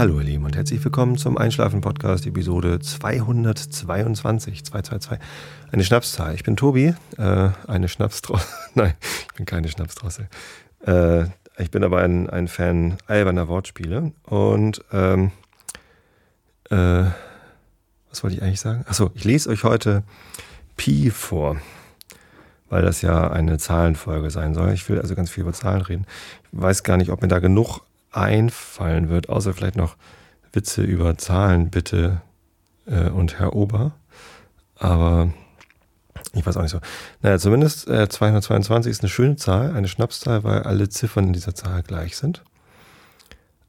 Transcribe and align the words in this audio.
Hallo 0.00 0.18
ihr 0.18 0.24
Lieben 0.24 0.46
und 0.46 0.56
herzlich 0.56 0.82
willkommen 0.82 1.18
zum 1.18 1.36
Einschlafen-Podcast, 1.36 2.26
Episode 2.26 2.78
222, 2.80 4.64
222. 4.64 5.18
Eine 5.72 5.84
Schnapszahl. 5.84 6.34
Ich 6.34 6.42
bin 6.42 6.56
Tobi, 6.56 6.94
äh, 7.18 7.48
eine 7.68 7.86
Schnapsdrossel. 7.86 8.48
Nein, 8.74 8.94
ich 9.28 9.34
bin 9.34 9.44
keine 9.44 9.68
Schnapsdrossel. 9.68 10.30
Äh, 10.86 11.24
ich 11.58 11.70
bin 11.70 11.84
aber 11.84 12.00
ein, 12.00 12.30
ein 12.30 12.48
Fan 12.48 12.96
alberner 13.08 13.48
Wortspiele 13.48 14.12
und 14.24 14.82
ähm, 14.90 15.32
äh, 16.70 17.04
was 18.08 18.22
wollte 18.22 18.36
ich 18.36 18.42
eigentlich 18.42 18.60
sagen? 18.60 18.86
Achso, 18.88 19.10
ich 19.12 19.24
lese 19.24 19.50
euch 19.50 19.64
heute 19.64 20.02
Pi 20.78 21.10
vor, 21.10 21.58
weil 22.70 22.80
das 22.80 23.02
ja 23.02 23.30
eine 23.30 23.58
Zahlenfolge 23.58 24.30
sein 24.30 24.54
soll. 24.54 24.72
Ich 24.72 24.88
will 24.88 24.98
also 24.98 25.14
ganz 25.14 25.28
viel 25.28 25.42
über 25.42 25.52
Zahlen 25.52 25.82
reden. 25.82 26.06
Ich 26.44 26.58
weiß 26.58 26.84
gar 26.84 26.96
nicht, 26.96 27.10
ob 27.10 27.20
mir 27.20 27.28
da 27.28 27.38
genug 27.38 27.82
einfallen 28.10 29.08
wird, 29.08 29.28
außer 29.28 29.54
vielleicht 29.54 29.76
noch 29.76 29.96
Witze 30.52 30.82
über 30.82 31.16
Zahlen, 31.18 31.70
bitte 31.70 32.22
äh, 32.86 33.08
und 33.08 33.38
Herr 33.38 33.54
Ober. 33.54 33.92
Aber 34.76 35.32
ich 36.32 36.44
weiß 36.44 36.56
auch 36.56 36.62
nicht 36.62 36.70
so. 36.70 36.80
Naja, 37.22 37.38
zumindest 37.38 37.88
äh, 37.88 38.08
222 38.08 38.90
ist 38.90 39.02
eine 39.02 39.08
schöne 39.08 39.36
Zahl, 39.36 39.74
eine 39.74 39.88
Schnapszahl, 39.88 40.44
weil 40.44 40.62
alle 40.62 40.88
Ziffern 40.88 41.28
in 41.28 41.32
dieser 41.32 41.54
Zahl 41.54 41.82
gleich 41.82 42.16
sind. 42.16 42.42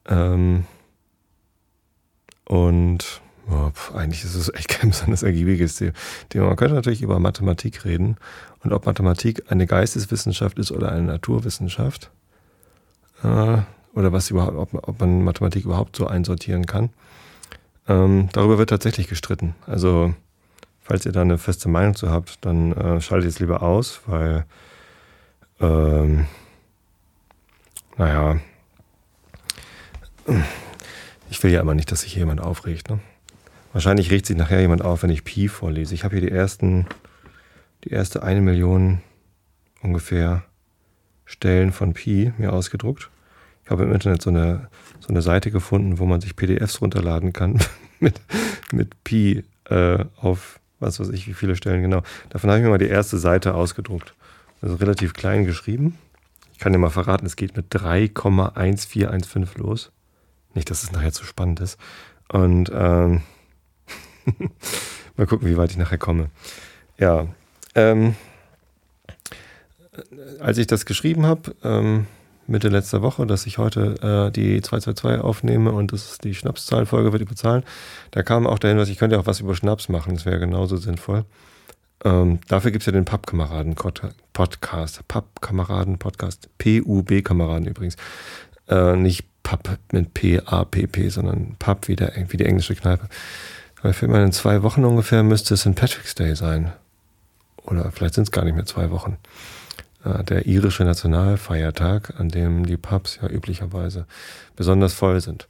Ähm, 0.08 0.66
und 2.46 3.22
oh, 3.50 3.70
pf, 3.70 3.96
eigentlich 3.96 4.24
ist 4.24 4.36
es 4.36 4.54
echt 4.54 4.70
kein 4.70 4.90
besonders 4.90 5.24
ergiebiges 5.24 5.76
Thema. 6.30 6.48
Man 6.48 6.56
könnte 6.56 6.76
natürlich 6.76 7.02
über 7.02 7.20
Mathematik 7.20 7.86
reden 7.86 8.18
und 8.64 8.74
ob 8.74 8.86
Mathematik 8.86 9.52
eine 9.52 9.68
Geisteswissenschaft 9.68 10.60
ist 10.60 10.72
oder 10.72 10.92
eine 10.92 11.04
Naturwissenschaft. 11.04 12.12
Äh, 13.24 13.60
oder 13.94 14.12
was 14.12 14.30
überhaupt, 14.30 14.58
ob, 14.58 14.88
ob 14.88 15.00
man 15.00 15.24
Mathematik 15.24 15.66
überhaupt 15.66 15.96
so 15.96 16.08
einsortieren 16.08 16.66
kann. 16.66 16.90
Ähm, 17.88 18.30
darüber 18.34 18.58
wird 18.58 18.70
tatsächlich 18.70 19.08
gestritten. 19.08 19.56
Also, 19.68 20.14
falls 20.82 21.06
ihr 21.06 21.12
da 21.12 21.22
eine 21.22 21.38
feste 21.38 21.70
Meinung 21.70 21.96
zu 21.96 22.10
habt, 22.10 22.46
dann 22.46 22.72
äh, 22.74 23.02
schaltet 23.02 23.30
es 23.30 23.40
lieber 23.40 23.64
aus, 23.64 24.02
weil, 24.06 24.46
ähm, 25.60 26.26
naja, 27.98 28.40
ich 31.30 31.42
will 31.44 31.52
ja 31.52 31.62
immer 31.62 31.76
nicht, 31.76 31.92
dass 31.92 32.02
sich 32.02 32.16
jemand 32.16 32.42
aufregt. 32.42 32.90
Ne? 32.90 33.00
Wahrscheinlich 33.74 34.12
regt 34.12 34.26
sich 34.26 34.38
nachher 34.38 34.62
jemand 34.62 34.84
auf, 34.84 35.04
wenn 35.04 35.10
ich 35.10 35.24
Pi 35.24 35.48
vorlese. 35.48 35.94
Ich 35.94 36.04
habe 36.04 36.16
hier 36.18 36.28
die 36.28 36.34
ersten, 36.34 36.86
die 37.84 37.90
erste 37.90 38.24
eine 38.24 38.42
Million 38.42 39.02
ungefähr 39.82 40.44
Stellen 41.26 41.72
von 41.72 41.94
Pi 41.94 42.34
mir 42.38 42.54
ausgedruckt 42.54 43.10
habe 43.70 43.84
im 43.84 43.94
Internet 43.94 44.22
so 44.22 44.30
eine, 44.30 44.68
so 45.00 45.10
eine 45.10 45.22
Seite 45.22 45.52
gefunden, 45.52 46.00
wo 46.00 46.06
man 46.06 46.22
sich 46.22 46.36
PDFs 46.36 46.82
runterladen 46.82 47.34
kann 47.34 47.60
mit, 48.00 48.22
mit 48.72 49.04
Pi 49.04 49.44
äh, 49.70 50.06
auf 50.18 50.60
was 50.82 51.00
weiß 51.00 51.10
ich, 51.10 51.28
wie 51.28 51.34
viele 51.34 51.56
Stellen 51.56 51.82
genau. 51.82 52.02
Davon 52.30 52.50
habe 52.50 52.60
ich 52.60 52.64
mir 52.64 52.72
mal 52.72 52.78
die 52.78 52.88
erste 52.88 53.18
Seite 53.18 53.54
ausgedruckt. 53.54 54.14
Also 54.62 54.76
relativ 54.76 55.14
klein 55.14 55.46
geschrieben. 55.46 55.98
Ich 56.54 56.60
kann 56.60 56.74
dir 56.74 56.80
mal 56.80 56.90
verraten, 56.90 57.26
es 57.26 57.36
geht 57.36 57.56
mit 57.56 57.74
3,1415 57.74 59.58
los. 59.58 59.92
Nicht, 60.54 60.70
dass 60.70 60.84
es 60.84 60.92
nachher 60.92 61.14
zu 61.14 61.24
spannend 61.24 61.60
ist. 61.60 61.80
Und 62.30 62.72
ähm, 62.74 63.22
mal 65.18 65.28
gucken, 65.28 65.48
wie 65.48 65.58
weit 65.58 65.72
ich 65.72 65.78
nachher 65.78 65.98
komme. 65.98 66.30
Ja, 66.98 67.28
ähm, 67.76 68.16
als 70.40 70.58
ich 70.58 70.68
das 70.68 70.86
geschrieben 70.86 71.26
habe, 71.26 71.56
ähm, 71.64 72.08
Mitte 72.52 72.70
letzter 72.70 73.02
Woche, 73.02 73.26
dass 73.26 73.46
ich 73.46 73.58
heute 73.58 73.96
äh, 74.02 74.32
die 74.32 74.62
222 74.62 75.24
aufnehme 75.24 75.72
und 75.72 75.94
das 75.94 76.12
ist 76.12 76.24
die 76.24 76.36
Schnapszahlenfolge 76.36 77.12
wird 77.12 77.22
überzahlen. 77.22 77.64
Da 78.12 78.24
kam 78.24 78.46
auch 78.46 78.60
der 78.60 78.72
Hinweis, 78.72 78.90
ich 78.90 78.98
könnte 78.98 79.20
auch 79.20 79.26
was 79.26 79.40
über 79.40 79.56
Schnaps 79.56 79.90
machen, 79.90 80.14
das 80.14 80.26
wäre 80.26 80.40
genauso 80.40 80.78
sinnvoll. 80.78 81.26
Ähm, 82.04 82.40
dafür 82.48 82.72
gibt 82.72 82.82
es 82.82 82.88
ja 82.88 82.92
den 82.92 83.06
Pappkameraden-Podcast. 83.06 85.08
Pappkameraden-Podcast. 85.08 86.50
P-U-B-Kameraden 86.58 87.68
übrigens. 87.68 87.96
Äh, 88.68 88.96
nicht 88.96 89.26
Papp 89.44 89.78
mit 89.92 90.14
P-A-P-P, 90.14 91.10
sondern 91.10 91.56
Papp 91.60 91.88
wie, 91.88 91.98
wie 91.98 92.38
die 92.38 92.46
englische 92.46 92.76
Kneipe. 92.76 93.08
Weil 93.82 93.94
für 93.94 94.06
immer 94.06 94.24
in 94.24 94.32
zwei 94.32 94.64
Wochen 94.64 94.86
ungefähr 94.86 95.24
müsste 95.24 95.56
es 95.56 95.62
St. 95.62 95.76
Patrick's 95.76 96.16
Day 96.16 96.36
sein. 96.36 96.72
Oder 97.64 97.92
vielleicht 97.92 98.16
sind 98.16 98.24
es 98.24 98.32
gar 98.32 98.46
nicht 98.46 98.56
mehr 98.56 98.66
zwei 98.66 98.90
Wochen. 98.92 99.18
Äh, 100.04 100.24
der 100.24 100.46
irische 100.46 100.84
Nationalfeiertag, 100.84 102.20
an 102.20 102.30
dem 102.30 102.66
die 102.66 102.78
Pubs 102.78 103.20
ja 103.22 103.30
üblicherweise 103.30 104.06
besonders 104.56 104.94
voll 104.94 105.22
sind. 105.22 105.48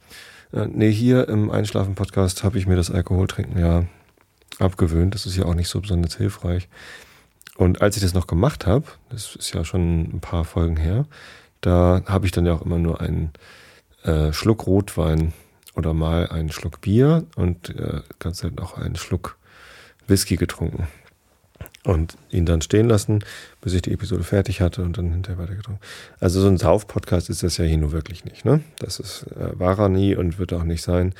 Äh, 0.52 0.66
nee, 0.66 0.90
hier 0.90 1.28
im 1.28 1.50
Einschlafen-Podcast 1.50 2.44
habe 2.44 2.58
ich 2.58 2.66
mir 2.66 2.76
das 2.76 2.90
Alkoholtrinken 2.90 3.58
ja 3.58 3.84
abgewöhnt. 4.58 5.14
Das 5.14 5.26
ist 5.26 5.36
ja 5.36 5.44
auch 5.44 5.54
nicht 5.54 5.68
so 5.68 5.80
besonders 5.80 6.16
hilfreich. 6.16 6.68
Und 7.56 7.82
als 7.82 7.96
ich 7.96 8.02
das 8.02 8.14
noch 8.14 8.26
gemacht 8.26 8.66
habe, 8.66 8.86
das 9.10 9.36
ist 9.36 9.54
ja 9.54 9.64
schon 9.64 10.02
ein 10.02 10.20
paar 10.20 10.44
Folgen 10.44 10.76
her, 10.76 11.06
da 11.60 12.02
habe 12.06 12.26
ich 12.26 12.32
dann 12.32 12.46
ja 12.46 12.54
auch 12.54 12.62
immer 12.62 12.78
nur 12.78 13.00
einen 13.00 13.30
äh, 14.04 14.32
Schluck 14.32 14.66
Rotwein 14.66 15.32
oder 15.74 15.94
mal 15.94 16.28
einen 16.28 16.50
Schluck 16.50 16.80
Bier 16.80 17.24
und 17.36 17.70
äh, 17.70 18.00
ganz 18.18 18.38
selten 18.38 18.58
auch 18.58 18.76
einen 18.76 18.96
Schluck 18.96 19.36
Whisky 20.06 20.36
getrunken 20.36 20.88
und 21.84 22.16
ihn 22.30 22.46
dann 22.46 22.62
stehen 22.62 22.88
lassen, 22.88 23.24
bis 23.60 23.74
ich 23.74 23.82
die 23.82 23.92
Episode 23.92 24.22
fertig 24.22 24.60
hatte 24.60 24.82
und 24.82 24.98
dann 24.98 25.10
hinterher 25.10 25.42
weitergetrunken. 25.42 25.82
Also 26.20 26.40
so 26.40 26.48
ein 26.48 26.56
Sauf-Podcast 26.56 27.28
ist 27.28 27.42
das 27.42 27.56
ja 27.56 27.64
hier 27.64 27.78
nur 27.78 27.92
wirklich 27.92 28.24
nicht. 28.24 28.44
Ne? 28.44 28.60
Das 28.78 29.00
ist, 29.00 29.26
äh, 29.36 29.58
war 29.58 29.78
er 29.78 29.88
nie 29.88 30.14
und 30.14 30.38
wird 30.38 30.52
auch 30.52 30.62
nicht 30.62 30.82
sein. 30.82 31.14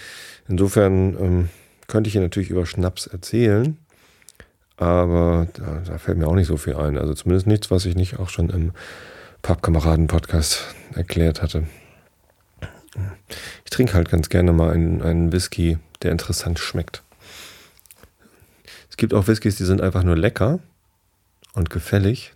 Insofern 0.48 1.16
ähm, 1.20 1.48
könnte 1.88 2.08
ich 2.08 2.12
hier 2.12 2.22
natürlich 2.22 2.50
über 2.50 2.64
Schnaps 2.64 3.06
erzählen, 3.06 3.76
aber 4.76 5.48
da, 5.54 5.82
da, 5.84 5.98
fällt 5.98 6.18
mir 6.18 6.28
auch 6.28 6.34
nicht 6.34 6.46
so 6.46 6.56
viel 6.56 6.74
ein. 6.74 6.96
Also 6.96 7.14
zumindest 7.14 7.46
nichts, 7.46 7.70
was 7.70 7.84
ich 7.84 7.96
nicht 7.96 8.18
auch 8.18 8.28
schon 8.28 8.48
im 8.50 8.72
Pappkameraden-Podcast 9.42 10.64
erklärt 10.94 11.42
hatte. 11.42 11.64
Ich 13.64 13.70
trinke 13.70 13.94
halt 13.94 14.10
ganz 14.10 14.28
gerne 14.28 14.52
mal 14.52 14.70
einen, 14.72 15.02
einen 15.02 15.32
Whisky, 15.32 15.78
der 16.02 16.12
interessant 16.12 16.58
schmeckt. 16.58 17.02
Es 18.92 18.98
gibt 18.98 19.14
auch 19.14 19.26
Whiskys, 19.26 19.56
die 19.56 19.64
sind 19.64 19.80
einfach 19.80 20.03
nur 20.03 20.19
lecker 20.19 20.58
und 21.54 21.70
gefällig. 21.70 22.34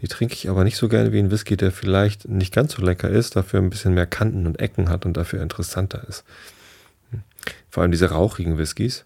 Die 0.00 0.08
trinke 0.08 0.34
ich 0.34 0.50
aber 0.50 0.64
nicht 0.64 0.76
so 0.76 0.88
gerne 0.88 1.12
wie 1.12 1.20
ein 1.20 1.30
Whisky, 1.30 1.56
der 1.56 1.70
vielleicht 1.70 2.28
nicht 2.28 2.52
ganz 2.52 2.72
so 2.72 2.82
lecker 2.82 3.08
ist, 3.08 3.36
dafür 3.36 3.60
ein 3.60 3.70
bisschen 3.70 3.94
mehr 3.94 4.04
Kanten 4.04 4.48
und 4.48 4.58
Ecken 4.58 4.88
hat 4.88 5.06
und 5.06 5.16
dafür 5.16 5.40
interessanter 5.40 6.04
ist. 6.08 6.24
Hm. 7.12 7.22
Vor 7.70 7.84
allem 7.84 7.92
diese 7.92 8.10
rauchigen 8.10 8.58
Whiskys. 8.58 9.04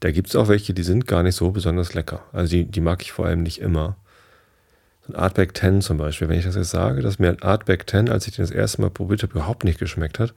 Da 0.00 0.12
gibt 0.12 0.28
es 0.28 0.36
auch 0.36 0.48
welche, 0.48 0.72
die 0.72 0.82
sind 0.82 1.06
gar 1.06 1.22
nicht 1.22 1.36
so 1.36 1.50
besonders 1.50 1.92
lecker. 1.92 2.24
Also 2.32 2.52
die, 2.52 2.64
die 2.64 2.80
mag 2.80 3.02
ich 3.02 3.12
vor 3.12 3.26
allem 3.26 3.42
nicht 3.42 3.60
immer. 3.60 3.98
So 5.06 5.12
ein 5.12 5.16
Artback 5.16 5.54
10 5.54 5.82
zum 5.82 5.98
Beispiel. 5.98 6.30
Wenn 6.30 6.38
ich 6.38 6.46
das 6.46 6.56
jetzt 6.56 6.70
sage, 6.70 7.02
dass 7.02 7.18
mir 7.18 7.28
ein 7.28 7.42
Artback 7.42 7.84
10, 7.90 8.08
als 8.08 8.26
ich 8.26 8.34
den 8.34 8.44
das 8.44 8.50
erste 8.50 8.80
Mal 8.80 8.88
probiert 8.88 9.22
habe, 9.22 9.34
überhaupt 9.34 9.64
nicht 9.64 9.78
geschmeckt 9.78 10.18
hat, 10.18 10.32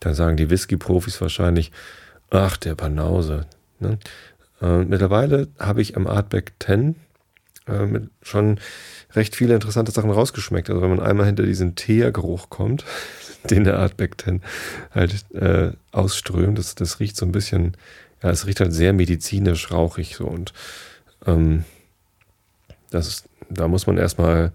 dann 0.00 0.14
sagen 0.14 0.36
die 0.36 0.50
Whisky-Profis 0.50 1.20
wahrscheinlich, 1.20 1.70
ach, 2.30 2.56
der 2.56 2.74
Banause. 2.74 3.46
Ne? 3.82 3.98
Äh, 4.62 4.84
mittlerweile 4.84 5.48
habe 5.58 5.82
ich 5.82 5.96
am 5.96 6.06
Artback 6.06 6.52
10 6.60 6.94
äh, 7.66 8.00
schon 8.22 8.58
recht 9.14 9.36
viele 9.36 9.54
interessante 9.54 9.92
Sachen 9.92 10.10
rausgeschmeckt. 10.10 10.70
Also 10.70 10.80
wenn 10.80 10.90
man 10.90 11.00
einmal 11.00 11.26
hinter 11.26 11.42
diesen 11.42 11.74
Teergeruch 11.74 12.48
kommt, 12.48 12.84
den 13.50 13.64
der 13.64 13.78
Artback 13.78 14.20
10 14.20 14.42
halt 14.92 15.24
äh, 15.34 15.72
ausströmt, 15.90 16.58
das, 16.58 16.74
das 16.76 17.00
riecht 17.00 17.16
so 17.16 17.26
ein 17.26 17.32
bisschen, 17.32 17.76
ja, 18.22 18.30
es 18.30 18.46
riecht 18.46 18.60
halt 18.60 18.72
sehr 18.72 18.92
medizinisch 18.92 19.70
rauchig 19.72 20.16
so 20.16 20.26
und 20.26 20.52
ähm, 21.26 21.64
das 22.90 23.08
ist, 23.08 23.24
da 23.48 23.68
muss 23.68 23.86
man 23.86 23.98
erstmal 23.98 24.52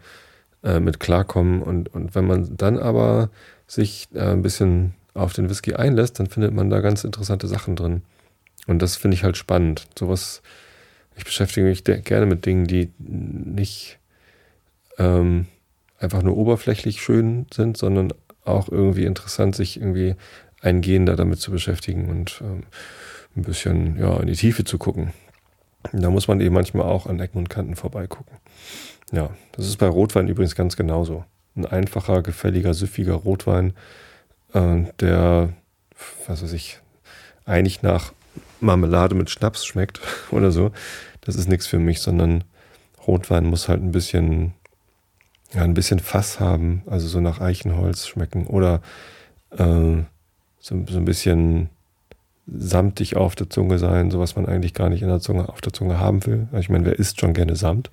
äh, 0.64 0.80
mit 0.80 1.00
klarkommen 1.00 1.62
und, 1.62 1.94
und 1.94 2.16
wenn 2.16 2.26
man 2.26 2.56
dann 2.56 2.78
aber 2.78 3.30
sich 3.68 4.08
äh, 4.14 4.22
ein 4.22 4.42
bisschen 4.42 4.94
auf 5.14 5.34
den 5.34 5.50
Whisky 5.50 5.74
einlässt, 5.74 6.20
dann 6.20 6.28
findet 6.28 6.54
man 6.54 6.70
da 6.70 6.80
ganz 6.80 7.04
interessante 7.04 7.48
Sachen 7.48 7.76
drin. 7.76 8.04
Und 8.68 8.82
das 8.82 8.96
finde 8.98 9.16
ich 9.16 9.24
halt 9.24 9.38
spannend. 9.38 9.88
Sowas, 9.98 10.42
ich 11.16 11.24
beschäftige 11.24 11.66
mich 11.66 11.84
gerne 11.84 12.26
mit 12.26 12.46
Dingen, 12.46 12.68
die 12.68 12.92
nicht 13.00 13.98
ähm, 14.98 15.48
einfach 16.00 16.22
nur 16.22 16.38
oberflächlich 16.38 17.02
schön 17.02 17.48
sind, 17.52 17.78
sondern 17.78 18.14
auch 18.44 18.70
irgendwie 18.70 19.06
interessant, 19.06 19.56
sich 19.56 19.78
irgendwie 19.78 20.16
eingehender 20.62 21.16
damit 21.16 21.40
zu 21.40 21.52
beschäftigen 21.52 22.10
und 22.10 22.42
ähm, 22.42 22.64
ein 23.36 23.44
bisschen 23.44 23.98
ja, 24.00 24.20
in 24.20 24.28
die 24.28 24.36
Tiefe 24.36 24.64
zu 24.64 24.78
gucken. 24.78 25.14
Da 25.94 26.10
muss 26.10 26.28
man 26.28 26.42
eben 26.42 26.56
manchmal 26.56 26.86
auch 26.86 27.06
an 27.06 27.20
Ecken 27.20 27.38
und 27.38 27.50
Kanten 27.50 27.76
vorbeigucken. 27.76 28.38
Ja, 29.12 29.30
das 29.54 29.68
ist 29.68 29.78
bei 29.78 29.88
Rotwein 29.88 30.28
übrigens 30.28 30.56
ganz 30.56 30.76
genauso. 30.76 31.24
Ein 31.56 31.66
einfacher, 31.66 32.22
gefälliger, 32.22 32.74
süffiger 32.74 33.14
Rotwein, 33.14 33.74
äh, 34.54 34.84
der, 35.00 35.54
was 36.28 36.44
weiß 36.44 36.54
ich, 36.54 36.80
eigentlich 37.46 37.82
nach 37.82 38.14
Marmelade 38.60 39.16
mit 39.16 39.30
Schnaps 39.30 39.66
schmeckt 39.66 40.00
oder 40.32 40.52
so. 40.52 40.72
Das 41.22 41.36
ist 41.36 41.48
nichts 41.48 41.68
für 41.68 41.80
mich, 41.80 42.02
sondern 42.02 42.44
Rotwein 43.06 43.46
muss 43.46 43.70
halt 43.70 43.82
ein 43.82 43.92
bisschen, 43.92 44.54
ja, 45.54 45.64
ein 45.64 45.74
bisschen 45.74 46.00
Fass 46.00 46.40
haben, 46.40 46.84
also 46.88 47.08
so 47.08 47.20
nach 47.22 47.40
Eichenholz 47.40 48.08
schmecken 48.08 48.48
oder 48.48 48.82
äh, 49.52 50.04
so, 50.60 50.86
so 50.88 50.98
ein 50.98 51.06
bisschen 51.06 51.70
samtig 52.48 53.18
auf 53.18 53.36
der 53.36 53.50
Zunge 53.50 53.78
sein, 53.78 54.10
so 54.10 54.20
was 54.20 54.36
man 54.36 54.46
eigentlich 54.46 54.74
gar 54.74 54.90
nicht 54.90 55.02
in 55.02 55.10
der 55.10 55.20
Zunge, 55.20 55.50
auf 55.50 55.62
der 55.62 55.74
Zunge 55.74 56.00
haben 56.00 56.26
will. 56.26 56.48
Ich 56.58 56.70
meine, 56.70 56.86
wer 56.86 56.98
isst 56.98 57.20
schon 57.20 57.34
gerne 57.34 57.56
Samt? 57.56 57.90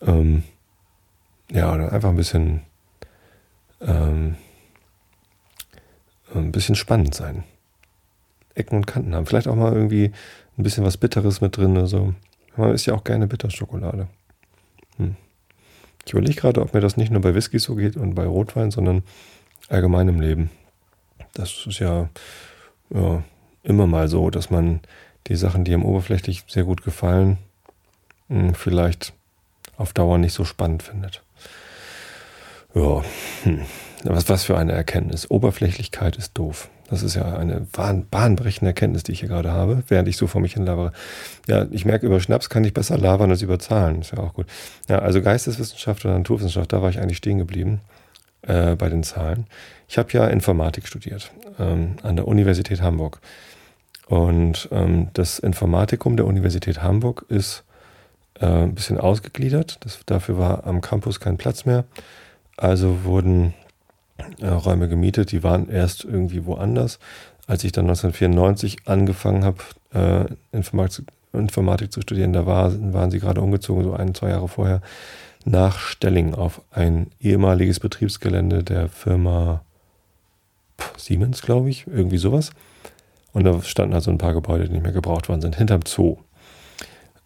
Ähm, 0.00 0.44
ja, 1.50 1.72
oder 1.72 1.92
einfach 1.92 2.10
ein 2.10 2.16
bisschen, 2.16 2.62
ähm, 3.80 4.36
ein 6.34 6.52
bisschen 6.52 6.74
spannend 6.74 7.14
sein. 7.14 7.44
Ecken 8.54 8.76
und 8.76 8.86
Kanten 8.86 9.14
haben. 9.14 9.26
Vielleicht 9.26 9.48
auch 9.48 9.56
mal 9.56 9.72
irgendwie 9.72 10.12
ein 10.56 10.62
bisschen 10.62 10.84
was 10.84 10.96
Bitteres 10.96 11.40
mit 11.40 11.56
drin 11.56 11.76
oder 11.76 11.86
so. 11.86 12.14
Man 12.56 12.72
isst 12.72 12.86
ja 12.86 12.94
auch 12.94 13.04
gerne 13.04 13.26
Bitterschokolade. 13.26 14.08
Hm. 14.96 15.16
Ich 16.06 16.12
überlege 16.12 16.40
gerade, 16.40 16.60
ob 16.60 16.74
mir 16.74 16.80
das 16.80 16.96
nicht 16.96 17.10
nur 17.10 17.20
bei 17.20 17.34
Whisky 17.34 17.58
so 17.58 17.74
geht 17.74 17.96
und 17.96 18.14
bei 18.14 18.26
Rotwein, 18.26 18.70
sondern 18.70 19.02
allgemein 19.68 20.08
im 20.08 20.20
Leben. 20.20 20.50
Das 21.32 21.66
ist 21.66 21.78
ja, 21.78 22.08
ja 22.90 23.24
immer 23.62 23.86
mal 23.86 24.08
so, 24.08 24.30
dass 24.30 24.50
man 24.50 24.80
die 25.26 25.36
Sachen, 25.36 25.64
die 25.64 25.72
einem 25.72 25.84
oberflächlich 25.84 26.44
sehr 26.46 26.64
gut 26.64 26.84
gefallen, 26.84 27.38
hm, 28.28 28.54
vielleicht 28.54 29.14
auf 29.76 29.92
Dauer 29.92 30.18
nicht 30.18 30.34
so 30.34 30.44
spannend 30.44 30.82
findet. 30.82 31.22
Ja, 32.74 33.02
hm. 33.44 33.62
Was, 34.04 34.28
was 34.28 34.44
für 34.44 34.56
eine 34.56 34.72
Erkenntnis. 34.72 35.30
Oberflächlichkeit 35.30 36.16
ist 36.16 36.36
doof. 36.36 36.68
Das 36.90 37.02
ist 37.02 37.14
ja 37.14 37.36
eine 37.36 37.60
bahn, 37.72 38.06
bahnbrechende 38.10 38.70
Erkenntnis, 38.70 39.04
die 39.04 39.12
ich 39.12 39.20
hier 39.20 39.28
gerade 39.28 39.50
habe, 39.50 39.82
während 39.88 40.06
ich 40.08 40.16
so 40.16 40.26
vor 40.26 40.40
mich 40.40 40.54
hin 40.54 40.66
labere. 40.66 40.92
Ja, 41.48 41.66
ich 41.70 41.84
merke, 41.84 42.06
über 42.06 42.20
Schnaps 42.20 42.50
kann 42.50 42.64
ich 42.64 42.74
besser 42.74 42.98
labern 42.98 43.30
als 43.30 43.42
über 43.42 43.58
Zahlen. 43.58 44.02
Ist 44.02 44.12
ja 44.12 44.18
auch 44.18 44.34
gut. 44.34 44.46
Ja, 44.88 44.98
also 44.98 45.22
Geisteswissenschaft 45.22 46.04
oder 46.04 46.16
Naturwissenschaft, 46.16 46.72
da 46.72 46.82
war 46.82 46.90
ich 46.90 47.00
eigentlich 47.00 47.18
stehen 47.18 47.38
geblieben 47.38 47.80
äh, 48.42 48.76
bei 48.76 48.90
den 48.90 49.02
Zahlen. 49.02 49.46
Ich 49.88 49.96
habe 49.96 50.12
ja 50.12 50.26
Informatik 50.26 50.86
studiert 50.86 51.32
ähm, 51.58 51.96
an 52.02 52.16
der 52.16 52.28
Universität 52.28 52.82
Hamburg. 52.82 53.20
Und 54.06 54.68
ähm, 54.70 55.08
das 55.14 55.38
Informatikum 55.38 56.16
der 56.16 56.26
Universität 56.26 56.82
Hamburg 56.82 57.24
ist 57.28 57.64
äh, 58.40 58.46
ein 58.46 58.74
bisschen 58.74 58.98
ausgegliedert. 58.98 59.78
Das, 59.80 60.00
dafür 60.04 60.38
war 60.38 60.66
am 60.66 60.82
Campus 60.82 61.20
kein 61.20 61.38
Platz 61.38 61.64
mehr. 61.64 61.84
Also 62.56 63.04
wurden 63.04 63.54
äh, 64.40 64.48
Räume 64.48 64.88
gemietet, 64.88 65.32
die 65.32 65.42
waren 65.42 65.68
erst 65.68 66.04
irgendwie 66.04 66.46
woanders. 66.46 66.98
Als 67.46 67.64
ich 67.64 67.72
dann 67.72 67.84
1994 67.86 68.86
angefangen 68.86 69.44
habe, 69.44 69.58
äh, 69.92 70.56
Informatik, 70.56 71.06
Informatik, 71.32 71.92
zu 71.92 72.00
studieren, 72.00 72.32
da 72.32 72.46
war, 72.46 72.72
waren 72.92 73.10
sie 73.10 73.20
gerade 73.20 73.40
umgezogen, 73.40 73.84
so 73.84 73.92
ein, 73.92 74.14
zwei 74.14 74.30
Jahre 74.30 74.48
vorher, 74.48 74.80
nach 75.44 75.78
Stelling 75.78 76.34
auf 76.34 76.62
ein 76.70 77.08
ehemaliges 77.20 77.80
Betriebsgelände 77.80 78.62
der 78.62 78.88
Firma 78.88 79.62
Siemens, 80.96 81.42
glaube 81.42 81.70
ich, 81.70 81.86
irgendwie 81.86 82.18
sowas. 82.18 82.50
Und 83.32 83.44
da 83.44 83.60
standen 83.62 83.94
also 83.94 84.10
ein 84.10 84.18
paar 84.18 84.32
Gebäude, 84.32 84.64
die 84.64 84.72
nicht 84.72 84.82
mehr 84.82 84.92
gebraucht 84.92 85.28
worden 85.28 85.42
sind, 85.42 85.56
hinterm 85.56 85.82
Zoo. 85.86 86.16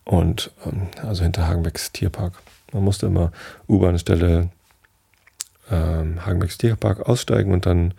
Und 0.05 0.51
ähm, 0.67 0.89
also 1.03 1.23
hinter 1.23 1.47
Hagenbecks 1.47 1.93
Tierpark. 1.93 2.33
Man 2.73 2.85
musste 2.85 3.07
immer 3.07 3.31
U-Bahn-Stelle 3.69 4.49
ähm, 5.71 6.25
Hagenbecks 6.25 6.59
Tierpark 6.59 7.09
aussteigen 7.09 7.53
und 7.53 7.67
dann 7.67 7.95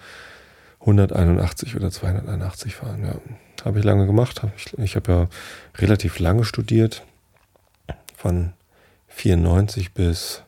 181 0.82 1.76
oder 1.76 1.92
281 1.92 2.76
fahren. 2.76 3.06
Ja. 3.06 3.16
Habe 3.66 3.80
ich 3.80 3.86
lange 3.86 4.06
gemacht. 4.06 4.44
Hab 4.44 4.56
ich 4.56 4.78
ich 4.78 4.96
habe 4.96 5.12
ja 5.12 5.28
relativ 5.78 6.20
lange 6.20 6.46
studiert. 6.46 7.04
Von 8.16 8.54
94 9.08 9.94
bis 9.94 10.44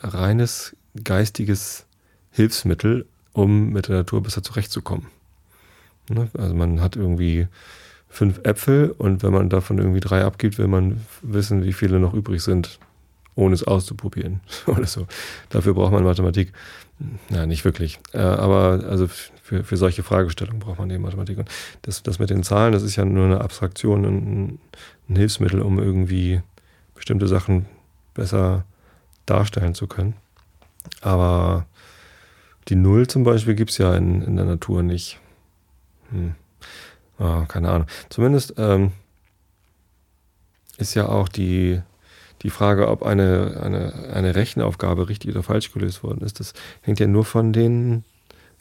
reines 0.00 0.74
geistiges 1.04 1.86
Hilfsmittel, 2.30 3.06
um 3.32 3.70
mit 3.70 3.88
der 3.88 3.96
Natur 3.96 4.22
besser 4.22 4.42
zurechtzukommen. 4.42 5.06
Ne? 6.08 6.28
Also 6.36 6.54
man 6.54 6.80
hat 6.80 6.96
irgendwie 6.96 7.46
fünf 8.08 8.40
Äpfel 8.44 8.90
und 8.90 9.22
wenn 9.22 9.32
man 9.32 9.48
davon 9.48 9.78
irgendwie 9.78 10.00
drei 10.00 10.24
abgibt, 10.24 10.58
will 10.58 10.68
man 10.68 11.00
wissen, 11.22 11.64
wie 11.64 11.72
viele 11.72 11.98
noch 11.98 12.14
übrig 12.14 12.42
sind, 12.42 12.78
ohne 13.34 13.54
es 13.54 13.64
auszuprobieren 13.64 14.40
oder 14.66 14.86
so. 14.86 15.06
Dafür 15.48 15.74
braucht 15.74 15.92
man 15.92 16.04
Mathematik. 16.04 16.52
Ja, 17.30 17.46
nicht 17.46 17.64
wirklich. 17.64 17.98
Äh, 18.12 18.18
aber 18.18 18.84
also 18.88 19.08
für, 19.08 19.64
für 19.64 19.76
solche 19.76 20.02
Fragestellungen 20.02 20.60
braucht 20.60 20.78
man 20.78 20.90
eben 20.90 21.02
Mathematik. 21.02 21.38
Und 21.38 21.50
das, 21.82 22.02
das 22.02 22.18
mit 22.18 22.30
den 22.30 22.42
Zahlen, 22.42 22.72
das 22.72 22.82
ist 22.82 22.96
ja 22.96 23.04
nur 23.04 23.24
eine 23.24 23.40
Abstraktion, 23.40 24.04
ein, 24.04 24.58
ein 25.08 25.16
Hilfsmittel, 25.16 25.62
um 25.62 25.78
irgendwie 25.78 26.42
bestimmte 27.02 27.26
Sachen 27.26 27.66
besser 28.14 28.64
darstellen 29.26 29.74
zu 29.74 29.88
können. 29.88 30.14
Aber 31.00 31.66
die 32.68 32.76
Null 32.76 33.08
zum 33.08 33.24
Beispiel 33.24 33.56
gibt 33.56 33.72
es 33.72 33.78
ja 33.78 33.96
in, 33.96 34.22
in 34.22 34.36
der 34.36 34.44
Natur 34.44 34.84
nicht. 34.84 35.18
Hm. 36.10 36.36
Oh, 37.18 37.42
keine 37.48 37.70
Ahnung. 37.70 37.88
Zumindest 38.08 38.54
ähm, 38.56 38.92
ist 40.78 40.94
ja 40.94 41.08
auch 41.08 41.28
die, 41.28 41.80
die 42.42 42.50
Frage, 42.50 42.86
ob 42.86 43.02
eine, 43.02 43.60
eine, 43.60 44.12
eine 44.14 44.36
Rechenaufgabe 44.36 45.08
richtig 45.08 45.30
oder 45.30 45.42
falsch 45.42 45.72
gelöst 45.72 46.04
worden 46.04 46.24
ist, 46.24 46.38
das 46.38 46.54
hängt 46.82 47.00
ja 47.00 47.08
nur 47.08 47.24
von 47.24 47.52
den 47.52 48.04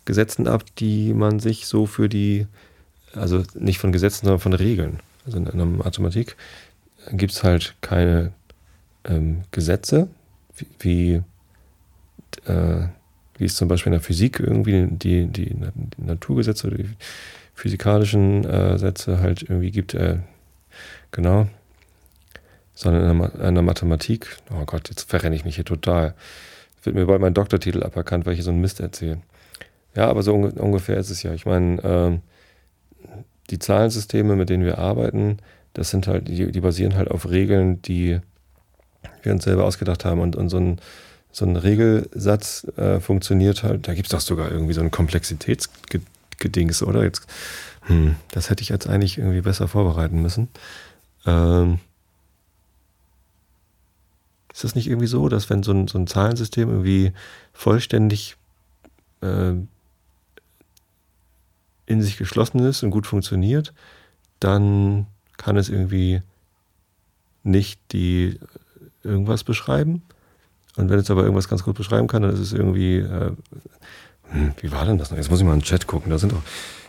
Gesetzen 0.06 0.48
ab, 0.48 0.64
die 0.80 1.14
man 1.14 1.40
sich 1.40 1.68
so 1.68 1.86
für 1.86 2.10
die, 2.10 2.48
also 3.14 3.44
nicht 3.54 3.78
von 3.78 3.92
Gesetzen, 3.92 4.26
sondern 4.26 4.40
von 4.40 4.54
Regeln. 4.54 5.00
Also 5.28 5.38
in 5.38 5.48
einer 5.48 5.66
Mathematik 5.66 6.36
gibt 7.12 7.32
es 7.32 7.44
halt 7.44 7.76
keine 7.82 8.32
ähm, 9.06 9.44
Gesetze, 9.52 10.08
wie, 10.56 10.68
wie, 10.80 12.50
äh, 12.52 12.88
wie 13.38 13.46
es 13.46 13.56
zum 13.56 13.68
Beispiel 13.68 13.92
in 13.92 14.00
der 14.00 14.02
Physik 14.02 14.40
irgendwie 14.40 14.88
die, 14.90 15.28
die, 15.28 15.54
die 15.54 15.56
Naturgesetze 15.98 16.68
oder 16.68 16.78
die 16.78 16.90
physikalischen 17.54 18.44
äh, 18.46 18.78
Sätze 18.78 19.20
halt 19.20 19.44
irgendwie 19.44 19.72
gibt, 19.72 19.94
äh, 19.94 20.18
genau, 21.12 21.48
sondern 22.74 23.12
in 23.12 23.20
der, 23.20 23.48
in 23.48 23.56
der, 23.56 23.64
Mathematik, 23.64 24.38
oh 24.50 24.66
Gott, 24.66 24.90
jetzt 24.90 25.10
verrenne 25.10 25.36
ich 25.36 25.46
mich 25.46 25.56
hier 25.56 25.66
total. 25.66 26.16
Wird 26.84 26.96
mir 26.96 27.06
bald 27.06 27.22
mein 27.22 27.36
Doktortitel 27.36 27.84
aberkannt, 27.84 28.26
weil 28.26 28.34
ich 28.34 28.38
hier 28.38 28.46
so 28.46 28.52
einen 28.52 28.62
Mist 28.62 28.80
erzähle. 28.80 29.22
Ja, 29.96 30.08
aber 30.08 30.24
so 30.24 30.34
un 30.34 30.52
ungefähr 30.52 30.98
ist 30.98 31.10
es 31.10 31.22
ja. 31.22 31.34
Ich 31.34 31.46
meine, 31.46 31.84
äh, 31.84 33.10
die 33.50 33.60
Zahlensysteme, 33.60 34.36
mit 34.36 34.50
denen 34.50 34.64
wir 34.64 34.80
arbeiten, 34.80 35.38
das 35.74 35.90
sind 35.90 36.08
halt, 36.08 36.28
die, 36.28 36.52
die 36.52 36.62
basieren 36.62 36.96
halt 36.96 37.12
auf 37.12 37.30
Regeln, 37.30 37.82
die 37.82 38.20
wir 39.24 39.32
uns 39.32 39.44
selber 39.44 39.66
ausgedacht 39.66 40.06
haben. 40.06 40.20
Und, 40.20 40.36
und 40.36 40.50
so, 40.50 40.58
ein, 40.58 40.80
so 41.32 41.46
ein 41.46 41.56
Regelsatz 41.56 42.68
äh, 42.78 43.00
funktioniert 43.00 43.64
halt, 43.64 43.88
da 43.88 43.94
gibt 43.94 44.08
es 44.08 44.12
doch 44.12 44.20
sogar 44.20 44.52
irgendwie 44.52 44.74
so 44.74 44.82
ein 44.82 44.92
Komplexitätsgedings, 44.92 46.84
oder? 46.84 47.04
Jetzt, 47.04 47.28
hm, 47.82 48.16
das 48.32 48.50
hätte 48.50 48.64
ich 48.64 48.70
jetzt 48.70 48.88
eigentlich 48.88 49.18
irgendwie 49.18 49.42
besser 49.42 49.68
vorbereiten 49.68 50.22
müssen. 50.22 50.50
Ähm, 51.26 51.80
Ist 54.54 54.64
das 54.64 54.76
nicht 54.76 54.88
irgendwie 54.88 55.08
so, 55.08 55.30
dass 55.30 55.50
wenn 55.50 55.64
so 55.64 55.72
ein, 55.72 55.88
so 55.88 55.98
ein 55.98 56.08
Zahlensystem 56.08 56.70
irgendwie 56.70 57.14
vollständig 57.54 58.36
äh, 59.22 59.54
in 61.86 62.02
sich 62.02 62.18
geschlossen 62.18 62.60
ist 62.60 62.84
und 62.84 62.92
gut 62.92 63.08
funktioniert, 63.08 63.74
dann 64.40 65.08
kann 65.38 65.58
es 65.58 65.70
irgendwie 65.70 66.22
nicht 67.44 67.80
die 67.92 68.40
irgendwas 69.04 69.44
beschreiben. 69.44 70.04
Und 70.78 70.90
wenn 70.90 71.00
es 71.00 71.12
aber 71.12 71.24
irgendwas 71.24 71.50
ganz 71.50 71.64
gut 71.64 71.76
beschreiben 71.76 72.08
kann, 72.08 72.22
dann 72.22 72.32
ist 72.32 72.40
es 72.40 72.54
irgendwie, 72.54 72.98
äh, 72.98 73.32
hm, 74.30 74.54
wie 74.62 74.72
war 74.72 74.86
denn 74.86 74.98
das 74.98 75.12
noch? 75.12 75.18
Jetzt 75.18 75.30
muss 75.30 75.40
ich 75.40 75.46
mal 75.46 75.54
in 75.54 75.60
den 75.60 75.66
Chat 75.66 75.88
gucken. 75.88 76.12
Da 76.12 76.18
sind 76.18 76.32
doch 76.32 76.44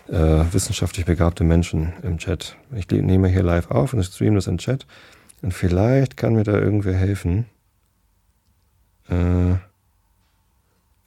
äh, 0.08 0.52
wissenschaftlich 0.52 1.06
begabte 1.06 1.44
Menschen 1.44 1.92
im 2.02 2.18
Chat. 2.18 2.56
Ich 2.74 2.88
nehme 2.90 3.28
hier 3.28 3.42
live 3.42 3.70
auf 3.70 3.92
und 3.92 4.02
streame 4.04 4.36
das 4.36 4.44
den 4.44 4.58
Chat. 4.58 4.86
Und 5.42 5.52
vielleicht 5.52 6.16
kann 6.16 6.34
mir 6.34 6.44
da 6.44 6.58
irgendwer 6.58 6.94
helfen. 6.94 7.46
Äh, 9.08 9.54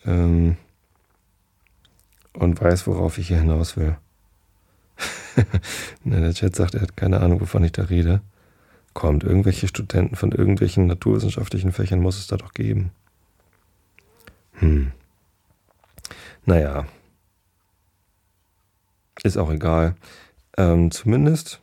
ähm, 0.06 0.58
und 2.34 2.62
weiß, 2.62 2.86
worauf 2.88 3.18
ich 3.18 3.30
hier 3.30 3.40
hinaus 3.40 3.78
will. 3.78 3.98
der 6.04 6.34
Chat 6.34 6.56
sagt, 6.56 6.76
er 6.76 6.82
hat 6.82 6.98
keine 6.98 7.20
Ahnung, 7.22 7.42
wovon 7.42 7.64
ich 7.64 7.72
da 7.72 7.84
rede. 7.84 8.22
Kommt, 8.94 9.24
irgendwelche 9.24 9.68
Studenten 9.68 10.16
von 10.16 10.32
irgendwelchen 10.32 10.88
naturwissenschaftlichen 10.88 11.72
Fächern 11.72 12.00
muss 12.00 12.18
es 12.18 12.28
da 12.28 12.38
doch 12.38 12.54
geben. 12.54 12.92
Hm. 14.54 14.92
Naja. 16.46 16.86
Ist 19.24 19.38
auch 19.38 19.52
egal. 19.52 19.96
Ähm, 20.58 20.92
zumindest. 20.92 21.60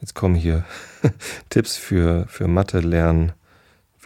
Jetzt 0.00 0.14
kommen 0.14 0.34
hier 0.34 0.64
Tipps 1.50 1.76
für, 1.76 2.26
für 2.28 2.48
Mathe-Lernen. 2.48 3.32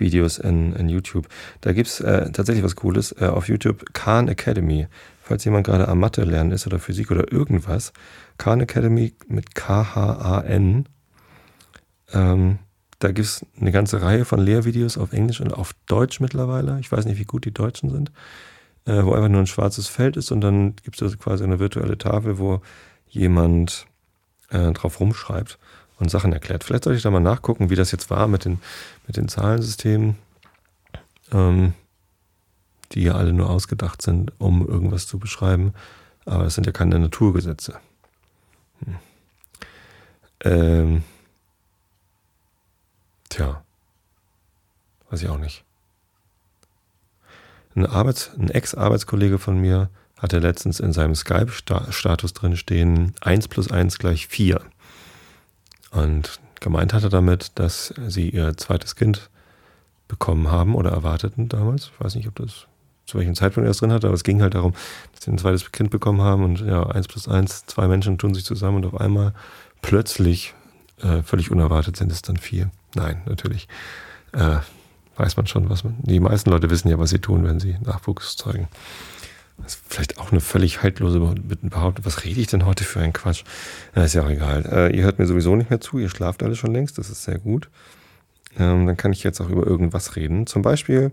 Videos 0.00 0.38
in, 0.38 0.74
in 0.74 0.88
YouTube. 0.88 1.28
Da 1.60 1.72
gibt 1.72 1.88
es 1.88 2.00
äh, 2.00 2.32
tatsächlich 2.32 2.64
was 2.64 2.74
Cooles 2.74 3.14
äh, 3.20 3.26
auf 3.26 3.48
YouTube, 3.48 3.84
Khan 3.92 4.28
Academy. 4.28 4.88
Falls 5.30 5.44
jemand 5.44 5.64
gerade 5.64 5.86
am 5.86 6.00
Mathe 6.00 6.24
lernen 6.24 6.50
ist 6.50 6.66
oder 6.66 6.80
Physik 6.80 7.12
oder 7.12 7.30
irgendwas, 7.30 7.92
Khan 8.36 8.60
Academy 8.60 9.14
mit 9.28 9.54
K-H-A-N. 9.54 10.88
Ähm, 12.12 12.58
da 12.98 13.12
gibt 13.12 13.28
es 13.28 13.46
eine 13.60 13.70
ganze 13.70 14.02
Reihe 14.02 14.24
von 14.24 14.40
Lehrvideos 14.40 14.98
auf 14.98 15.12
Englisch 15.12 15.40
und 15.40 15.54
auf 15.54 15.72
Deutsch 15.86 16.18
mittlerweile. 16.18 16.80
Ich 16.80 16.90
weiß 16.90 17.04
nicht, 17.04 17.20
wie 17.20 17.26
gut 17.26 17.44
die 17.44 17.54
Deutschen 17.54 17.90
sind. 17.90 18.10
Äh, 18.86 19.04
wo 19.04 19.12
einfach 19.12 19.28
nur 19.28 19.38
ein 19.38 19.46
schwarzes 19.46 19.86
Feld 19.86 20.16
ist 20.16 20.32
und 20.32 20.40
dann 20.40 20.74
gibt 20.82 21.00
es 21.00 21.16
quasi 21.16 21.44
eine 21.44 21.60
virtuelle 21.60 21.96
Tafel, 21.96 22.40
wo 22.40 22.60
jemand 23.06 23.86
äh, 24.48 24.72
drauf 24.72 24.98
rumschreibt 24.98 25.60
und 26.00 26.10
Sachen 26.10 26.32
erklärt. 26.32 26.64
Vielleicht 26.64 26.82
sollte 26.82 26.96
ich 26.96 27.04
da 27.04 27.10
mal 27.12 27.20
nachgucken, 27.20 27.70
wie 27.70 27.76
das 27.76 27.92
jetzt 27.92 28.10
war 28.10 28.26
mit 28.26 28.44
den, 28.46 28.58
mit 29.06 29.16
den 29.16 29.28
Zahlensystemen, 29.28 30.16
ähm, 31.30 31.74
die 32.92 33.02
ja 33.04 33.14
alle 33.14 33.32
nur 33.32 33.50
ausgedacht 33.50 34.02
sind, 34.02 34.32
um 34.38 34.66
irgendwas 34.66 35.06
zu 35.06 35.18
beschreiben. 35.18 35.72
Aber 36.24 36.44
es 36.44 36.54
sind 36.54 36.66
ja 36.66 36.72
keine 36.72 36.98
Naturgesetze. 36.98 37.78
Hm. 38.84 38.96
Ähm, 40.42 41.02
tja, 43.28 43.62
weiß 45.10 45.22
ich 45.22 45.28
auch 45.28 45.38
nicht. 45.38 45.64
Ein, 47.74 47.86
Arbeits-, 47.86 48.30
ein 48.38 48.50
Ex-Arbeitskollege 48.50 49.38
von 49.38 49.58
mir 49.58 49.90
hatte 50.18 50.38
letztens 50.38 50.80
in 50.80 50.92
seinem 50.92 51.14
Skype-Status 51.14 52.34
drin 52.34 52.56
stehen, 52.56 53.14
1 53.20 53.48
plus 53.48 53.70
1 53.70 53.98
gleich 53.98 54.26
4. 54.26 54.60
Und 55.92 56.40
gemeint 56.60 56.92
hatte 56.92 57.08
damit, 57.08 57.52
dass 57.58 57.94
sie 58.06 58.28
ihr 58.30 58.56
zweites 58.56 58.96
Kind 58.96 59.30
bekommen 60.08 60.50
haben 60.50 60.74
oder 60.74 60.90
erwarteten 60.90 61.48
damals. 61.48 61.90
Ich 61.94 62.04
weiß 62.04 62.14
nicht, 62.16 62.28
ob 62.28 62.34
das 62.36 62.66
zu 63.10 63.18
welchem 63.18 63.34
Zeitpunkt 63.34 63.66
er 63.66 63.72
es 63.72 63.78
drin 63.78 63.92
hatte, 63.92 64.06
aber 64.06 64.14
es 64.14 64.24
ging 64.24 64.40
halt 64.40 64.54
darum, 64.54 64.72
dass 65.14 65.24
sie 65.24 65.30
ein 65.30 65.38
zweites 65.38 65.72
Kind 65.72 65.90
bekommen 65.90 66.22
haben 66.22 66.44
und 66.44 66.60
ja, 66.60 66.86
eins 66.86 67.08
plus 67.08 67.28
eins, 67.28 67.66
zwei 67.66 67.88
Menschen 67.88 68.18
tun 68.18 68.34
sich 68.34 68.44
zusammen 68.44 68.78
und 68.78 68.86
auf 68.86 69.00
einmal 69.00 69.34
plötzlich, 69.82 70.54
äh, 71.02 71.22
völlig 71.22 71.50
unerwartet 71.50 71.96
sind 71.96 72.12
es 72.12 72.22
dann 72.22 72.36
vier. 72.36 72.70
Nein, 72.94 73.22
natürlich. 73.26 73.68
Äh, 74.32 74.58
weiß 75.16 75.36
man 75.36 75.46
schon, 75.46 75.68
was 75.68 75.84
man. 75.84 75.96
Die 76.02 76.20
meisten 76.20 76.50
Leute 76.50 76.70
wissen 76.70 76.88
ja, 76.88 76.98
was 76.98 77.10
sie 77.10 77.18
tun, 77.18 77.44
wenn 77.44 77.60
sie 77.60 77.76
Nachwuchs 77.84 78.36
zeugen. 78.36 78.68
Das 79.58 79.74
ist 79.74 79.82
vielleicht 79.88 80.18
auch 80.18 80.30
eine 80.30 80.40
völlig 80.40 80.82
haltlose 80.82 81.20
Behauptung. 81.20 82.04
Was 82.06 82.24
rede 82.24 82.40
ich 82.40 82.46
denn 82.46 82.64
heute 82.64 82.84
für 82.84 83.00
einen 83.00 83.12
Quatsch? 83.12 83.44
Na, 83.94 84.04
ist 84.04 84.14
ja 84.14 84.22
auch 84.22 84.30
egal. 84.30 84.64
Äh, 84.70 84.96
ihr 84.96 85.02
hört 85.02 85.18
mir 85.18 85.26
sowieso 85.26 85.56
nicht 85.56 85.68
mehr 85.68 85.80
zu, 85.80 85.98
ihr 85.98 86.08
schlaft 86.08 86.42
alle 86.42 86.56
schon 86.56 86.72
längst, 86.72 86.96
das 86.96 87.10
ist 87.10 87.24
sehr 87.24 87.38
gut. 87.38 87.68
Ähm, 88.58 88.86
dann 88.86 88.96
kann 88.96 89.12
ich 89.12 89.22
jetzt 89.22 89.40
auch 89.40 89.50
über 89.50 89.66
irgendwas 89.66 90.16
reden. 90.16 90.46
Zum 90.46 90.62
Beispiel 90.62 91.12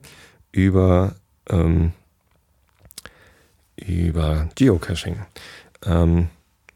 über, 0.51 1.15
ähm, 1.49 1.93
über 3.75 4.49
Geocaching. 4.55 5.17
Ähm, 5.85 6.29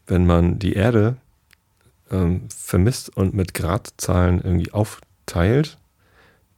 wenn 0.06 0.26
man 0.26 0.58
die 0.58 0.74
Erde 0.74 1.16
ähm, 2.10 2.48
vermisst 2.48 3.14
und 3.16 3.34
mit 3.34 3.54
Gradzahlen 3.54 4.40
irgendwie 4.42 4.72
aufteilt, 4.72 5.78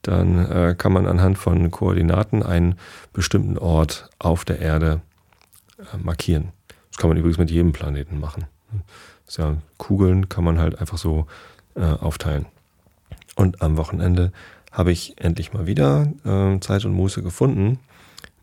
dann 0.03 0.51
äh, 0.51 0.75
kann 0.77 0.93
man 0.93 1.07
anhand 1.07 1.39
von 1.39 1.71
Koordinaten 1.71 2.43
einen 2.43 2.77
bestimmten 3.13 3.57
Ort 3.57 4.11
auf 4.19 4.45
der 4.45 4.59
Erde 4.59 5.01
äh, 5.79 5.97
markieren. 5.97 6.53
Das 6.91 6.99
kann 6.99 7.09
man 7.09 7.17
übrigens 7.17 7.39
mit 7.39 7.51
jedem 7.51 7.73
Planeten 7.73 8.21
machen. 8.21 8.47
Ja, 9.31 9.57
Kugeln 9.79 10.29
kann 10.29 10.45
man 10.45 10.59
halt 10.59 10.79
einfach 10.79 10.99
so 10.99 11.27
äh, 11.75 11.81
aufteilen. 11.81 12.47
Und 13.35 13.63
am 13.63 13.77
Wochenende 13.77 14.33
habe 14.71 14.93
ich 14.93 15.15
endlich 15.17 15.53
mal 15.53 15.67
wieder 15.67 16.09
äh, 16.25 16.61
Zeit 16.61 16.85
und 16.85 16.93
Muße 16.93 17.23
gefunden, 17.23 17.79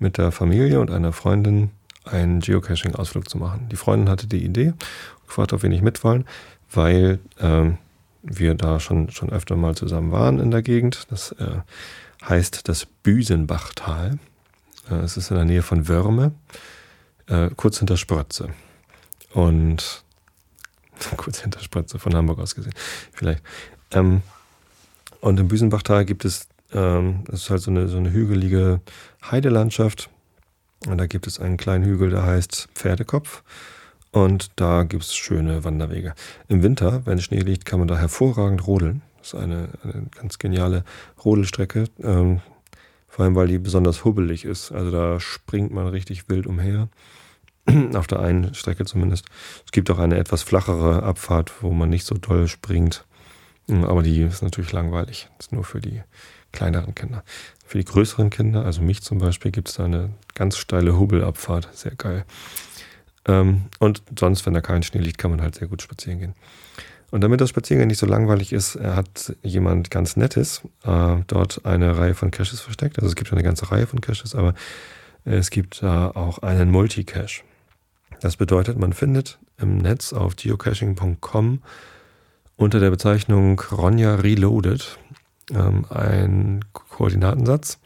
mit 0.01 0.17
der 0.17 0.31
Familie 0.31 0.79
und 0.79 0.91
einer 0.91 1.13
Freundin 1.13 1.71
einen 2.03 2.39
Geocaching-Ausflug 2.39 3.29
zu 3.29 3.37
machen. 3.37 3.69
Die 3.71 3.75
Freundin 3.75 4.09
hatte 4.09 4.27
die 4.27 4.43
Idee, 4.43 4.73
gefragt, 5.27 5.53
ob 5.53 5.61
wir 5.61 5.69
nicht 5.69 5.83
mitwollen, 5.83 6.25
weil 6.71 7.19
ähm, 7.39 7.77
wir 8.23 8.55
da 8.55 8.79
schon, 8.79 9.09
schon 9.11 9.29
öfter 9.29 9.55
mal 9.55 9.75
zusammen 9.75 10.11
waren 10.11 10.39
in 10.39 10.51
der 10.51 10.61
Gegend. 10.61 11.07
Das 11.09 11.31
äh, 11.33 11.61
heißt 12.27 12.67
das 12.67 12.85
Büsenbachtal. 12.85 14.19
Äh, 14.89 14.95
es 14.95 15.17
ist 15.17 15.31
in 15.31 15.37
der 15.37 15.45
Nähe 15.45 15.61
von 15.61 15.87
Wörme, 15.87 16.31
äh, 17.27 17.49
kurz 17.55 17.79
hinter 17.79 17.97
Sprötze. 17.97 18.49
Und 19.33 20.03
kurz 21.17 21.39
hinter 21.39 21.59
Sprötze, 21.59 21.99
von 21.99 22.15
Hamburg 22.15 22.39
aus 22.39 22.55
gesehen, 22.55 22.73
vielleicht. 23.11 23.43
Ähm, 23.91 24.21
und 25.19 25.39
im 25.39 25.47
Büsenbachtal 25.47 26.05
gibt 26.05 26.25
es, 26.25 26.47
ähm, 26.73 27.23
das 27.25 27.43
ist 27.43 27.49
halt 27.49 27.61
so 27.61 27.71
eine, 27.71 27.87
so 27.87 27.97
eine 27.97 28.11
hügelige 28.11 28.81
Heidelandschaft. 29.23 30.09
Und 30.87 30.97
da 30.97 31.05
gibt 31.05 31.27
es 31.27 31.39
einen 31.39 31.57
kleinen 31.57 31.85
Hügel, 31.85 32.09
der 32.09 32.25
heißt 32.25 32.69
Pferdekopf. 32.73 33.43
Und 34.11 34.51
da 34.57 34.83
gibt 34.83 35.03
es 35.03 35.15
schöne 35.15 35.63
Wanderwege. 35.63 36.13
Im 36.47 36.63
Winter, 36.63 37.05
wenn 37.05 37.21
Schnee 37.21 37.39
liegt, 37.39 37.65
kann 37.65 37.79
man 37.79 37.87
da 37.87 37.97
hervorragend 37.97 38.67
rodeln. 38.67 39.01
Das 39.19 39.33
ist 39.33 39.39
eine, 39.39 39.69
eine 39.83 40.07
ganz 40.15 40.37
geniale 40.37 40.83
Rodelstrecke. 41.23 41.85
Ähm, 42.03 42.41
vor 43.07 43.25
allem, 43.25 43.35
weil 43.35 43.47
die 43.47 43.59
besonders 43.59 44.03
hubbelig 44.03 44.43
ist. 44.45 44.71
Also 44.71 44.91
da 44.91 45.19
springt 45.19 45.71
man 45.71 45.87
richtig 45.87 46.29
wild 46.29 46.47
umher. 46.47 46.89
Auf 47.93 48.07
der 48.07 48.19
einen 48.19 48.53
Strecke 48.53 48.85
zumindest. 48.85 49.25
Es 49.65 49.71
gibt 49.71 49.89
auch 49.91 49.99
eine 49.99 50.17
etwas 50.17 50.41
flachere 50.43 51.03
Abfahrt, 51.03 51.61
wo 51.61 51.71
man 51.71 51.89
nicht 51.89 52.05
so 52.05 52.15
doll 52.15 52.47
springt. 52.47 53.05
Aber 53.69 54.01
die 54.01 54.21
ist 54.23 54.41
natürlich 54.41 54.71
langweilig. 54.71 55.29
Das 55.37 55.47
ist 55.47 55.51
nur 55.51 55.63
für 55.63 55.79
die 55.79 56.01
kleineren 56.51 56.95
Kinder. 56.95 57.23
Für 57.65 57.77
die 57.77 57.85
größeren 57.85 58.29
Kinder, 58.29 58.65
also 58.65 58.81
mich 58.81 59.01
zum 59.01 59.19
Beispiel, 59.19 59.51
gibt 59.51 59.69
es 59.69 59.75
da 59.75 59.85
eine 59.85 60.09
ganz 60.35 60.57
steile 60.57 60.99
Hubbelabfahrt. 60.99 61.69
Sehr 61.73 61.95
geil. 61.95 62.25
Ähm, 63.25 63.63
und 63.79 64.03
sonst, 64.19 64.45
wenn 64.45 64.53
da 64.53 64.61
kein 64.61 64.83
Schnee 64.83 65.01
liegt, 65.01 65.17
kann 65.17 65.31
man 65.31 65.41
halt 65.41 65.55
sehr 65.55 65.67
gut 65.67 65.81
spazieren 65.81 66.19
gehen. 66.19 66.35
Und 67.11 67.21
damit 67.21 67.41
das 67.41 67.49
Spaziergehen 67.49 67.89
nicht 67.89 67.99
so 67.99 68.05
langweilig 68.05 68.53
ist, 68.53 68.79
hat 68.79 69.35
jemand 69.43 69.91
ganz 69.91 70.15
Nettes 70.15 70.61
äh, 70.85 71.17
dort 71.27 71.65
eine 71.65 71.97
Reihe 71.97 72.15
von 72.15 72.31
Caches 72.31 72.61
versteckt. 72.61 72.97
Also 72.97 73.09
es 73.09 73.15
gibt 73.15 73.31
eine 73.33 73.43
ganze 73.43 73.69
Reihe 73.69 73.85
von 73.85 73.99
Caches, 73.99 74.33
aber 74.33 74.53
es 75.25 75.49
gibt 75.49 75.83
da 75.83 76.09
auch 76.11 76.39
einen 76.39 76.71
Multicache. 76.71 77.43
Das 78.21 78.37
bedeutet, 78.37 78.79
man 78.79 78.93
findet 78.93 79.39
im 79.57 79.77
Netz 79.77 80.13
auf 80.13 80.35
geocaching.com 80.35 81.61
unter 82.55 82.79
der 82.79 82.91
Bezeichnung 82.91 83.59
Ronja 83.59 84.15
Reloaded 84.15 84.97
ähm, 85.53 85.85
einen 85.89 86.65
Koordinatensatz. 86.73 87.79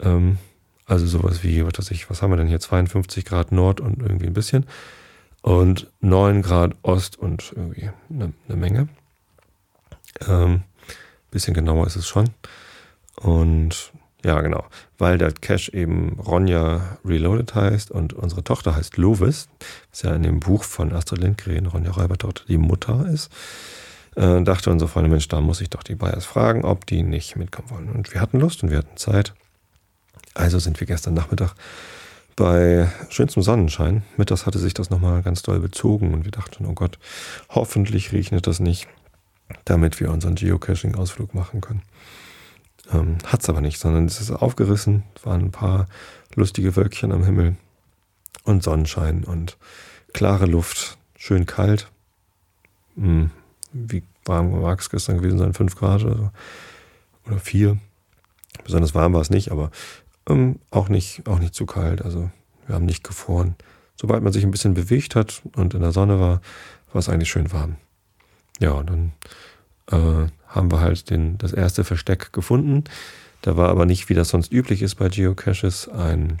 Ähm, 0.00 0.38
also 0.86 1.06
sowas 1.06 1.42
wie, 1.42 1.64
was 1.64 1.78
weiß 1.78 1.90
ich, 1.92 2.10
was 2.10 2.22
haben 2.22 2.30
wir 2.30 2.36
denn 2.36 2.48
hier? 2.48 2.60
52 2.60 3.24
Grad 3.24 3.52
Nord 3.52 3.80
und 3.80 4.02
irgendwie 4.02 4.26
ein 4.26 4.34
bisschen. 4.34 4.66
Und 5.42 5.90
9 6.00 6.42
Grad 6.42 6.74
Ost 6.82 7.18
und 7.18 7.52
irgendwie 7.56 7.90
eine, 8.10 8.32
eine 8.48 8.56
Menge. 8.56 8.88
Ähm, 10.28 10.62
bisschen 11.30 11.54
genauer 11.54 11.86
ist 11.86 11.96
es 11.96 12.06
schon. 12.06 12.30
Und 13.16 13.92
ja, 14.24 14.40
genau. 14.40 14.64
Weil 14.98 15.18
der 15.18 15.32
Cache 15.32 15.72
eben 15.72 16.20
Ronja 16.20 16.98
Reloaded 17.04 17.54
heißt 17.54 17.90
und 17.90 18.12
unsere 18.12 18.44
Tochter 18.44 18.76
heißt 18.76 18.96
Lovis, 18.96 19.48
was 19.90 20.02
ja 20.02 20.14
in 20.14 20.22
dem 20.22 20.38
Buch 20.38 20.62
von 20.62 20.92
Astrid 20.92 21.20
Lindgren, 21.20 21.66
Ronja 21.66 21.90
Räubertochter, 21.90 22.44
die 22.46 22.58
Mutter 22.58 23.06
ist, 23.08 23.30
Äh, 24.14 24.42
dachte 24.42 24.70
unsere 24.70 24.90
Freunde, 24.90 25.10
Mensch, 25.10 25.28
da 25.28 25.40
muss 25.40 25.60
ich 25.60 25.70
doch 25.70 25.82
die 25.82 25.94
Bayers 25.94 26.24
fragen, 26.24 26.64
ob 26.64 26.86
die 26.86 27.02
nicht 27.02 27.36
mitkommen 27.36 27.70
wollen. 27.70 27.88
Und 27.90 28.12
wir 28.12 28.20
hatten 28.20 28.40
Lust 28.40 28.62
und 28.62 28.70
wir 28.70 28.78
hatten 28.78 28.96
Zeit. 28.96 29.34
Also 30.34 30.58
sind 30.58 30.80
wir 30.80 30.86
gestern 30.86 31.14
Nachmittag 31.14 31.54
bei 32.36 32.90
schönstem 33.10 33.42
Sonnenschein. 33.42 34.02
Mittags 34.16 34.46
hatte 34.46 34.58
sich 34.58 34.74
das 34.74 34.90
nochmal 34.90 35.22
ganz 35.22 35.42
doll 35.42 35.60
bezogen 35.60 36.14
und 36.14 36.24
wir 36.24 36.30
dachten, 36.30 36.66
oh 36.66 36.72
Gott, 36.72 36.98
hoffentlich 37.50 38.12
regnet 38.12 38.46
das 38.46 38.60
nicht, 38.60 38.88
damit 39.64 40.00
wir 40.00 40.10
unseren 40.10 40.34
Geocaching-Ausflug 40.34 41.34
machen 41.34 41.60
können. 41.60 41.82
Ähm, 42.92 43.18
Hat 43.26 43.42
es 43.42 43.48
aber 43.48 43.60
nicht, 43.60 43.78
sondern 43.78 44.06
es 44.06 44.20
ist 44.20 44.30
aufgerissen, 44.30 45.04
es 45.14 45.24
waren 45.26 45.42
ein 45.42 45.52
paar 45.52 45.86
lustige 46.34 46.74
Wölkchen 46.76 47.12
am 47.12 47.24
Himmel 47.24 47.56
und 48.44 48.62
Sonnenschein 48.62 49.24
und 49.24 49.56
klare 50.12 50.46
Luft, 50.46 50.98
schön 51.16 51.46
kalt. 51.46 51.88
Hm, 52.96 53.30
wie 53.72 54.02
warm 54.24 54.60
mag 54.60 54.80
es 54.80 54.90
gestern 54.90 55.18
gewesen 55.18 55.38
sein? 55.38 55.54
Fünf 55.54 55.76
Grad 55.76 56.04
oder 56.04 56.16
so. 56.16 56.30
Oder 57.26 57.38
vier. 57.38 57.78
Besonders 58.64 58.94
warm 58.94 59.14
war 59.14 59.20
es 59.20 59.30
nicht, 59.30 59.50
aber 59.50 59.70
ähm, 60.28 60.58
auch, 60.70 60.88
nicht, 60.88 61.26
auch 61.26 61.38
nicht 61.38 61.54
zu 61.54 61.66
kalt. 61.66 62.02
Also 62.02 62.30
wir 62.66 62.74
haben 62.74 62.86
nicht 62.86 63.04
gefroren. 63.04 63.56
Sobald 63.96 64.22
man 64.22 64.32
sich 64.32 64.44
ein 64.44 64.50
bisschen 64.50 64.74
bewegt 64.74 65.14
hat 65.16 65.42
und 65.56 65.74
in 65.74 65.80
der 65.80 65.92
Sonne 65.92 66.20
war, 66.20 66.40
war 66.92 66.98
es 66.98 67.08
eigentlich 67.08 67.30
schön 67.30 67.52
warm. 67.52 67.76
Ja, 68.60 68.72
und 68.72 68.90
dann 68.90 69.12
äh, 69.90 70.30
haben 70.46 70.70
wir 70.70 70.80
halt 70.80 71.10
den, 71.10 71.38
das 71.38 71.52
erste 71.52 71.84
Versteck 71.84 72.32
gefunden. 72.32 72.84
Da 73.42 73.56
war 73.56 73.68
aber 73.68 73.86
nicht, 73.86 74.08
wie 74.08 74.14
das 74.14 74.28
sonst 74.28 74.52
üblich 74.52 74.82
ist 74.82 74.96
bei 74.96 75.08
Geocaches, 75.08 75.88
ein 75.88 76.38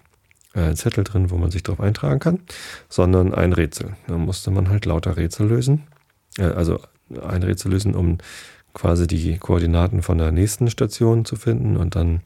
äh, 0.54 0.74
Zettel 0.74 1.04
drin, 1.04 1.30
wo 1.30 1.38
man 1.38 1.50
sich 1.50 1.62
drauf 1.62 1.80
eintragen 1.80 2.20
kann, 2.20 2.40
sondern 2.88 3.34
ein 3.34 3.52
Rätsel. 3.52 3.96
Da 4.06 4.16
musste 4.18 4.50
man 4.50 4.68
halt 4.68 4.84
lauter 4.84 5.16
Rätsel 5.16 5.48
lösen. 5.48 5.84
Äh, 6.38 6.44
also 6.44 6.80
ein 7.10 7.42
Rätsel 7.42 7.72
lösen, 7.72 7.94
um 7.94 8.18
quasi 8.74 9.06
die 9.06 9.38
Koordinaten 9.38 10.02
von 10.02 10.18
der 10.18 10.32
nächsten 10.32 10.70
Station 10.70 11.24
zu 11.24 11.36
finden 11.36 11.76
und 11.76 11.94
dann 11.94 12.22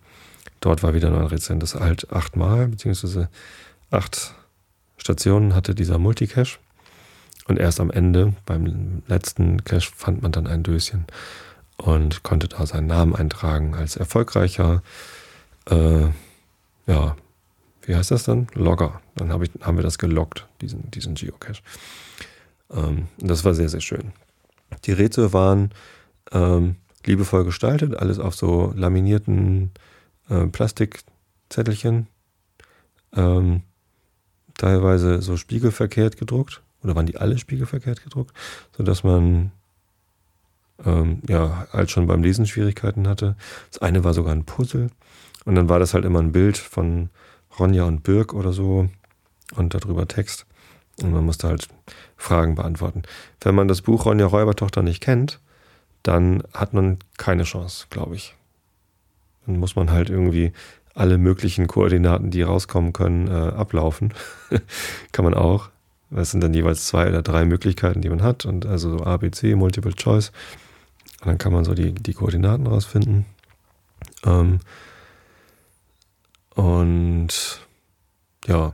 dort 0.60 0.82
war 0.82 0.94
wieder 0.94 1.08
ein 1.08 1.26
Rätsel. 1.26 1.58
Das 1.58 1.74
halt 1.74 2.12
achtmal, 2.12 2.68
beziehungsweise 2.68 3.28
acht 3.90 4.34
Stationen 4.96 5.54
hatte 5.54 5.74
dieser 5.74 5.98
Multicache. 5.98 6.58
Und 7.48 7.58
erst 7.58 7.78
am 7.78 7.90
Ende, 7.90 8.34
beim 8.44 9.02
letzten 9.06 9.62
Cache, 9.62 9.92
fand 9.94 10.22
man 10.22 10.32
dann 10.32 10.48
ein 10.48 10.64
Döschen 10.64 11.04
und 11.76 12.24
konnte 12.24 12.48
da 12.48 12.66
seinen 12.66 12.88
Namen 12.88 13.14
eintragen 13.14 13.74
als 13.74 13.96
erfolgreicher, 13.96 14.82
äh, 15.70 16.08
ja, 16.86 17.16
wie 17.82 17.94
heißt 17.94 18.10
das 18.10 18.24
dann? 18.24 18.48
Logger. 18.54 19.00
Dann 19.14 19.32
hab 19.32 19.42
ich, 19.42 19.50
haben 19.60 19.76
wir 19.76 19.84
das 19.84 19.98
geloggt, 19.98 20.46
diesen, 20.60 20.90
diesen 20.90 21.14
Geocache. 21.14 21.62
Ähm, 22.72 23.06
das 23.18 23.44
war 23.44 23.54
sehr, 23.54 23.68
sehr 23.68 23.80
schön. 23.80 24.12
Die 24.84 24.92
Rätsel 24.92 25.32
waren 25.32 25.70
ähm, 26.32 26.76
liebevoll 27.04 27.44
gestaltet, 27.44 27.96
alles 27.96 28.18
auf 28.18 28.34
so 28.34 28.72
laminierten 28.74 29.70
äh, 30.28 30.46
Plastikzettelchen, 30.46 32.08
ähm, 33.14 33.62
teilweise 34.54 35.22
so 35.22 35.36
spiegelverkehrt 35.36 36.16
gedruckt, 36.16 36.62
oder 36.82 36.94
waren 36.96 37.06
die 37.06 37.16
alle 37.16 37.38
spiegelverkehrt 37.38 38.02
gedruckt, 38.02 38.34
sodass 38.76 39.04
man 39.04 39.52
ähm, 40.84 41.22
ja 41.28 41.66
halt 41.72 41.90
schon 41.90 42.06
beim 42.06 42.22
Lesen 42.22 42.46
Schwierigkeiten 42.46 43.08
hatte. 43.08 43.36
Das 43.70 43.82
eine 43.82 44.04
war 44.04 44.14
sogar 44.14 44.32
ein 44.32 44.44
Puzzle 44.44 44.90
und 45.44 45.54
dann 45.54 45.68
war 45.68 45.78
das 45.78 45.94
halt 45.94 46.04
immer 46.04 46.20
ein 46.20 46.32
Bild 46.32 46.58
von 46.58 47.10
Ronja 47.58 47.84
und 47.84 48.02
Birk 48.02 48.34
oder 48.34 48.52
so 48.52 48.88
und 49.54 49.74
darüber 49.74 50.06
Text. 50.06 50.46
Und 51.02 51.12
man 51.12 51.24
musste 51.24 51.48
halt 51.48 51.68
Fragen 52.16 52.54
beantworten. 52.54 53.02
Wenn 53.40 53.54
man 53.54 53.68
das 53.68 53.82
Buch 53.82 54.06
Ronja 54.06 54.26
Räubertochter 54.26 54.82
nicht 54.82 55.02
kennt, 55.02 55.40
dann 56.02 56.42
hat 56.54 56.72
man 56.72 56.98
keine 57.18 57.42
Chance, 57.42 57.86
glaube 57.90 58.14
ich. 58.14 58.34
Dann 59.46 59.58
muss 59.58 59.76
man 59.76 59.90
halt 59.90 60.08
irgendwie 60.08 60.52
alle 60.94 61.18
möglichen 61.18 61.66
Koordinaten, 61.66 62.30
die 62.30 62.42
rauskommen 62.42 62.92
können, 62.92 63.28
äh, 63.28 63.32
ablaufen. 63.32 64.14
Kann 65.12 65.24
man 65.24 65.34
auch. 65.34 65.68
Das 66.10 66.30
sind 66.30 66.40
dann 66.40 66.54
jeweils 66.54 66.86
zwei 66.86 67.08
oder 67.08 67.22
drei 67.22 67.44
Möglichkeiten, 67.44 68.00
die 68.00 68.08
man 68.08 68.22
hat. 68.22 68.46
Und 68.46 68.64
also 68.64 68.98
so 68.98 69.04
A, 69.04 69.18
B, 69.18 69.30
C, 69.30 69.54
Multiple 69.54 69.94
Choice. 69.94 70.32
Und 71.20 71.26
dann 71.26 71.38
kann 71.38 71.52
man 71.52 71.64
so 71.64 71.74
die, 71.74 71.92
die 71.92 72.14
Koordinaten 72.14 72.66
rausfinden. 72.66 73.26
Ähm, 74.24 74.60
und 76.54 77.60
ja, 78.46 78.72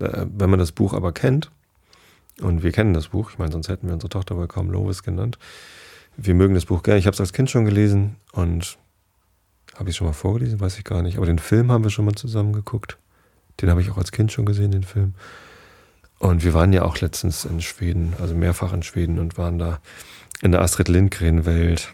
äh, 0.00 0.26
wenn 0.26 0.50
man 0.50 0.58
das 0.58 0.72
Buch 0.72 0.92
aber 0.92 1.12
kennt, 1.12 1.50
und 2.40 2.62
wir 2.62 2.72
kennen 2.72 2.94
das 2.94 3.08
Buch, 3.08 3.30
ich 3.30 3.38
meine, 3.38 3.52
sonst 3.52 3.68
hätten 3.68 3.86
wir 3.86 3.94
unsere 3.94 4.10
Tochter 4.10 4.36
wohl 4.36 4.48
kaum 4.48 4.70
Lovis 4.70 5.02
genannt. 5.02 5.38
Wir 6.16 6.34
mögen 6.34 6.54
das 6.54 6.64
Buch 6.64 6.82
gerne. 6.82 6.98
Ich 6.98 7.06
habe 7.06 7.14
es 7.14 7.20
als 7.20 7.32
Kind 7.32 7.50
schon 7.50 7.64
gelesen 7.64 8.16
und 8.32 8.76
habe 9.74 9.88
ich 9.88 9.94
es 9.94 9.96
schon 9.96 10.06
mal 10.06 10.12
vorgelesen, 10.12 10.60
weiß 10.60 10.78
ich 10.78 10.84
gar 10.84 11.02
nicht. 11.02 11.16
Aber 11.16 11.26
den 11.26 11.38
Film 11.38 11.70
haben 11.70 11.84
wir 11.84 11.90
schon 11.90 12.04
mal 12.04 12.14
zusammen 12.14 12.52
geguckt. 12.52 12.98
Den 13.60 13.70
habe 13.70 13.80
ich 13.80 13.90
auch 13.90 13.98
als 13.98 14.12
Kind 14.12 14.32
schon 14.32 14.46
gesehen, 14.46 14.72
den 14.72 14.82
Film. 14.84 15.14
Und 16.18 16.44
wir 16.44 16.54
waren 16.54 16.72
ja 16.72 16.82
auch 16.82 17.00
letztens 17.00 17.44
in 17.44 17.60
Schweden, 17.60 18.14
also 18.20 18.34
mehrfach 18.34 18.72
in 18.72 18.82
Schweden 18.82 19.18
und 19.18 19.36
waren 19.38 19.58
da 19.58 19.80
in 20.42 20.52
der 20.52 20.62
Astrid 20.62 20.88
Lindgren-Welt. 20.88 21.92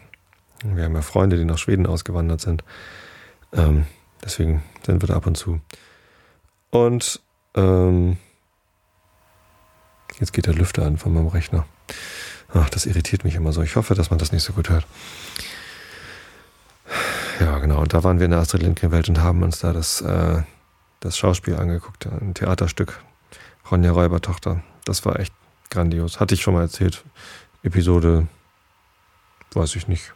Wir 0.62 0.84
haben 0.84 0.94
ja 0.94 1.02
Freunde, 1.02 1.36
die 1.36 1.44
nach 1.44 1.58
Schweden 1.58 1.86
ausgewandert 1.86 2.40
sind. 2.40 2.64
Ähm, 3.52 3.86
deswegen 4.22 4.62
sind 4.84 5.02
wir 5.02 5.06
da 5.06 5.16
ab 5.16 5.26
und 5.26 5.36
zu. 5.36 5.60
Und 6.70 7.20
ähm, 7.54 8.16
jetzt 10.18 10.32
geht 10.32 10.46
der 10.46 10.54
Lüfter 10.54 10.84
an 10.86 10.98
von 10.98 11.12
meinem 11.12 11.28
Rechner. 11.28 11.66
Ach, 12.52 12.68
das 12.68 12.86
irritiert 12.86 13.24
mich 13.24 13.34
immer 13.34 13.52
so. 13.52 13.62
Ich 13.62 13.76
hoffe, 13.76 13.94
dass 13.94 14.10
man 14.10 14.18
das 14.18 14.32
nicht 14.32 14.42
so 14.42 14.52
gut 14.52 14.70
hört. 14.70 14.86
Ja, 17.40 17.58
genau. 17.58 17.80
Und 17.80 17.94
da 17.94 18.04
waren 18.04 18.18
wir 18.18 18.26
in 18.26 18.32
der 18.32 18.40
Astrid 18.40 18.62
Lindgren-Welt 18.62 19.08
und 19.08 19.20
haben 19.20 19.42
uns 19.42 19.60
da 19.60 19.72
das, 19.72 20.00
äh, 20.00 20.42
das 21.00 21.16
Schauspiel 21.16 21.56
angeguckt, 21.56 22.06
ein 22.06 22.34
Theaterstück. 22.34 23.00
Ronja 23.70 23.92
Räubertochter. 23.92 24.62
Das 24.84 25.04
war 25.04 25.18
echt 25.20 25.32
grandios. 25.70 26.20
Hatte 26.20 26.34
ich 26.34 26.42
schon 26.42 26.54
mal 26.54 26.62
erzählt. 26.62 27.04
Episode, 27.62 28.26
weiß 29.54 29.76
ich 29.76 29.86
nicht. 29.86 30.12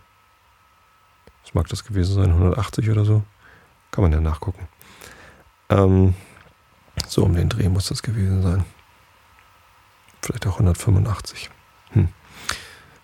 Was 1.44 1.54
mag 1.54 1.68
das 1.68 1.84
gewesen 1.84 2.14
sein? 2.14 2.30
180 2.30 2.90
oder 2.90 3.04
so? 3.04 3.22
Kann 3.90 4.02
man 4.02 4.12
ja 4.12 4.20
nachgucken. 4.20 4.66
Ähm, 5.68 6.14
so 7.10 7.24
um 7.24 7.34
den 7.34 7.48
Dreh 7.48 7.68
muss 7.68 7.88
das 7.88 8.02
gewesen 8.02 8.42
sein. 8.42 8.64
Vielleicht 10.22 10.46
auch 10.46 10.54
185. 10.54 11.50
Hm. 11.90 12.08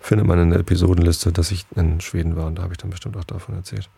Findet 0.00 0.26
man 0.26 0.38
in 0.38 0.50
der 0.50 0.60
Episodenliste, 0.60 1.32
dass 1.32 1.50
ich 1.50 1.66
in 1.76 2.00
Schweden 2.00 2.36
war 2.36 2.46
und 2.46 2.56
da 2.56 2.62
habe 2.62 2.72
ich 2.72 2.78
dann 2.78 2.90
bestimmt 2.90 3.16
auch 3.16 3.24
davon 3.24 3.54
erzählt. 3.54 3.90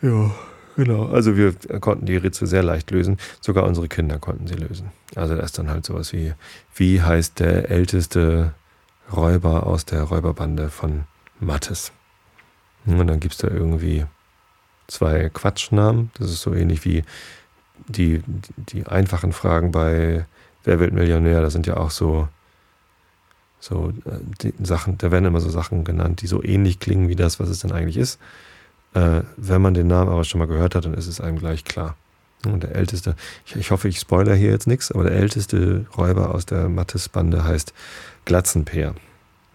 Ja, 0.00 0.30
genau. 0.76 1.06
Also 1.06 1.36
wir 1.36 1.54
konnten 1.80 2.06
die 2.06 2.16
Rätsel 2.16 2.48
sehr 2.48 2.62
leicht 2.62 2.90
lösen. 2.90 3.18
Sogar 3.40 3.64
unsere 3.64 3.88
Kinder 3.88 4.18
konnten 4.18 4.46
sie 4.46 4.54
lösen. 4.54 4.90
Also 5.14 5.36
da 5.36 5.42
ist 5.42 5.58
dann 5.58 5.68
halt 5.68 5.84
sowas 5.84 6.12
wie, 6.12 6.32
wie 6.74 7.02
heißt 7.02 7.38
der 7.40 7.70
älteste 7.70 8.54
Räuber 9.14 9.66
aus 9.66 9.84
der 9.84 10.02
Räuberbande 10.02 10.70
von 10.70 11.04
Mattes? 11.38 11.92
Und 12.86 13.06
dann 13.06 13.20
gibt 13.20 13.34
es 13.34 13.38
da 13.38 13.48
irgendwie 13.48 14.06
zwei 14.88 15.28
Quatschnamen. 15.28 16.10
Das 16.14 16.30
ist 16.30 16.42
so 16.42 16.52
ähnlich 16.52 16.84
wie 16.84 17.04
die, 17.88 18.22
die 18.56 18.86
einfachen 18.86 19.32
Fragen 19.32 19.72
bei 19.72 20.26
Wer 20.64 20.78
wird 20.78 20.92
Millionär? 20.92 21.40
Da 21.40 21.50
sind 21.50 21.66
ja 21.66 21.76
auch 21.76 21.90
so, 21.90 22.28
so 23.58 23.92
äh, 24.04 24.52
Sachen, 24.62 24.98
da 24.98 25.10
werden 25.10 25.24
immer 25.24 25.40
so 25.40 25.50
Sachen 25.50 25.84
genannt, 25.84 26.22
die 26.22 26.26
so 26.26 26.42
ähnlich 26.42 26.78
klingen 26.78 27.08
wie 27.08 27.16
das, 27.16 27.40
was 27.40 27.48
es 27.48 27.60
denn 27.60 27.72
eigentlich 27.72 27.96
ist. 27.96 28.20
Äh, 28.94 29.22
wenn 29.36 29.62
man 29.62 29.74
den 29.74 29.86
Namen 29.86 30.10
aber 30.10 30.24
schon 30.24 30.38
mal 30.38 30.46
gehört 30.46 30.74
hat, 30.74 30.84
dann 30.84 30.94
ist 30.94 31.06
es 31.06 31.20
einem 31.20 31.38
gleich 31.38 31.64
klar. 31.64 31.96
Und 32.44 32.64
der 32.64 32.74
älteste, 32.74 33.14
ich, 33.46 33.56
ich 33.56 33.70
hoffe, 33.70 33.88
ich 33.88 33.98
spoiler 33.98 34.34
hier 34.34 34.50
jetzt 34.50 34.66
nichts, 34.66 34.90
aber 34.90 35.04
der 35.04 35.12
älteste 35.12 35.86
Räuber 35.96 36.34
aus 36.34 36.44
der 36.46 36.68
Mattes-Bande 36.68 37.44
heißt 37.44 37.72
Glatzenpeer. 38.24 38.94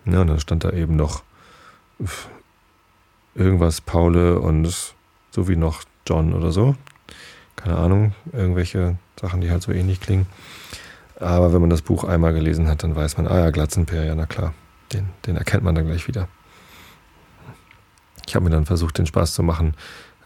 Ja, 0.06 0.21
und 0.21 0.27
dann 0.27 0.39
stand 0.39 0.63
da 0.63 0.71
eben 0.71 0.95
noch 0.95 1.23
irgendwas 3.36 3.82
Paule 3.82 4.39
und 4.39 4.95
so 5.32 5.47
wie 5.47 5.58
noch 5.58 5.84
John 6.08 6.34
oder 6.34 6.51
so. 6.51 6.75
Keine 7.57 7.75
Ahnung, 7.75 8.13
irgendwelche 8.31 8.97
Sachen, 9.19 9.41
die 9.41 9.51
halt 9.51 9.61
so 9.61 9.73
ähnlich 9.73 9.99
klingen. 9.99 10.27
Aber 11.19 11.51
wenn 11.51 11.59
man 11.59 11.69
das 11.69 11.81
Buch 11.81 12.05
einmal 12.05 12.33
gelesen 12.33 12.67
hat, 12.67 12.83
dann 12.83 12.95
weiß 12.95 13.17
man, 13.17 13.27
ah 13.27 13.39
ja, 13.39 13.49
Glatzenpeer, 13.49 14.05
ja, 14.05 14.15
na 14.15 14.25
klar, 14.25 14.53
den, 14.93 15.09
den 15.25 15.35
erkennt 15.35 15.63
man 15.63 15.75
dann 15.75 15.87
gleich 15.87 16.07
wieder. 16.07 16.29
Ich 18.27 18.35
habe 18.35 18.45
mir 18.45 18.51
dann 18.51 18.65
versucht, 18.65 18.97
den 18.97 19.07
Spaß 19.07 19.33
zu 19.33 19.43
machen, 19.43 19.73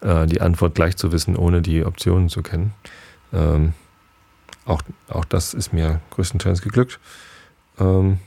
äh, 0.01 0.27
die 0.27 0.41
Antwort 0.41 0.75
gleich 0.75 0.97
zu 0.97 1.11
wissen, 1.11 1.35
ohne 1.35 1.61
die 1.61 1.85
Optionen 1.85 2.29
zu 2.29 2.43
kennen. 2.43 2.73
Ähm, 3.33 3.73
auch, 4.65 4.81
auch 5.07 5.25
das 5.25 5.53
ist 5.53 5.73
mir 5.73 6.01
größtenteils 6.11 6.61
geglückt. 6.61 6.99
Ähm, 7.79 8.19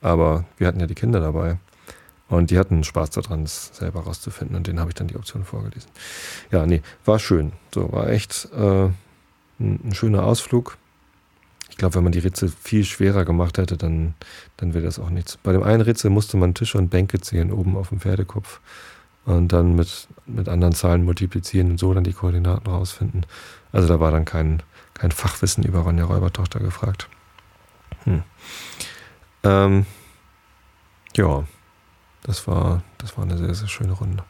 aber 0.00 0.44
wir 0.56 0.66
hatten 0.66 0.80
ja 0.80 0.86
die 0.86 0.94
Kinder 0.94 1.20
dabei. 1.20 1.58
Und 2.28 2.50
die 2.50 2.58
hatten 2.58 2.82
Spaß 2.82 3.10
daran, 3.10 3.44
es 3.44 3.70
selber 3.72 4.00
rauszufinden. 4.00 4.56
Und 4.56 4.66
denen 4.66 4.80
habe 4.80 4.90
ich 4.90 4.94
dann 4.94 5.06
die 5.06 5.16
Option 5.16 5.44
vorgelesen. 5.44 5.90
Ja, 6.50 6.66
nee, 6.66 6.82
war 7.04 7.18
schön. 7.18 7.52
So, 7.72 7.92
war 7.92 8.08
echt 8.08 8.48
äh, 8.52 8.88
ein, 9.60 9.94
schöner 9.94 10.24
Ausflug. 10.24 10.76
Ich 11.70 11.76
glaube, 11.76 11.94
wenn 11.94 12.04
man 12.04 12.12
die 12.12 12.18
Ritze 12.18 12.48
viel 12.48 12.84
schwerer 12.84 13.24
gemacht 13.24 13.58
hätte, 13.58 13.76
dann, 13.76 14.14
dann 14.56 14.74
wäre 14.74 14.84
das 14.84 14.98
auch 14.98 15.10
nichts. 15.10 15.36
Bei 15.36 15.52
dem 15.52 15.62
einen 15.62 15.82
Ritze 15.82 16.10
musste 16.10 16.36
man 16.36 16.54
Tische 16.54 16.78
und 16.78 16.88
Bänke 16.88 17.20
zählen 17.20 17.52
oben 17.52 17.76
auf 17.76 17.90
dem 17.90 18.00
Pferdekopf 18.00 18.60
und 19.24 19.52
dann 19.52 19.74
mit, 19.74 20.08
mit 20.24 20.48
anderen 20.48 20.74
Zahlen 20.74 21.04
multiplizieren 21.04 21.72
und 21.72 21.78
so 21.78 21.92
dann 21.92 22.04
die 22.04 22.12
Koordinaten 22.12 22.68
rausfinden. 22.68 23.26
Also 23.72 23.88
da 23.88 24.00
war 24.00 24.10
dann 24.10 24.24
kein, 24.24 24.62
kein 24.94 25.12
Fachwissen 25.12 25.64
über 25.64 25.80
Ronja 25.80 26.04
Räubertochter 26.04 26.60
gefragt. 26.60 27.08
Hm. 28.04 28.22
Ähm, 29.42 29.86
ja, 31.16 31.44
das 32.26 32.48
war, 32.48 32.82
das 32.98 33.16
war 33.16 33.24
eine 33.24 33.38
sehr, 33.38 33.54
sehr 33.54 33.68
schöne 33.68 33.92
Runde. 33.92 34.24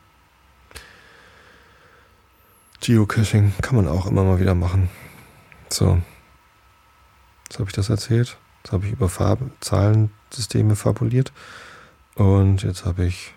Geocaching 2.83 3.55
kann 3.63 3.77
man 3.77 3.89
auch 3.89 4.07
immer 4.07 4.23
mal 4.23 4.39
wieder 4.39 4.55
machen. 4.55 4.91
So. 5.71 6.01
Jetzt 7.49 7.59
habe 7.59 7.71
ich 7.71 7.75
das 7.75 7.89
erzählt. 7.89 8.37
Jetzt 8.63 8.73
habe 8.73 8.87
ich 8.87 8.93
über 8.93 9.09
Farbe, 9.09 9.51
Zahlensysteme 9.61 10.77
fabuliert. 10.77 11.33
Und 12.17 12.63
jetzt 12.63 12.85
habe 12.85 13.07
ich 13.07 13.33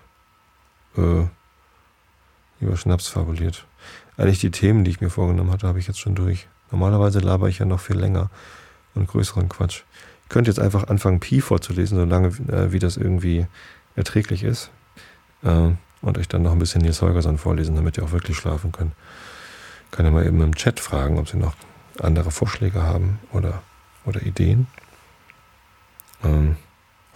äh, 0.98 1.24
über 2.60 2.76
Schnaps 2.76 3.08
fabuliert. 3.08 3.66
Eigentlich 4.18 4.40
die 4.40 4.52
Themen, 4.52 4.84
die 4.84 4.92
ich 4.92 5.00
mir 5.00 5.10
vorgenommen 5.10 5.52
hatte, 5.52 5.68
habe 5.68 5.80
ich 5.80 5.88
jetzt 5.88 6.00
schon 6.00 6.16
durch. 6.16 6.48
Normalerweise 6.70 7.20
laber 7.20 7.48
ich 7.48 7.60
ja 7.60 7.66
noch 7.66 7.80
viel 7.80 7.98
länger 7.98 8.30
und 8.94 9.08
größeren 9.08 9.48
Quatsch. 9.48 9.84
Ich 10.24 10.30
könnte 10.30 10.52
jetzt 10.52 10.60
einfach 10.60 10.90
anfangen, 10.90 11.22
Pi 11.22 11.40
vorzulesen, 11.40 11.98
solange 11.98 12.28
äh, 12.52 12.74
wie 12.74 12.80
das 12.80 12.98
irgendwie 12.98 13.48
erträglich 14.00 14.44
ist. 14.44 14.72
Äh, 15.44 15.72
und 16.02 16.18
euch 16.18 16.28
dann 16.28 16.44
noch 16.44 16.54
ein 16.54 16.60
bisschen 16.60 16.82
Nils 16.82 17.02
Holgersson 17.02 17.38
vorlesen, 17.38 17.76
damit 17.76 17.98
ihr 17.98 18.04
auch 18.04 18.12
wirklich 18.12 18.38
schlafen 18.38 18.72
könnt. 18.72 18.94
Kann 19.92 20.06
ja 20.06 20.12
mal 20.12 20.26
eben 20.26 20.42
im 20.42 20.56
Chat 20.56 20.80
fragen, 20.80 21.20
ob 21.20 21.28
sie 21.28 21.38
noch 21.38 21.56
andere 22.00 22.32
Vorschläge 22.32 22.82
haben 22.82 23.20
oder, 23.34 23.62
oder 24.06 24.22
Ideen. 24.22 24.68
Ähm, 26.24 26.56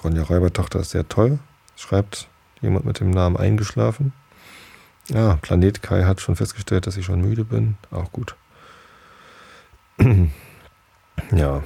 Ronja 0.04 0.24
Räubertochter 0.24 0.80
ist 0.80 0.92
sehr 0.92 1.08
toll, 1.08 1.40
schreibt 1.78 2.28
jemand 2.62 2.86
mit 2.86 3.00
dem 3.00 3.12
Namen 3.12 3.38
eingeschlafen. 3.38 4.14
Ja, 5.10 5.38
Planet 5.42 5.82
Kai 5.82 6.04
hat 6.04 6.22
schon 6.22 6.36
festgestellt, 6.36 6.88
dass 6.88 6.98
ich 6.98 7.06
schon 7.06 7.22
müde 7.22 7.44
bin. 7.44 7.78
Auch 7.92 8.12
gut. 8.12 8.36
ja. 11.32 11.64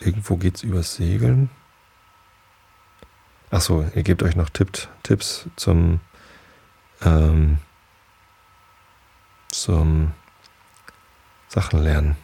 Irgendwo 0.00 0.36
geht 0.36 0.56
es 0.56 0.62
übers 0.62 0.94
Segeln. 0.94 1.50
Achso, 3.50 3.86
ihr 3.94 4.02
gebt 4.02 4.22
euch 4.22 4.36
noch 4.36 4.50
Tipp, 4.50 4.88
Tipps 5.02 5.48
zum, 5.56 6.00
ähm, 7.02 7.58
zum 9.48 10.12
Sachen 11.48 11.82
lernen. 11.82 12.16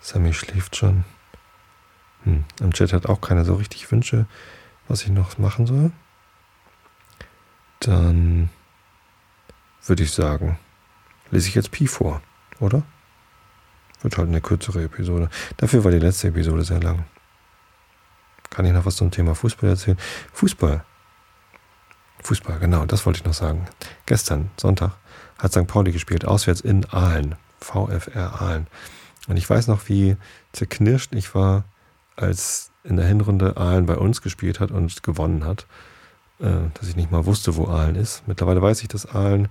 Sammy 0.00 0.32
schläft 0.32 0.76
schon. 0.76 1.04
Hm. 2.24 2.44
Im 2.60 2.72
Chat 2.72 2.94
hat 2.94 3.06
auch 3.06 3.20
keiner 3.20 3.44
so 3.44 3.54
richtig 3.54 3.90
Wünsche, 3.92 4.26
was 4.88 5.02
ich 5.02 5.10
noch 5.10 5.36
machen 5.36 5.66
soll. 5.66 5.92
Dann 7.80 8.48
würde 9.86 10.02
ich 10.02 10.12
sagen, 10.12 10.58
lese 11.30 11.48
ich 11.48 11.54
jetzt 11.54 11.70
Pi 11.70 11.86
vor, 11.86 12.22
oder? 12.60 12.82
Wird 14.00 14.16
halt 14.16 14.28
eine 14.28 14.40
kürzere 14.40 14.84
Episode. 14.84 15.28
Dafür 15.58 15.84
war 15.84 15.90
die 15.90 15.98
letzte 15.98 16.28
Episode 16.28 16.64
sehr 16.64 16.80
lang. 16.80 17.04
Kann 18.50 18.64
ich 18.64 18.72
noch 18.72 18.86
was 18.86 18.96
zum 18.96 19.10
Thema 19.10 19.34
Fußball 19.34 19.70
erzählen? 19.70 19.98
Fußball. 20.32 20.84
Fußball, 22.22 22.58
genau, 22.58 22.84
das 22.84 23.06
wollte 23.06 23.18
ich 23.18 23.24
noch 23.24 23.34
sagen. 23.34 23.68
Gestern, 24.06 24.50
Sonntag, 24.56 24.92
hat 25.38 25.52
St. 25.52 25.66
Pauli 25.66 25.92
gespielt, 25.92 26.24
auswärts 26.24 26.60
in 26.60 26.84
Aalen. 26.90 27.36
VfR 27.60 28.40
Aalen. 28.40 28.66
Und 29.28 29.36
ich 29.36 29.48
weiß 29.48 29.66
noch, 29.68 29.88
wie 29.88 30.16
zerknirscht 30.52 31.14
ich 31.14 31.34
war, 31.34 31.64
als 32.16 32.70
in 32.84 32.96
der 32.96 33.06
Hinrunde 33.06 33.56
Aalen 33.56 33.86
bei 33.86 33.96
uns 33.96 34.22
gespielt 34.22 34.60
hat 34.60 34.70
und 34.70 35.02
gewonnen 35.02 35.44
hat. 35.44 35.66
Äh, 36.40 36.70
dass 36.74 36.88
ich 36.88 36.96
nicht 36.96 37.10
mal 37.10 37.26
wusste, 37.26 37.56
wo 37.56 37.66
Aalen 37.66 37.96
ist. 37.96 38.26
Mittlerweile 38.26 38.62
weiß 38.62 38.82
ich, 38.82 38.88
dass 38.88 39.06
Aalen 39.06 39.48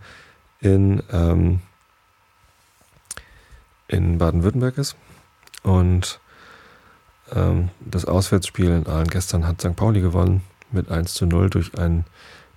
in, 0.59 1.03
ähm, 1.11 1.61
in 3.87 4.17
Baden-Württemberg 4.17 4.77
ist. 4.77 4.95
Und 5.63 6.19
ähm, 7.35 7.69
das 7.79 8.05
Auswärtsspiel 8.05 8.69
in 8.69 8.87
Aalen 8.87 9.07
gestern 9.07 9.47
hat 9.47 9.61
St. 9.61 9.75
Pauli 9.75 10.01
gewonnen 10.01 10.41
mit 10.71 10.89
1 10.89 11.13
zu 11.13 11.25
0 11.25 11.49
durch 11.49 11.77
einen 11.77 12.05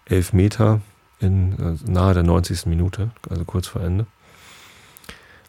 Elfmeter 0.05 0.81
in 1.21 1.53
äh, 1.53 1.91
nahe 1.91 2.15
der 2.15 2.23
90. 2.23 2.67
Minute, 2.67 3.11
also 3.29 3.45
kurz 3.45 3.67
vor 3.67 3.83
Ende. 3.83 4.07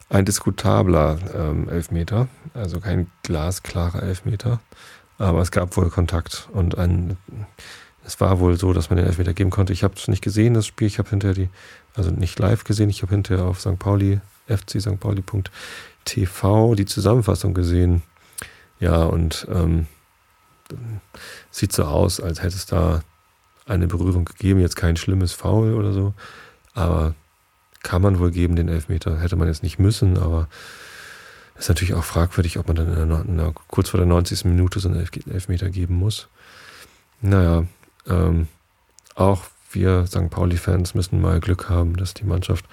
Ein 0.08 0.24
diskutabler 0.24 1.18
ähm, 1.34 1.68
Elfmeter, 1.68 2.28
also 2.52 2.80
kein 2.80 3.10
glasklarer 3.22 4.02
Elfmeter, 4.02 4.60
aber 5.18 5.40
es 5.40 5.50
gab 5.50 5.76
wohl 5.76 5.88
Kontakt 5.88 6.48
und 6.52 6.76
ein 6.76 7.16
es 8.04 8.20
war 8.20 8.40
wohl 8.40 8.58
so, 8.58 8.72
dass 8.72 8.90
man 8.90 8.96
den 8.96 9.06
Elfmeter 9.06 9.32
geben 9.32 9.50
konnte. 9.50 9.72
Ich 9.72 9.84
habe 9.84 9.94
es 9.96 10.08
nicht 10.08 10.22
gesehen, 10.22 10.54
das 10.54 10.66
Spiel. 10.66 10.86
Ich 10.86 10.98
habe 10.98 11.08
hinterher 11.08 11.34
die, 11.34 11.48
also 11.94 12.10
nicht 12.10 12.38
live 12.38 12.64
gesehen, 12.64 12.90
ich 12.90 13.02
habe 13.02 13.14
hinterher 13.14 13.44
auf 13.44 13.60
St. 13.60 13.78
Pauli, 13.78 14.20
FC 14.48 14.80
St. 14.80 14.98
Pauli.tv 14.98 16.74
die 16.74 16.86
Zusammenfassung 16.86 17.54
gesehen. 17.54 18.02
Ja, 18.82 19.04
und 19.04 19.46
ähm, 19.48 19.86
sieht 21.52 21.72
so 21.72 21.84
aus, 21.84 22.18
als 22.18 22.42
hätte 22.42 22.56
es 22.56 22.66
da 22.66 23.02
eine 23.64 23.86
Berührung 23.86 24.24
gegeben. 24.24 24.58
Jetzt 24.58 24.74
kein 24.74 24.96
schlimmes 24.96 25.32
Foul 25.32 25.74
oder 25.74 25.92
so, 25.92 26.14
aber 26.74 27.14
kann 27.84 28.02
man 28.02 28.18
wohl 28.18 28.32
geben, 28.32 28.56
den 28.56 28.68
Elfmeter. 28.68 29.20
Hätte 29.20 29.36
man 29.36 29.46
jetzt 29.46 29.62
nicht 29.62 29.78
müssen, 29.78 30.18
aber 30.18 30.48
ist 31.56 31.68
natürlich 31.68 31.94
auch 31.94 32.02
fragwürdig, 32.02 32.58
ob 32.58 32.66
man 32.66 32.74
dann 32.74 32.88
in 32.92 33.08
der, 33.08 33.20
in 33.20 33.36
der, 33.36 33.52
kurz 33.68 33.90
vor 33.90 33.98
der 33.98 34.06
90. 34.08 34.46
Minute 34.46 34.80
so 34.80 34.88
einen 34.88 35.06
Elfmeter 35.30 35.70
geben 35.70 35.94
muss. 35.94 36.26
Naja, 37.20 37.64
ähm, 38.08 38.48
auch 39.14 39.44
wir 39.70 40.08
St. 40.08 40.28
Pauli-Fans 40.28 40.96
müssen 40.96 41.20
mal 41.20 41.38
Glück 41.38 41.68
haben, 41.68 41.96
dass 41.96 42.14
die 42.14 42.24
Mannschaft 42.24 42.64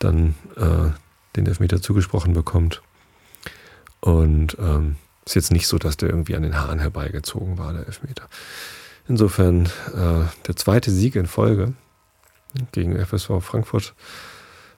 dann 0.00 0.34
äh, 0.56 0.90
den 1.36 1.46
Elfmeter 1.46 1.80
zugesprochen 1.80 2.32
bekommt. 2.32 2.82
Und 4.00 4.56
ähm, 4.58 4.96
ist 5.28 5.34
jetzt 5.34 5.52
nicht 5.52 5.66
so, 5.66 5.78
dass 5.78 5.96
der 5.96 6.10
irgendwie 6.10 6.36
an 6.36 6.42
den 6.42 6.58
Haaren 6.58 6.78
herbeigezogen 6.78 7.58
war, 7.58 7.72
der 7.72 7.86
Elfmeter. 7.86 8.28
Insofern 9.08 9.66
äh, 9.94 10.24
der 10.46 10.56
zweite 10.56 10.90
Sieg 10.90 11.16
in 11.16 11.26
Folge 11.26 11.74
gegen 12.72 12.98
FSV 12.98 13.40
Frankfurt 13.40 13.94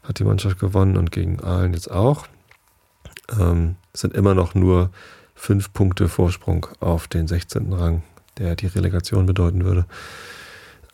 hat 0.02 0.18
die 0.18 0.24
Mannschaft 0.24 0.58
gewonnen 0.58 0.96
und 0.96 1.12
gegen 1.12 1.40
Aalen 1.42 1.74
jetzt 1.74 1.90
auch. 1.90 2.26
Ähm, 3.38 3.76
sind 3.92 4.14
immer 4.14 4.34
noch 4.34 4.54
nur 4.54 4.90
fünf 5.34 5.72
Punkte 5.72 6.08
Vorsprung 6.08 6.66
auf 6.80 7.08
den 7.08 7.26
16. 7.26 7.72
Rang 7.72 8.02
der 8.40 8.56
die 8.56 8.66
Relegation 8.66 9.26
bedeuten 9.26 9.64
würde. 9.64 9.86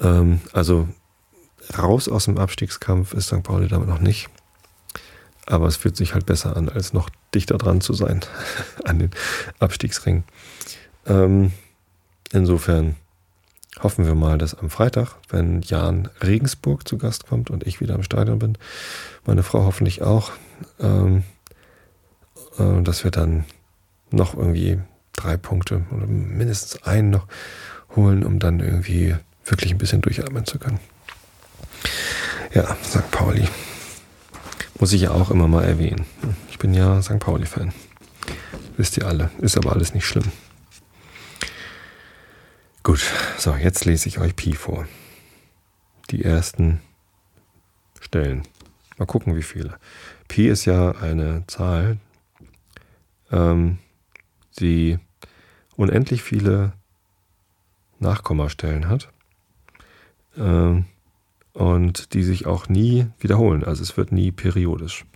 Ähm, 0.01 0.41
also 0.53 0.89
raus 1.79 2.09
aus 2.09 2.27
dem 2.27 2.39
Abstiegskampf 2.39 3.15
ist 3.15 3.29
St. 3.29 3.43
Pauli 3.43 3.69
damit 3.69 3.89
noch 3.89 4.01
nicht. 4.01 4.29
Aber 5.47 5.67
es 5.67 5.77
fühlt 5.77 5.97
sich 5.97 6.15
halt 6.15 6.27
besser 6.27 6.57
an, 6.57 6.69
als 6.69 6.93
noch 6.93 7.09
dichter 7.35 7.57
dran 7.57 7.81
zu 7.81 7.95
sein 7.95 8.21
an 8.85 8.99
den 8.99 9.11
Abstiegsring. 9.59 10.25
Ähm, 11.07 11.53
insofern 12.33 12.97
hoffen 13.81 14.07
wir 14.07 14.15
mal, 14.15 14.39
dass 14.39 14.55
am 14.55 14.71
Freitag, 14.71 15.17
wenn 15.29 15.63
Jan 15.63 16.09
Regensburg 16.23 16.89
zu 16.89 16.99
Gast 16.99 17.27
kommt 17.27 17.51
und 17.51 17.67
ich 17.67 17.81
wieder 17.81 17.95
im 17.95 18.03
Stadion 18.03 18.39
bin, 18.39 18.59
meine 19.25 19.43
Frau 19.43 19.65
hoffentlich 19.65 20.03
auch, 20.03 20.33
ähm, 20.81 21.25
äh, 22.59 22.83
dass 22.83 23.05
wir 23.05 23.11
dann 23.11 23.45
noch 24.11 24.35
irgendwie 24.35 24.81
drei 25.15 25.37
Punkte 25.37 25.85
oder 25.91 26.07
mindestens 26.07 26.83
einen 26.85 27.11
noch 27.11 27.27
holen, 27.95 28.25
um 28.25 28.39
dann 28.39 28.61
irgendwie 28.61 29.17
wirklich 29.45 29.73
ein 29.73 29.79
bisschen 29.79 30.01
durchatmen 30.01 30.45
zu 30.45 30.59
können. 30.59 30.81
Ja, 32.55 32.77
St. 32.83 33.11
Pauli. 33.11 33.49
Muss 34.79 34.93
ich 34.93 35.03
ja 35.03 35.11
auch 35.11 35.31
immer 35.31 35.49
mal 35.49 35.65
erwähnen. 35.65 36.05
Ich 36.51 36.59
bin 36.59 36.75
ja 36.75 37.01
St. 37.03 37.19
Pauli-Fan. 37.19 37.73
Wisst 38.77 38.97
ihr 38.97 39.07
alle. 39.07 39.31
Ist 39.39 39.57
aber 39.57 39.73
alles 39.73 39.95
nicht 39.95 40.05
schlimm. 40.05 40.31
Gut, 42.83 43.01
so, 43.39 43.55
jetzt 43.55 43.85
lese 43.85 44.09
ich 44.09 44.19
euch 44.19 44.37
Pi 44.37 44.55
vor. 44.55 44.87
Die 46.11 46.25
ersten 46.25 46.81
Stellen. 48.01 48.43
Mal 48.99 49.07
gucken, 49.07 49.35
wie 49.35 49.43
viele. 49.43 49.79
Pi 50.29 50.49
ist 50.49 50.65
ja 50.67 50.93
eine 50.93 51.45
Zahl, 51.47 51.99
ähm, 53.33 53.79
die 54.59 54.99
unendlich 55.77 56.23
viele 56.23 56.73
Nachkommastellen 57.99 58.89
hat 58.89 59.09
äh, 60.37 60.83
und 61.57 62.13
die 62.13 62.23
sich 62.23 62.47
auch 62.47 62.69
nie 62.69 63.07
wiederholen. 63.19 63.65
Also 63.65 63.83
es 63.83 63.97
wird 63.97 64.13
nie 64.13 64.31
periodisch. 64.31 65.07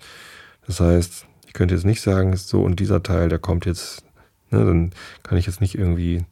Das 0.67 0.81
heißt, 0.81 1.27
ich 1.47 1.53
könnte 1.53 1.75
jetzt 1.75 1.85
nicht 1.85 2.01
sagen, 2.01 2.35
so 2.35 2.63
und 2.63 2.81
dieser 2.81 3.03
Teil, 3.03 3.29
der 3.29 3.39
kommt 3.39 3.67
jetzt, 3.67 4.05
ne, 4.51 4.65
dann 4.65 4.91
kann 5.23 5.37
ich 5.37 5.47
jetzt 5.47 5.61
nicht 5.61 5.77
irgendwie 5.77 6.25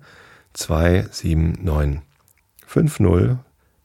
2, 0.54 1.08
7, 1.12 1.58
9, 1.62 2.02
5, 2.66 3.00
0, 3.00 3.40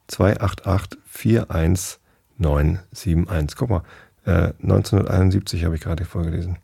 2, 0.07 0.41
8, 0.41 0.67
8, 0.67 0.99
4, 1.07 1.51
1, 1.51 2.01
9, 2.39 2.79
7, 2.93 3.29
1. 3.29 3.57
Guck 3.57 3.71
mal, 3.71 3.83
äh, 4.25 4.53
1971 4.63 5.65
habe 5.65 5.75
ich 5.75 5.83
gerade 5.83 6.05
vorgelesen. 6.05 6.59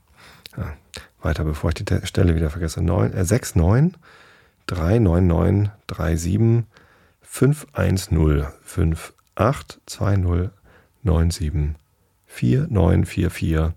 Ja, 0.56 0.76
weiter, 1.20 1.44
bevor 1.44 1.70
ich 1.70 1.84
die 1.84 2.06
Stelle 2.06 2.34
wieder 2.34 2.50
vergesse. 2.50 2.82
9, 2.82 3.12
äh, 3.12 3.24
6, 3.24 3.56
9, 3.56 3.96
3, 4.66 4.98
9, 4.98 5.26
9, 5.26 5.72
3, 5.86 6.16
7, 6.16 6.66
5, 7.22 7.66
1, 7.72 8.10
0, 8.10 8.52
5, 8.62 9.12
8, 9.34 9.80
2, 9.86 10.16
0, 10.16 10.50
9, 11.02 11.30
7, 11.30 11.76
4944 12.26 13.72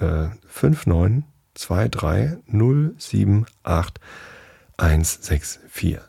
äh, 0.00 0.28
59 0.48 1.24
23 1.54 2.38
078 2.46 4.00
164 4.76 6.00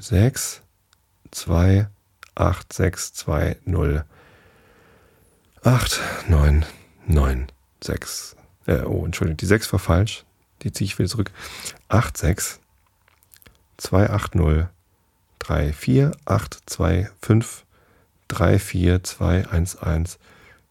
06 0.00 0.62
2 1.30 1.86
8 2.34 2.72
6 2.72 3.12
2 3.14 3.56
0 3.64 4.04
8 5.62 6.00
9 6.28 6.64
9 7.06 7.46
6 7.82 8.35
äh, 8.66 8.82
oh, 8.82 9.04
Entschuldigung, 9.04 9.36
die 9.36 9.46
6 9.46 9.72
war 9.72 9.80
falsch. 9.80 10.24
Die 10.62 10.72
ziehe 10.72 10.86
ich 10.86 10.98
wieder 10.98 11.08
zurück. 11.08 11.30
8 11.88 12.16
6 12.16 12.60
2 13.76 14.10
8 14.10 14.34
0 14.34 14.68
3 15.38 15.72
4 15.72 16.12
8 16.24 16.58
2 16.66 17.10
5 17.20 17.64
3 18.28 18.58
4 18.58 19.04
2 19.04 19.48
1 19.48 19.76
1 19.76 20.18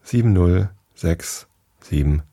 70679. 0.03 2.25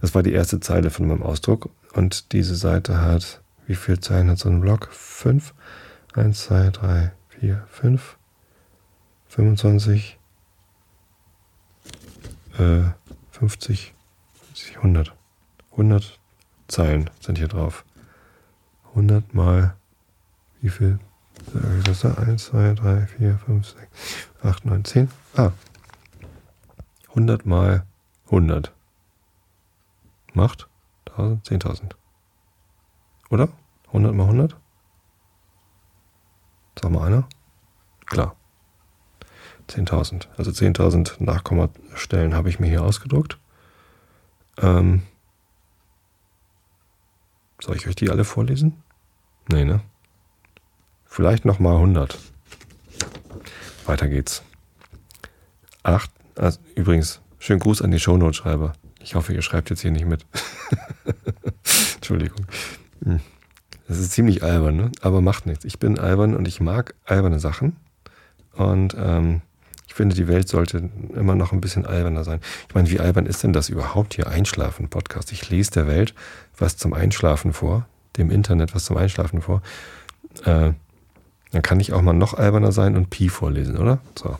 Das 0.00 0.14
war 0.14 0.22
die 0.22 0.32
erste 0.32 0.60
Zeile 0.60 0.90
von 0.90 1.06
meinem 1.06 1.22
Ausdruck. 1.22 1.70
Und 1.92 2.32
diese 2.32 2.54
Seite 2.54 3.00
hat, 3.00 3.42
wie 3.66 3.74
viele 3.74 4.00
Zeilen 4.00 4.30
hat 4.30 4.38
so 4.38 4.48
ein 4.48 4.60
Block? 4.60 4.88
5. 4.92 5.54
1, 6.14 6.44
2, 6.44 6.70
3, 6.70 7.12
4, 7.40 7.66
5. 7.70 8.16
25. 9.28 10.18
Äh, 12.58 12.82
50. 13.30 13.94
100. 14.76 15.14
100 15.72 16.18
Zeilen 16.68 17.10
sind 17.20 17.38
hier 17.38 17.48
drauf. 17.48 17.84
100 18.90 19.34
mal, 19.34 19.76
wie 20.60 20.70
viel? 20.70 20.98
Das 21.84 22.04
ist 22.04 22.18
1, 22.18 22.44
2, 22.46 22.74
3, 22.74 23.06
4, 23.06 23.38
5, 23.38 23.66
6, 23.66 24.28
8, 24.42 24.64
9, 24.64 24.84
10. 24.84 25.10
Ah, 25.36 25.52
100 27.10 27.46
mal 27.46 27.84
100 28.26 28.72
macht 30.34 30.68
10.000. 31.16 31.94
Oder? 33.30 33.48
100 33.88 34.14
mal 34.14 34.24
100? 34.24 34.56
Sag 36.80 36.90
mal 36.92 37.06
einer. 37.06 37.28
Klar. 38.06 38.36
10.000. 39.68 40.28
Also 40.36 40.50
10.000 40.50 41.22
Nachkommastellen 41.22 42.34
habe 42.34 42.48
ich 42.48 42.60
mir 42.60 42.68
hier 42.68 42.82
ausgedruckt. 42.82 43.38
Ähm, 44.60 45.02
soll 47.60 47.76
ich 47.76 47.86
euch 47.86 47.96
die 47.96 48.10
alle 48.10 48.24
vorlesen? 48.24 48.82
Nee, 49.50 49.64
ne? 49.64 49.80
Vielleicht 51.06 51.44
nochmal 51.44 51.74
100. 51.74 52.18
Weiter 53.86 54.08
geht's. 54.08 54.42
8 55.82 56.10
also, 56.38 56.60
übrigens, 56.76 57.20
schönen 57.40 57.58
Gruß 57.58 57.82
an 57.82 57.90
die 57.90 57.98
Shownote-Schreiber. 57.98 58.72
Ich 59.00 59.16
hoffe, 59.16 59.32
ihr 59.32 59.42
schreibt 59.42 59.70
jetzt 59.70 59.80
hier 59.80 59.90
nicht 59.90 60.06
mit. 60.06 60.24
Entschuldigung. 61.96 62.46
Hm. 63.02 63.20
Das 63.88 63.98
ist 63.98 64.12
ziemlich 64.12 64.44
albern, 64.44 64.76
ne? 64.76 64.92
aber 65.00 65.20
macht 65.20 65.46
nichts. 65.46 65.64
Ich 65.64 65.78
bin 65.78 65.98
albern 65.98 66.36
und 66.36 66.46
ich 66.46 66.60
mag 66.60 66.94
alberne 67.04 67.40
Sachen. 67.40 67.76
Und 68.52 68.94
ähm, 68.98 69.42
finde, 69.98 70.14
die 70.14 70.28
Welt 70.28 70.48
sollte 70.48 70.90
immer 71.14 71.34
noch 71.34 71.52
ein 71.52 71.60
bisschen 71.60 71.84
alberner 71.84 72.22
sein. 72.22 72.38
Ich 72.68 72.74
meine, 72.74 72.88
wie 72.88 73.00
albern 73.00 73.26
ist 73.26 73.42
denn 73.42 73.52
das 73.52 73.68
überhaupt 73.68 74.14
hier 74.14 74.28
Einschlafen-Podcast? 74.28 75.32
Ich 75.32 75.50
lese 75.50 75.72
der 75.72 75.88
Welt 75.88 76.14
was 76.56 76.76
zum 76.76 76.94
Einschlafen 76.94 77.52
vor, 77.52 77.86
dem 78.16 78.30
Internet 78.30 78.76
was 78.76 78.84
zum 78.84 78.96
Einschlafen 78.96 79.42
vor. 79.42 79.60
Äh, 80.44 80.72
dann 81.50 81.62
kann 81.62 81.80
ich 81.80 81.92
auch 81.92 82.00
mal 82.00 82.12
noch 82.12 82.34
alberner 82.34 82.70
sein 82.70 82.96
und 82.96 83.10
Pi 83.10 83.28
vorlesen, 83.28 83.76
oder? 83.76 83.98
So. 84.14 84.38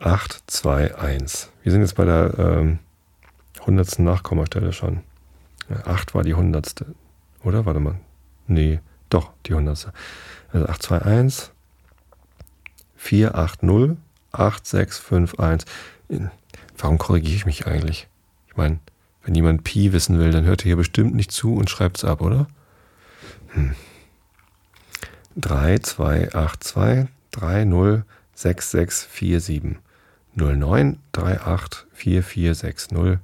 8, 0.00 0.42
2, 0.44 0.96
1. 0.96 1.50
Wir 1.62 1.70
sind 1.70 1.82
jetzt 1.82 1.94
bei 1.94 2.04
der 2.04 2.34
ähm, 2.36 2.80
100. 3.60 4.00
Nachkommastelle 4.00 4.72
schon. 4.72 5.02
8 5.84 6.16
war 6.16 6.24
die 6.24 6.34
hundertste, 6.34 6.86
oder? 7.44 7.64
Warte 7.64 7.78
mal. 7.78 7.94
Nee, 8.48 8.80
doch, 9.08 9.30
die 9.46 9.54
hundertste. 9.54 9.92
Also 10.52 10.66
821 10.66 11.53
480 13.04 13.96
8651. 14.32 15.68
Warum 16.78 16.98
korrigiere 16.98 17.36
ich 17.36 17.46
mich 17.46 17.66
eigentlich? 17.66 18.08
Ich 18.48 18.56
meine, 18.56 18.78
wenn 19.22 19.34
jemand 19.34 19.62
Pi 19.62 19.92
wissen 19.92 20.18
will, 20.18 20.30
dann 20.30 20.44
hört 20.44 20.62
er 20.62 20.68
hier 20.68 20.76
bestimmt 20.76 21.14
nicht 21.14 21.30
zu 21.30 21.54
und 21.54 21.68
schreibt 21.68 21.98
es 21.98 22.04
ab, 22.04 22.22
oder? 22.22 22.46
Hm. 23.48 23.74
3282 25.36 27.08
306647 27.32 29.76
09 30.34 30.98
38 31.12 31.86
4460 31.92 33.18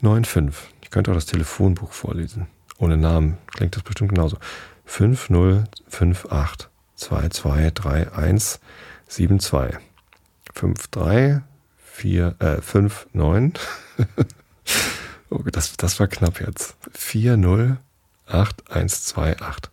95. 0.00 0.54
Ich 0.82 0.90
könnte 0.90 1.10
auch 1.10 1.16
das 1.16 1.26
Telefonbuch 1.26 1.92
vorlesen. 1.92 2.46
Ohne 2.78 2.96
Namen 2.96 3.38
klingt 3.48 3.74
das 3.74 3.82
bestimmt 3.82 4.10
genauso. 4.10 4.38
5058 4.84 6.68
2231 6.98 8.60
72 9.06 9.78
53 10.54 11.42
4, 11.76 12.36
äh, 12.38 12.60
59 12.60 13.66
oh, 15.30 15.42
das, 15.50 15.76
das 15.76 15.98
war 15.98 16.06
knapp 16.06 16.40
jetzt. 16.40 16.76
408128 16.92 19.72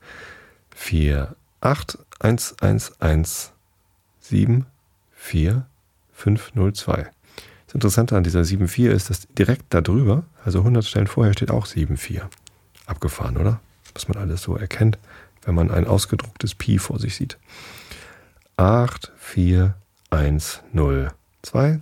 48111 0.76 3.52
74502. 4.22 7.12
Das 7.68 7.76
Interessante 7.76 8.16
an 8.16 8.24
dieser 8.24 8.42
7.4 8.42 8.90
ist, 8.90 9.10
dass 9.10 9.28
direkt 9.28 9.74
darüber, 9.74 10.24
also 10.44 10.60
100 10.60 10.86
Stellen 10.86 11.08
vorher, 11.08 11.34
steht 11.34 11.52
auch 11.52 11.68
7.4. 11.68 12.22
Abgefahren, 12.86 13.36
oder? 13.38 13.60
Was 13.94 14.08
man 14.08 14.18
alles 14.18 14.42
so 14.42 14.56
erkennt, 14.56 14.98
wenn 15.46 15.56
man 15.56 15.72
ein 15.72 15.88
ausgedrucktes 15.88 16.56
Pi 16.56 16.80
vor 16.80 17.00
sich 17.00 17.16
sieht. 17.16 17.38
8, 18.58 19.12
4, 19.18 19.76
1, 20.10 20.64
0, 20.74 21.12
2, 21.42 21.82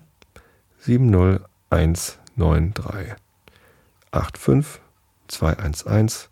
7, 0.79 1.09
0, 1.09 1.45
1, 1.69 2.19
9, 2.35 2.73
3, 2.73 3.15
8, 4.11 4.37
5, 4.37 4.79
2, 5.27 5.59
1, 5.59 5.87
1, 5.87 6.29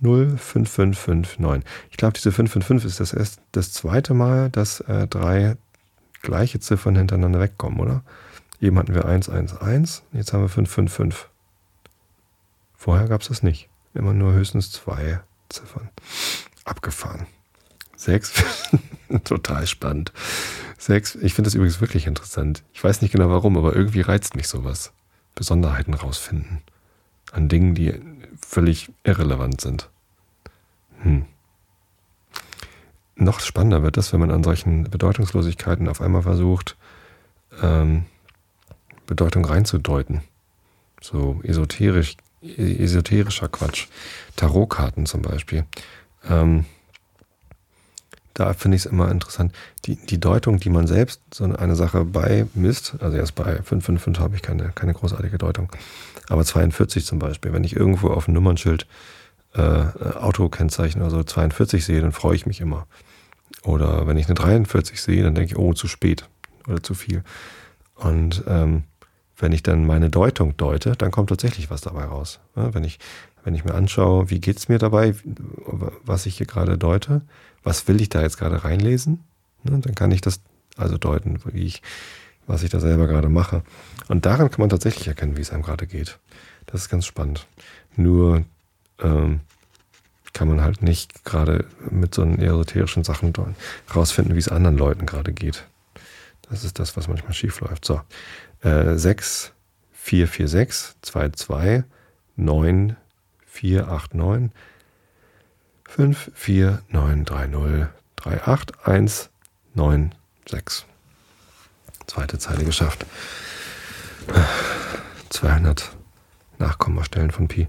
0, 0.00 0.36
5, 0.36 0.70
5, 0.70 0.98
5, 0.98 1.38
9. 1.38 1.64
Ich 1.90 1.96
glaube, 1.96 2.14
diese 2.14 2.32
5, 2.32 2.52
5, 2.52 2.66
5 2.66 2.84
ist 2.84 3.00
das 3.00 3.12
erst 3.12 3.40
das 3.52 3.72
zweite 3.72 4.14
Mal, 4.14 4.50
dass 4.50 4.80
äh, 4.80 5.06
drei 5.06 5.56
gleiche 6.22 6.60
Ziffern 6.60 6.96
hintereinander 6.96 7.40
wegkommen, 7.40 7.80
oder? 7.80 8.02
Eben 8.60 8.78
hatten 8.78 8.94
wir 8.94 9.04
1, 9.04 9.28
1, 9.28 9.56
1, 9.58 10.02
jetzt 10.12 10.32
haben 10.32 10.42
wir 10.42 10.48
5, 10.48 10.70
5, 10.70 10.92
5. 10.92 11.28
Vorher 12.76 13.08
gab 13.08 13.22
es 13.22 13.28
das 13.28 13.42
nicht. 13.42 13.68
Immer 13.94 14.12
nur 14.12 14.32
höchstens 14.32 14.72
zwei 14.72 15.20
Ziffern. 15.48 15.88
Abgefahren. 16.64 17.26
6, 17.96 18.32
total 19.24 19.66
spannend. 19.66 20.12
6, 20.78 21.16
ich 21.16 21.34
finde 21.34 21.48
das 21.48 21.54
übrigens 21.54 21.80
wirklich 21.80 22.06
interessant. 22.06 22.62
Ich 22.72 22.82
weiß 22.82 23.02
nicht 23.02 23.12
genau 23.12 23.30
warum, 23.30 23.56
aber 23.56 23.74
irgendwie 23.74 24.00
reizt 24.00 24.36
mich 24.36 24.48
sowas. 24.48 24.92
Besonderheiten 25.34 25.94
rausfinden. 25.94 26.62
An 27.32 27.48
Dingen, 27.48 27.74
die 27.74 28.00
völlig 28.40 28.90
irrelevant 29.02 29.60
sind. 29.60 29.88
Hm. 31.02 31.24
Noch 33.16 33.40
spannender 33.40 33.82
wird 33.82 33.96
das, 33.96 34.12
wenn 34.12 34.20
man 34.20 34.30
an 34.30 34.42
solchen 34.42 34.84
Bedeutungslosigkeiten 34.84 35.88
auf 35.88 36.00
einmal 36.00 36.22
versucht, 36.22 36.76
ähm, 37.62 38.06
Bedeutung 39.06 39.44
reinzudeuten. 39.44 40.22
So 41.00 41.40
esoterisch, 41.44 42.16
esoterischer 42.42 43.48
Quatsch. 43.48 43.86
Tarotkarten 44.36 45.06
zum 45.06 45.22
Beispiel. 45.22 45.64
Ähm, 46.28 46.64
da 48.34 48.52
finde 48.52 48.76
ich 48.76 48.84
es 48.84 48.90
immer 48.90 49.10
interessant. 49.10 49.54
Die, 49.84 49.94
die 49.94 50.18
Deutung, 50.18 50.58
die 50.58 50.70
man 50.70 50.88
selbst 50.88 51.20
so 51.32 51.44
eine 51.44 51.76
Sache 51.76 52.04
beimisst, 52.04 52.96
also 53.00 53.16
erst 53.16 53.36
bei 53.36 53.62
555 53.62 54.20
habe 54.20 54.34
ich 54.34 54.42
keine, 54.42 54.70
keine 54.74 54.92
großartige 54.92 55.38
Deutung, 55.38 55.70
aber 56.28 56.44
42 56.44 57.06
zum 57.06 57.20
Beispiel, 57.20 57.52
wenn 57.52 57.64
ich 57.64 57.76
irgendwo 57.76 58.08
auf 58.08 58.24
dem 58.24 58.34
Nummernschild 58.34 58.86
äh, 59.54 59.60
Autokennzeichen 59.60 61.00
oder 61.00 61.10
so 61.10 61.22
42 61.22 61.84
sehe, 61.84 62.00
dann 62.00 62.10
freue 62.10 62.34
ich 62.34 62.44
mich 62.44 62.60
immer. 62.60 62.88
Oder 63.62 64.06
wenn 64.08 64.16
ich 64.16 64.26
eine 64.26 64.34
43 64.34 65.00
sehe, 65.00 65.22
dann 65.22 65.36
denke 65.36 65.52
ich, 65.52 65.58
oh, 65.58 65.72
zu 65.72 65.86
spät 65.86 66.28
oder 66.66 66.82
zu 66.82 66.94
viel. 66.94 67.22
Und 67.94 68.42
ähm, 68.48 68.82
wenn 69.36 69.52
ich 69.52 69.62
dann 69.62 69.86
meine 69.86 70.10
Deutung 70.10 70.56
deute, 70.56 70.92
dann 70.92 71.10
kommt 71.10 71.28
tatsächlich 71.28 71.70
was 71.70 71.80
dabei 71.80 72.04
raus. 72.04 72.40
Ja, 72.56 72.74
wenn, 72.74 72.84
ich, 72.84 72.98
wenn 73.44 73.54
ich 73.54 73.64
mir 73.64 73.74
anschaue, 73.74 74.30
wie 74.30 74.40
geht 74.40 74.58
es 74.58 74.68
mir 74.68 74.78
dabei, 74.78 75.14
was 76.04 76.26
ich 76.26 76.38
hier 76.38 76.46
gerade 76.46 76.78
deute, 76.78 77.22
was 77.62 77.86
will 77.86 78.00
ich 78.00 78.08
da 78.08 78.22
jetzt 78.22 78.38
gerade 78.38 78.64
reinlesen, 78.64 79.22
ne, 79.62 79.78
dann 79.78 79.94
kann 79.94 80.10
ich 80.10 80.20
das 80.20 80.40
also 80.76 80.98
deuten, 80.98 81.38
wie 81.52 81.64
ich, 81.64 81.82
was 82.46 82.62
ich 82.62 82.70
da 82.70 82.80
selber 82.80 83.06
gerade 83.06 83.28
mache. 83.28 83.62
Und 84.08 84.26
daran 84.26 84.50
kann 84.50 84.60
man 84.60 84.70
tatsächlich 84.70 85.06
erkennen, 85.06 85.36
wie 85.36 85.42
es 85.42 85.50
einem 85.50 85.62
gerade 85.62 85.86
geht. 85.86 86.18
Das 86.66 86.82
ist 86.82 86.88
ganz 86.88 87.06
spannend. 87.06 87.46
Nur 87.96 88.44
ähm, 89.00 89.40
kann 90.32 90.48
man 90.48 90.62
halt 90.62 90.82
nicht 90.82 91.24
gerade 91.24 91.66
mit 91.90 92.14
so 92.14 92.24
esoterischen 92.24 93.04
Sachen 93.04 93.32
rausfinden, 93.94 94.34
wie 94.34 94.40
es 94.40 94.48
anderen 94.48 94.76
Leuten 94.76 95.06
gerade 95.06 95.32
geht. 95.32 95.64
Das 96.50 96.64
ist 96.64 96.78
das, 96.78 96.96
was 96.96 97.08
manchmal 97.08 97.32
schief 97.32 97.60
läuft. 97.60 97.84
So, 97.84 98.00
äh, 98.62 98.96
6, 98.96 99.52
4, 99.92 100.28
4, 100.28 100.48
6, 100.48 100.96
2, 101.02 101.28
2, 101.30 101.84
9, 102.36 102.96
4, 103.54 103.86
8, 103.88 104.14
9, 104.14 104.50
5, 105.84 106.32
4, 106.34 106.82
9, 106.88 107.24
3, 107.24 107.46
0, 107.46 107.88
3, 108.16 108.42
8, 108.48 108.86
1, 108.88 109.30
9, 109.74 110.12
6. 110.48 110.86
Zweite 112.08 112.38
Zeile 112.38 112.64
geschafft. 112.64 113.06
200 115.30 115.96
Nachkommastellen 116.58 117.30
von 117.30 117.46
Pi. 117.46 117.68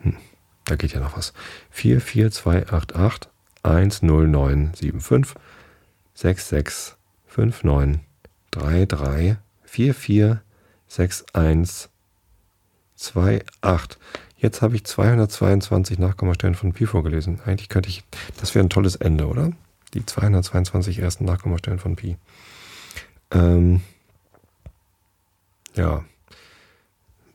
Hm, 0.00 0.16
da 0.64 0.76
geht 0.76 0.94
ja 0.94 1.00
noch 1.00 1.18
was. 1.18 1.34
4, 1.70 2.00
4, 2.00 2.30
2, 2.30 2.68
8, 2.72 2.96
8, 2.96 3.28
1, 3.64 4.02
0, 4.02 4.26
9, 14.40 14.52
7, 14.52 14.60
5, 14.60 14.60
6, 14.60 14.60
6, 14.60 14.60
5, 14.60 14.60
9, 14.60 14.60
3, 14.60 14.60
3, 14.60 14.60
4, 14.60 14.60
4, 14.60 14.60
6, 14.60 14.62
1, 14.62 14.62
2, 14.62 14.62
8. 14.62 14.62
Jetzt 14.62 14.62
habe 14.62 14.76
ich 14.76 14.84
222 14.84 15.98
Nachkommastellen 15.98 16.54
von 16.54 16.72
Pi 16.72 16.86
vorgelesen. 16.86 17.40
Eigentlich 17.44 17.68
könnte 17.68 17.88
ich, 17.88 18.04
das 18.38 18.54
wäre 18.54 18.64
ein 18.64 18.70
tolles 18.70 18.94
Ende, 18.94 19.26
oder? 19.26 19.52
Die 19.94 20.06
222 20.06 21.00
ersten 21.00 21.24
Nachkommastellen 21.24 21.80
von 21.80 21.96
Pi. 21.96 22.16
Ähm, 23.32 23.80
ja. 25.74 26.04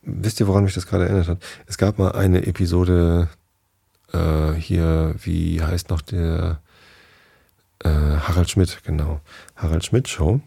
Wisst 0.02 0.40
ihr, 0.40 0.48
woran 0.48 0.64
mich 0.64 0.74
das 0.74 0.88
gerade 0.88 1.06
erinnert 1.06 1.28
hat? 1.28 1.44
Es 1.66 1.78
gab 1.78 1.98
mal 1.98 2.14
eine 2.14 2.46
Episode 2.46 3.28
äh, 4.14 4.54
hier, 4.54 5.16
wie 5.22 5.62
heißt 5.62 5.90
noch 5.90 6.02
der 6.02 6.62
äh, 7.84 7.90
Harald 7.90 8.50
Schmidt, 8.50 8.80
genau. 8.86 9.20
Harald 9.58 9.84
Schmidt 9.84 10.08
Show. 10.08 10.40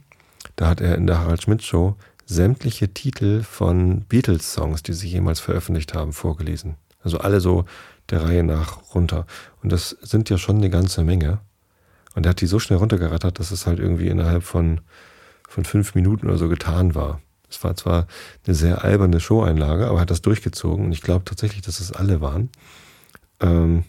Da 0.57 0.69
hat 0.69 0.81
er 0.81 0.95
in 0.95 1.07
der 1.07 1.19
Harald 1.19 1.42
Schmidt 1.42 1.62
Show 1.62 1.97
sämtliche 2.26 2.92
Titel 2.92 3.42
von 3.42 4.02
Beatles-Songs, 4.02 4.82
die 4.82 4.92
sie 4.92 5.08
jemals 5.08 5.40
veröffentlicht 5.40 5.94
haben, 5.94 6.12
vorgelesen. 6.12 6.74
Also 7.02 7.18
alle 7.18 7.40
so 7.40 7.64
der 8.10 8.24
Reihe 8.24 8.42
nach 8.42 8.94
runter. 8.94 9.26
Und 9.62 9.70
das 9.70 9.90
sind 10.02 10.28
ja 10.28 10.36
schon 10.36 10.56
eine 10.56 10.70
ganze 10.70 11.04
Menge. 11.04 11.40
Und 12.14 12.26
er 12.26 12.30
hat 12.30 12.40
die 12.40 12.46
so 12.46 12.58
schnell 12.58 12.78
runtergerattert, 12.78 13.38
dass 13.38 13.52
es 13.52 13.66
halt 13.66 13.78
irgendwie 13.78 14.08
innerhalb 14.08 14.42
von, 14.42 14.80
von 15.48 15.64
fünf 15.64 15.94
Minuten 15.94 16.26
oder 16.26 16.38
so 16.38 16.48
getan 16.48 16.94
war. 16.94 17.20
Es 17.48 17.62
war 17.62 17.76
zwar 17.76 18.06
eine 18.44 18.54
sehr 18.54 18.82
alberne 18.82 19.20
Showeinlage, 19.20 19.86
aber 19.86 19.98
er 19.98 20.00
hat 20.02 20.10
das 20.10 20.22
durchgezogen 20.22 20.86
und 20.86 20.92
ich 20.92 21.02
glaube 21.02 21.24
tatsächlich, 21.24 21.62
dass 21.62 21.78
es 21.78 21.92
alle 21.92 22.20
waren. 22.20 22.50
Ähm, 23.40 23.84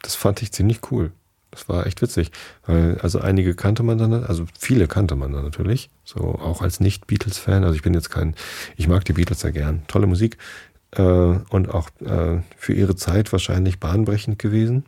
das 0.00 0.14
fand 0.14 0.40
ich 0.42 0.52
ziemlich 0.52 0.80
cool. 0.90 1.12
Das 1.50 1.68
war 1.68 1.84
echt 1.86 2.00
witzig, 2.00 2.30
also 2.62 3.18
einige 3.18 3.56
kannte 3.56 3.82
man 3.82 3.98
dann, 3.98 4.12
also 4.12 4.46
viele 4.56 4.86
kannte 4.86 5.16
man 5.16 5.32
dann 5.32 5.42
natürlich, 5.42 5.90
so 6.04 6.20
auch 6.20 6.62
als 6.62 6.78
Nicht-Beatles-Fan. 6.78 7.64
Also 7.64 7.74
ich 7.74 7.82
bin 7.82 7.92
jetzt 7.92 8.10
kein, 8.10 8.36
ich 8.76 8.86
mag 8.86 9.04
die 9.04 9.14
Beatles 9.14 9.42
ja 9.42 9.50
gern, 9.50 9.82
tolle 9.88 10.06
Musik 10.06 10.38
äh, 10.92 11.02
und 11.02 11.70
auch 11.74 11.90
äh, 12.00 12.40
für 12.56 12.72
ihre 12.72 12.96
Zeit 12.96 13.32
wahrscheinlich 13.32 13.80
bahnbrechend 13.80 14.38
gewesen. 14.38 14.84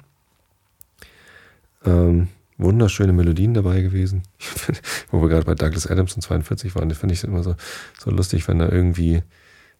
Ähm, 1.85 2.29
wunderschöne 2.59 3.13
Melodien 3.13 3.55
dabei 3.55 3.81
gewesen. 3.81 4.23
Wo 5.11 5.21
wir 5.21 5.29
gerade 5.29 5.47
bei 5.47 5.55
Douglas 5.55 5.87
Adams 5.87 6.15
und 6.15 6.23
42 6.23 6.75
waren, 6.75 6.89
das 6.89 6.99
finde 6.99 7.15
ich 7.15 7.25
immer 7.25 7.43
so, 7.43 7.57
so 7.99 8.11
lustig, 8.11 8.47
wenn 8.49 8.61
er 8.61 8.73
irgendwie 8.73 9.23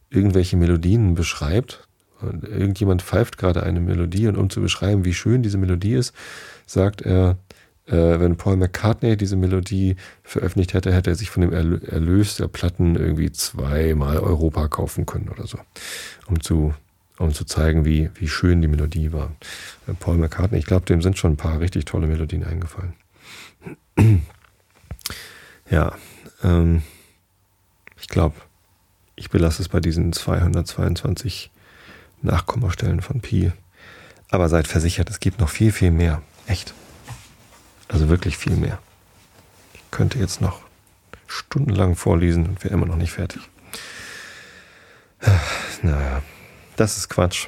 irgendwelche 0.09 0.57
Melodien 0.57 1.15
beschreibt. 1.15 1.87
Und 2.23 2.43
irgendjemand 2.43 3.01
pfeift 3.01 3.37
gerade 3.37 3.63
eine 3.63 3.79
Melodie 3.79 4.27
und 4.27 4.37
um 4.37 4.49
zu 4.49 4.61
beschreiben, 4.61 5.05
wie 5.05 5.13
schön 5.13 5.43
diese 5.43 5.57
Melodie 5.57 5.93
ist, 5.93 6.13
sagt 6.65 7.01
er, 7.01 7.37
äh, 7.85 8.19
wenn 8.19 8.37
Paul 8.37 8.57
McCartney 8.57 9.17
diese 9.17 9.35
Melodie 9.35 9.95
veröffentlicht 10.23 10.73
hätte, 10.73 10.93
hätte 10.93 11.11
er 11.11 11.15
sich 11.15 11.29
von 11.29 11.41
dem 11.41 11.53
Erlös 11.53 12.37
der 12.37 12.47
Platten 12.47 12.95
irgendwie 12.95 13.31
zweimal 13.31 14.19
Europa 14.19 14.67
kaufen 14.67 15.05
können 15.05 15.29
oder 15.29 15.47
so. 15.47 15.59
Um 16.27 16.41
zu 16.41 16.73
um 17.19 17.33
zu 17.33 17.45
zeigen, 17.45 17.85
wie, 17.85 18.09
wie 18.15 18.27
schön 18.27 18.61
die 18.61 18.67
Melodie 18.67 19.13
war. 19.13 19.31
Äh, 19.87 19.93
Paul 19.93 20.17
McCartney, 20.17 20.57
ich 20.57 20.65
glaube, 20.65 20.85
dem 20.85 21.01
sind 21.01 21.17
schon 21.17 21.33
ein 21.33 21.37
paar 21.37 21.59
richtig 21.59 21.85
tolle 21.85 22.07
Melodien 22.07 22.43
eingefallen. 22.43 22.93
ja, 25.69 25.95
ähm, 26.43 26.81
ich 27.99 28.07
glaube, 28.07 28.35
ich 29.15 29.29
belasse 29.29 29.61
es 29.61 29.69
bei 29.69 29.79
diesen 29.79 30.11
222 30.11 31.51
Nachkommastellen 32.23 33.01
von 33.01 33.21
Pi. 33.21 33.51
Aber 34.29 34.49
seid 34.49 34.67
versichert, 34.67 35.09
es 35.09 35.19
gibt 35.19 35.39
noch 35.39 35.49
viel, 35.49 35.71
viel 35.71 35.91
mehr. 35.91 36.21
Echt. 36.47 36.73
Also 37.87 38.09
wirklich 38.09 38.37
viel 38.37 38.55
mehr. 38.55 38.79
Ich 39.73 39.81
könnte 39.91 40.17
jetzt 40.17 40.41
noch 40.41 40.61
stundenlang 41.27 41.95
vorlesen 41.95 42.47
und 42.47 42.63
wäre 42.63 42.73
immer 42.73 42.85
noch 42.85 42.95
nicht 42.95 43.11
fertig. 43.11 43.41
Naja, 45.81 46.21
das 46.75 46.97
ist 46.97 47.09
Quatsch. 47.09 47.47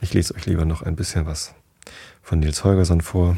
Ich 0.00 0.14
lese 0.14 0.34
euch 0.34 0.46
lieber 0.46 0.64
noch 0.64 0.82
ein 0.82 0.96
bisschen 0.96 1.26
was 1.26 1.54
von 2.22 2.40
Nils 2.40 2.64
Holgersson 2.64 3.00
vor. 3.00 3.36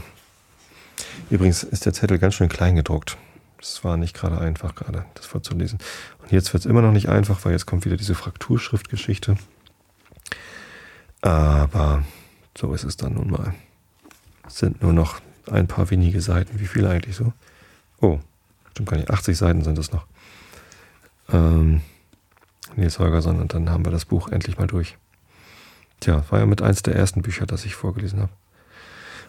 Übrigens 1.30 1.62
ist 1.62 1.86
der 1.86 1.92
Zettel 1.92 2.18
ganz 2.18 2.34
schön 2.34 2.48
klein 2.48 2.76
gedruckt. 2.76 3.16
Es 3.60 3.82
war 3.84 3.96
nicht 3.96 4.14
gerade 4.14 4.38
einfach, 4.38 4.74
gerade 4.74 5.04
das 5.14 5.26
vorzulesen. 5.26 5.78
Und 6.22 6.32
jetzt 6.32 6.52
wird 6.52 6.64
es 6.64 6.70
immer 6.70 6.82
noch 6.82 6.92
nicht 6.92 7.08
einfach, 7.08 7.44
weil 7.44 7.52
jetzt 7.52 7.66
kommt 7.66 7.84
wieder 7.84 7.96
diese 7.96 8.14
Frakturschriftgeschichte. 8.14 9.36
Aber 11.22 12.04
so 12.56 12.72
ist 12.74 12.84
es 12.84 12.96
dann 12.96 13.14
nun 13.14 13.30
mal. 13.30 13.54
Es 14.46 14.58
sind 14.58 14.82
nur 14.82 14.92
noch 14.92 15.20
ein 15.50 15.66
paar 15.66 15.90
wenige 15.90 16.20
Seiten. 16.20 16.60
Wie 16.60 16.66
viele 16.66 16.90
eigentlich 16.90 17.16
so? 17.16 17.32
Oh, 18.00 18.20
stimmt 18.70 18.88
gar 18.88 18.96
nicht. 18.96 19.10
80 19.10 19.36
Seiten 19.36 19.62
sind 19.62 19.78
es 19.78 19.92
noch. 19.92 20.06
Ähm, 21.30 21.82
Nils 22.76 22.98
Holgersson 22.98 23.40
und 23.40 23.54
dann 23.54 23.70
haben 23.70 23.84
wir 23.84 23.92
das 23.92 24.04
Buch 24.04 24.28
endlich 24.28 24.58
mal 24.58 24.66
durch. 24.66 24.96
Tja, 26.00 26.24
war 26.30 26.38
ja 26.38 26.46
mit 26.46 26.62
eins 26.62 26.82
der 26.82 26.94
ersten 26.94 27.22
Bücher, 27.22 27.46
das 27.46 27.64
ich 27.64 27.74
vorgelesen 27.74 28.20
habe. 28.20 28.32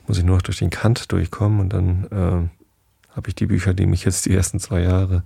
Muss 0.08 0.18
ich 0.18 0.24
nur 0.24 0.38
noch 0.38 0.44
durch 0.44 0.60
den 0.60 0.70
Kant 0.70 1.12
durchkommen 1.12 1.60
und 1.60 1.74
dann 1.74 2.50
äh, 2.52 2.59
habe 3.20 3.28
ich 3.28 3.36
die 3.36 3.47
Bücher, 3.47 3.74
die 3.74 3.86
mich 3.86 4.05
jetzt 4.05 4.28
die 4.28 4.34
ersten 4.34 4.61
zwei 4.61 4.80
Jahre 4.80 5.24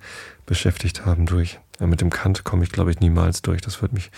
beschäftigt 0.48 1.06
haben, 1.06 1.28
durch. 1.28 1.60
Ja, 1.80 1.86
mit 1.86 2.02
dem 2.02 2.10
Kant 2.10 2.44
komme 2.44 2.64
ich, 2.64 2.72
glaube 2.72 2.90
ich, 2.90 3.00
niemals 3.00 3.44
durch. 3.44 3.62
Das 3.62 3.84
wird 3.84 3.94
mich 3.94 4.10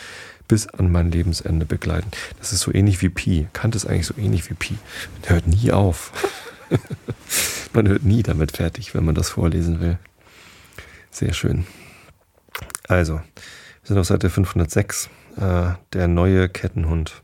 bis 0.48 0.68
an 0.68 0.90
mein 0.90 1.12
Lebensende 1.12 1.66
begleiten. 1.66 2.10
Das 2.40 2.54
ist 2.54 2.62
so 2.62 2.74
ähnlich 2.74 3.02
wie 3.02 3.10
Pi. 3.10 3.50
Kant 3.52 3.76
ist 3.76 3.86
eigentlich 3.86 4.08
so 4.08 4.14
ähnlich 4.18 4.50
wie 4.50 4.54
Pi. 4.54 4.78
Der 5.24 5.32
hört 5.32 5.48
nie 5.48 5.74
auf. 5.74 6.14
man 7.74 7.90
hört 7.90 8.04
nie 8.04 8.24
damit 8.24 8.56
fertig, 8.56 8.96
wenn 8.96 9.04
man 9.04 9.14
das 9.14 9.32
vorlesen 9.32 9.82
will. 9.82 10.00
Sehr 11.12 11.34
schön. 11.34 11.68
Also, 12.88 13.16
wir 13.16 13.22
sind 13.84 13.98
auf 13.98 14.08
Seite 14.08 14.30
506. 14.30 15.10
Äh, 15.36 15.72
der 15.92 16.08
neue 16.08 16.48
Kettenhund. 16.48 17.24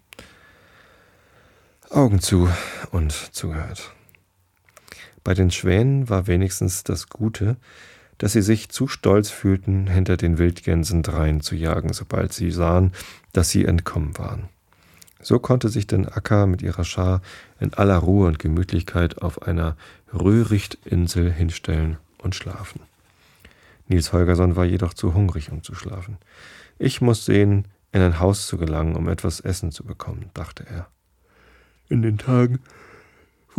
Augen 1.89 2.19
zu 2.19 2.49
und 2.91 3.13
zugehört. 3.13 3.93
Bei 5.23 5.33
den 5.33 5.51
Schwänen 5.51 6.09
war 6.09 6.27
wenigstens 6.27 6.83
das 6.83 7.09
Gute, 7.09 7.57
dass 8.17 8.33
sie 8.33 8.41
sich 8.41 8.69
zu 8.69 8.87
stolz 8.87 9.29
fühlten, 9.29 9.87
hinter 9.87 10.17
den 10.17 10.37
Wildgänsen 10.37 11.03
drein 11.03 11.41
zu 11.41 11.55
jagen, 11.55 11.93
sobald 11.93 12.33
sie 12.33 12.51
sahen, 12.51 12.91
dass 13.33 13.49
sie 13.49 13.65
entkommen 13.65 14.17
waren. 14.17 14.49
So 15.21 15.39
konnte 15.39 15.69
sich 15.69 15.87
denn 15.87 16.07
Akka 16.07 16.45
mit 16.45 16.61
ihrer 16.61 16.83
Schar 16.83 17.21
in 17.59 17.73
aller 17.73 17.97
Ruhe 17.97 18.27
und 18.27 18.39
Gemütlichkeit 18.39 19.21
auf 19.21 19.43
einer 19.43 19.77
Röhrichtinsel 20.13 21.31
hinstellen 21.31 21.97
und 22.17 22.35
schlafen. 22.35 22.81
Nils 23.87 24.13
Holgersson 24.13 24.55
war 24.55 24.65
jedoch 24.65 24.93
zu 24.93 25.13
hungrig, 25.13 25.51
um 25.51 25.63
zu 25.63 25.75
schlafen. 25.75 26.17
Ich 26.79 27.01
muss 27.01 27.25
sehen, 27.25 27.67
in 27.91 28.01
ein 28.01 28.19
Haus 28.19 28.47
zu 28.47 28.57
gelangen, 28.57 28.95
um 28.95 29.09
etwas 29.09 29.39
Essen 29.39 29.71
zu 29.71 29.83
bekommen, 29.83 30.29
dachte 30.33 30.65
er. 30.67 30.87
In 31.89 32.01
den 32.01 32.17
Tagen, 32.17 32.59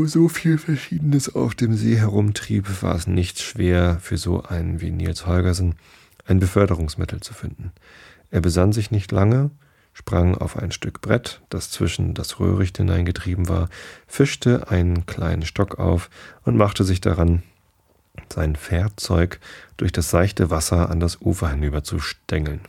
so 0.07 0.28
viel 0.28 0.59
Verschiedenes 0.59 1.34
auf 1.34 1.55
dem 1.55 1.74
See 1.74 1.96
herumtrieb, 1.96 2.82
war 2.82 2.94
es 2.94 3.07
nicht 3.07 3.40
schwer 3.40 3.98
für 4.00 4.16
so 4.16 4.42
einen 4.42 4.80
wie 4.80 4.90
Nils 4.90 5.26
Holgersen 5.26 5.74
ein 6.26 6.38
Beförderungsmittel 6.38 7.20
zu 7.20 7.34
finden. 7.34 7.72
Er 8.30 8.40
besann 8.40 8.72
sich 8.72 8.90
nicht 8.90 9.12
lange, 9.12 9.50
sprang 9.92 10.36
auf 10.36 10.57
ein 10.57 10.72
Stück 10.72 11.00
Brett, 11.00 11.42
das 11.50 11.70
zwischen 11.70 12.14
das 12.14 12.40
Röhricht 12.40 12.78
hineingetrieben 12.78 13.48
war, 13.48 13.68
fischte 14.07 14.70
einen 14.70 15.07
kleinen 15.07 15.42
Stock 15.42 15.78
auf 15.78 16.11
und 16.44 16.57
machte 16.57 16.84
sich 16.84 17.00
daran, 17.00 17.42
sein 18.32 18.57
Fährzeug 18.57 19.40
durch 19.76 19.92
das 19.92 20.11
seichte 20.11 20.50
Wasser 20.50 20.90
an 20.90 21.00
das 21.00 21.20
Ufer 21.20 21.48
hinüber 21.48 21.82
zu 21.82 21.98
stängeln. 21.98 22.61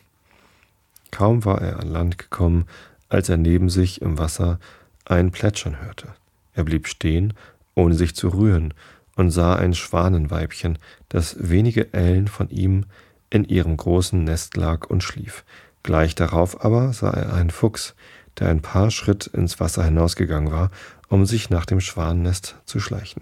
Kaum 1.11 1.45
war 1.45 1.61
er 1.61 1.79
an 1.79 1.89
Land 1.89 2.17
gekommen, 2.17 2.65
als 3.09 3.29
er 3.29 3.37
neben 3.37 3.69
sich 3.69 4.01
im 4.01 4.17
Wasser 4.17 4.59
ein 5.05 5.31
Plätschern 5.31 5.81
hörte. 5.81 6.13
Er 6.53 6.63
blieb 6.63 6.87
stehen, 6.87 7.33
ohne 7.75 7.95
sich 7.95 8.15
zu 8.15 8.29
rühren, 8.29 8.73
und 9.15 9.31
sah 9.31 9.55
ein 9.55 9.73
Schwanenweibchen, 9.73 10.79
das 11.09 11.35
wenige 11.39 11.93
Ellen 11.93 12.27
von 12.27 12.49
ihm 12.49 12.85
in 13.29 13.45
ihrem 13.45 13.77
großen 13.77 14.23
Nest 14.23 14.57
lag 14.57 14.87
und 14.87 15.03
schlief. 15.03 15.43
Gleich 15.83 16.15
darauf 16.15 16.63
aber 16.63 16.93
sah 16.93 17.11
er 17.11 17.33
einen 17.33 17.51
Fuchs, 17.51 17.93
der 18.39 18.49
ein 18.49 18.61
paar 18.61 18.89
Schritt 18.89 19.27
ins 19.27 19.59
Wasser 19.59 19.83
hinausgegangen 19.83 20.51
war, 20.51 20.71
um 21.09 21.25
sich 21.25 21.49
nach 21.49 21.65
dem 21.65 21.81
Schwanennest 21.81 22.55
zu 22.65 22.79
schleichen. 22.79 23.21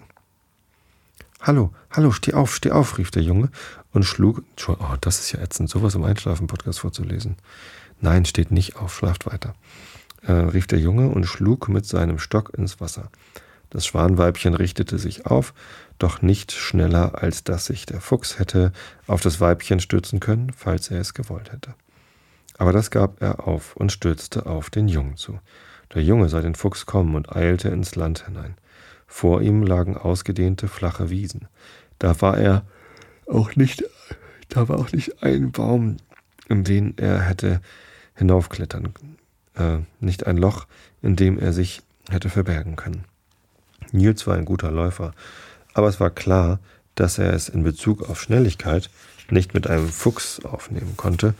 Hallo, 1.40 1.72
hallo, 1.90 2.12
steh 2.12 2.34
auf, 2.34 2.54
steh 2.54 2.70
auf, 2.70 2.98
rief 2.98 3.10
der 3.10 3.22
Junge 3.22 3.50
und 3.92 4.04
schlug. 4.04 4.44
Oh, 4.68 4.94
das 5.00 5.18
ist 5.18 5.32
ja 5.32 5.40
ätzend, 5.40 5.68
sowas 5.68 5.94
im 5.94 6.04
Einschlafen-Podcast 6.04 6.80
vorzulesen. 6.80 7.36
Nein, 8.00 8.24
steht 8.24 8.50
nicht 8.50 8.76
auf, 8.76 8.94
schlaft 8.94 9.26
weiter 9.26 9.54
äh, 10.22 10.32
rief 10.32 10.66
der 10.66 10.78
Junge 10.78 11.08
und 11.08 11.24
schlug 11.24 11.68
mit 11.68 11.86
seinem 11.86 12.18
Stock 12.18 12.52
ins 12.56 12.80
Wasser. 12.80 13.10
Das 13.70 13.86
Schwanweibchen 13.86 14.54
richtete 14.54 14.98
sich 14.98 15.26
auf, 15.26 15.54
doch 15.98 16.20
nicht 16.20 16.52
schneller, 16.52 17.22
als 17.22 17.42
dass 17.42 17.66
sich 17.66 17.86
der 17.86 18.00
Fuchs 18.00 18.38
hätte 18.38 18.72
auf 19.06 19.22
das 19.22 19.40
Weibchen 19.40 19.80
stürzen 19.80 20.20
können, 20.20 20.52
falls 20.54 20.90
er 20.90 21.00
es 21.00 21.14
gewollt 21.14 21.52
hätte. 21.52 21.74
Aber 22.58 22.72
das 22.72 22.90
gab 22.90 23.22
er 23.22 23.46
auf 23.48 23.74
und 23.76 23.90
stürzte 23.90 24.46
auf 24.46 24.68
den 24.68 24.88
Jungen 24.88 25.16
zu. 25.16 25.40
Der 25.94 26.02
Junge 26.02 26.28
sah 26.28 26.42
den 26.42 26.54
Fuchs 26.54 26.86
kommen 26.86 27.14
und 27.14 27.34
eilte 27.34 27.68
ins 27.68 27.96
Land 27.96 28.26
hinein. 28.26 28.56
Vor 29.06 29.42
ihm 29.42 29.62
lagen 29.62 29.96
ausgedehnte 29.96 30.68
flache 30.68 31.10
Wiesen. 31.10 31.48
Da 31.98 32.20
war 32.20 32.38
er 32.38 32.64
auch 33.26 33.56
nicht, 33.56 33.84
da 34.48 34.68
war 34.68 34.78
auch 34.78 34.92
nicht 34.92 35.22
ein 35.22 35.52
Baum, 35.52 35.96
in 36.48 36.64
den 36.64 36.96
er 36.98 37.20
hätte 37.20 37.60
hinaufklettern 38.14 38.92
äh, 39.56 39.78
nicht 40.00 40.26
ein 40.26 40.36
Loch, 40.36 40.66
in 41.02 41.16
dem 41.16 41.38
er 41.38 41.52
sich 41.52 41.82
hätte 42.08 42.30
verbergen 42.30 42.76
können. 42.76 43.04
Nils 43.92 44.26
war 44.26 44.36
ein 44.36 44.44
guter 44.44 44.70
Läufer, 44.70 45.12
aber 45.74 45.88
es 45.88 46.00
war 46.00 46.10
klar, 46.10 46.58
dass 46.94 47.18
er 47.18 47.32
es 47.32 47.48
in 47.48 47.62
Bezug 47.62 48.08
auf 48.08 48.20
Schnelligkeit 48.20 48.90
nicht 49.30 49.54
mit 49.54 49.66
einem 49.66 49.88
Fuchs 49.88 50.44
aufnehmen 50.44 50.96
konnte, 50.96 51.34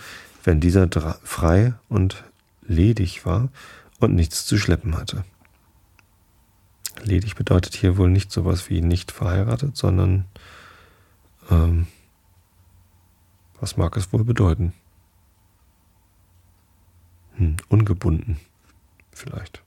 wenn 0.45 0.61
dieser 0.61 0.89
frei 1.23 1.75
und 1.89 2.25
ledig 2.63 3.27
war 3.27 3.51
und 4.01 4.15
nichts 4.15 4.47
zu 4.47 4.59
schleppen 4.59 4.97
hatte. 4.97 5.25
Ledig 7.03 7.37
bedeutet 7.37 7.75
hier 7.75 7.97
wohl 7.97 8.11
nicht 8.11 8.31
sowas 8.31 8.71
wie 8.71 8.81
nicht 8.81 9.13
verheiratet, 9.13 9.77
sondern 9.77 10.25
ähm, 11.51 11.87
was 13.61 13.77
mag 13.77 13.97
es 13.97 14.13
wohl 14.13 14.25
bedeuten? 14.25 14.73
Hm, 17.43 17.57
ungebunden 17.69 18.37
vielleicht. 19.13 19.63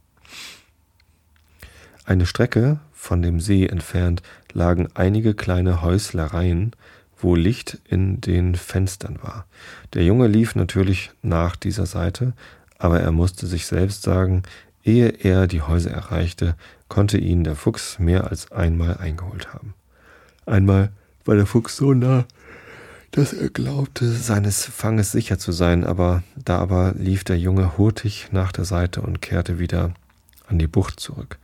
Eine 2.06 2.26
Strecke 2.26 2.80
von 2.94 3.22
dem 3.22 3.42
See 3.42 3.66
entfernt 3.66 4.22
lagen 4.54 4.88
einige 4.94 5.34
kleine 5.34 5.82
Häuslereien, 5.82 6.72
wo 7.18 7.36
Licht 7.36 7.80
in 7.90 8.22
den 8.22 8.56
Fenstern 8.56 9.20
war. 9.22 9.46
Der 9.94 10.06
Junge 10.06 10.28
lief 10.28 10.56
natürlich 10.56 11.12
nach 11.22 11.58
dieser 11.58 11.86
Seite, 11.86 12.32
aber 12.78 13.02
er 13.02 13.12
musste 13.12 13.46
sich 13.46 13.66
selbst 13.66 14.04
sagen, 14.04 14.44
ehe 14.86 15.10
er 15.10 15.48
die 15.48 15.62
Häuser 15.62 15.92
erreichte, 15.92 16.56
konnte 16.88 17.18
ihn 17.18 17.44
der 17.44 17.58
Fuchs 17.58 18.00
mehr 18.00 18.30
als 18.30 18.54
einmal 18.54 18.98
eingeholt 19.00 19.54
haben. 19.54 19.74
Einmal 20.46 20.92
war 21.26 21.36
der 21.36 21.46
Fuchs 21.46 21.76
so 21.76 21.94
nah, 21.94 22.26
dass 23.16 23.32
er 23.32 23.50
glaubte, 23.50 24.12
seines 24.12 24.66
Fanges 24.66 25.14
sicher 25.14 25.40
zu 25.40 25.54
sein, 25.54 25.86
aber 25.86 26.22
da 26.36 26.60
aber 26.60 26.94
lief 26.98 27.24
der 27.24 27.40
Junge 27.40 27.78
hurtig 27.78 28.28
nach 28.32 28.52
der 28.52 28.66
Seite 28.66 29.02
und 29.02 29.22
kehrte 29.22 29.58
wieder 29.58 29.94
an 30.48 30.60
die 30.60 30.68
Bucht 30.68 31.00
zurück. 31.00 31.38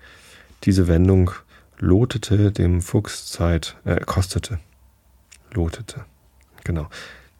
Diese 0.66 0.90
Wendung 0.90 1.32
lotete 1.80 2.52
dem 2.52 2.82
Fuchs 2.82 3.32
Zeit, 3.32 3.78
äh, 3.86 4.02
kostete. 4.02 4.60
Lotete. 5.54 6.04
Genau. 6.66 6.90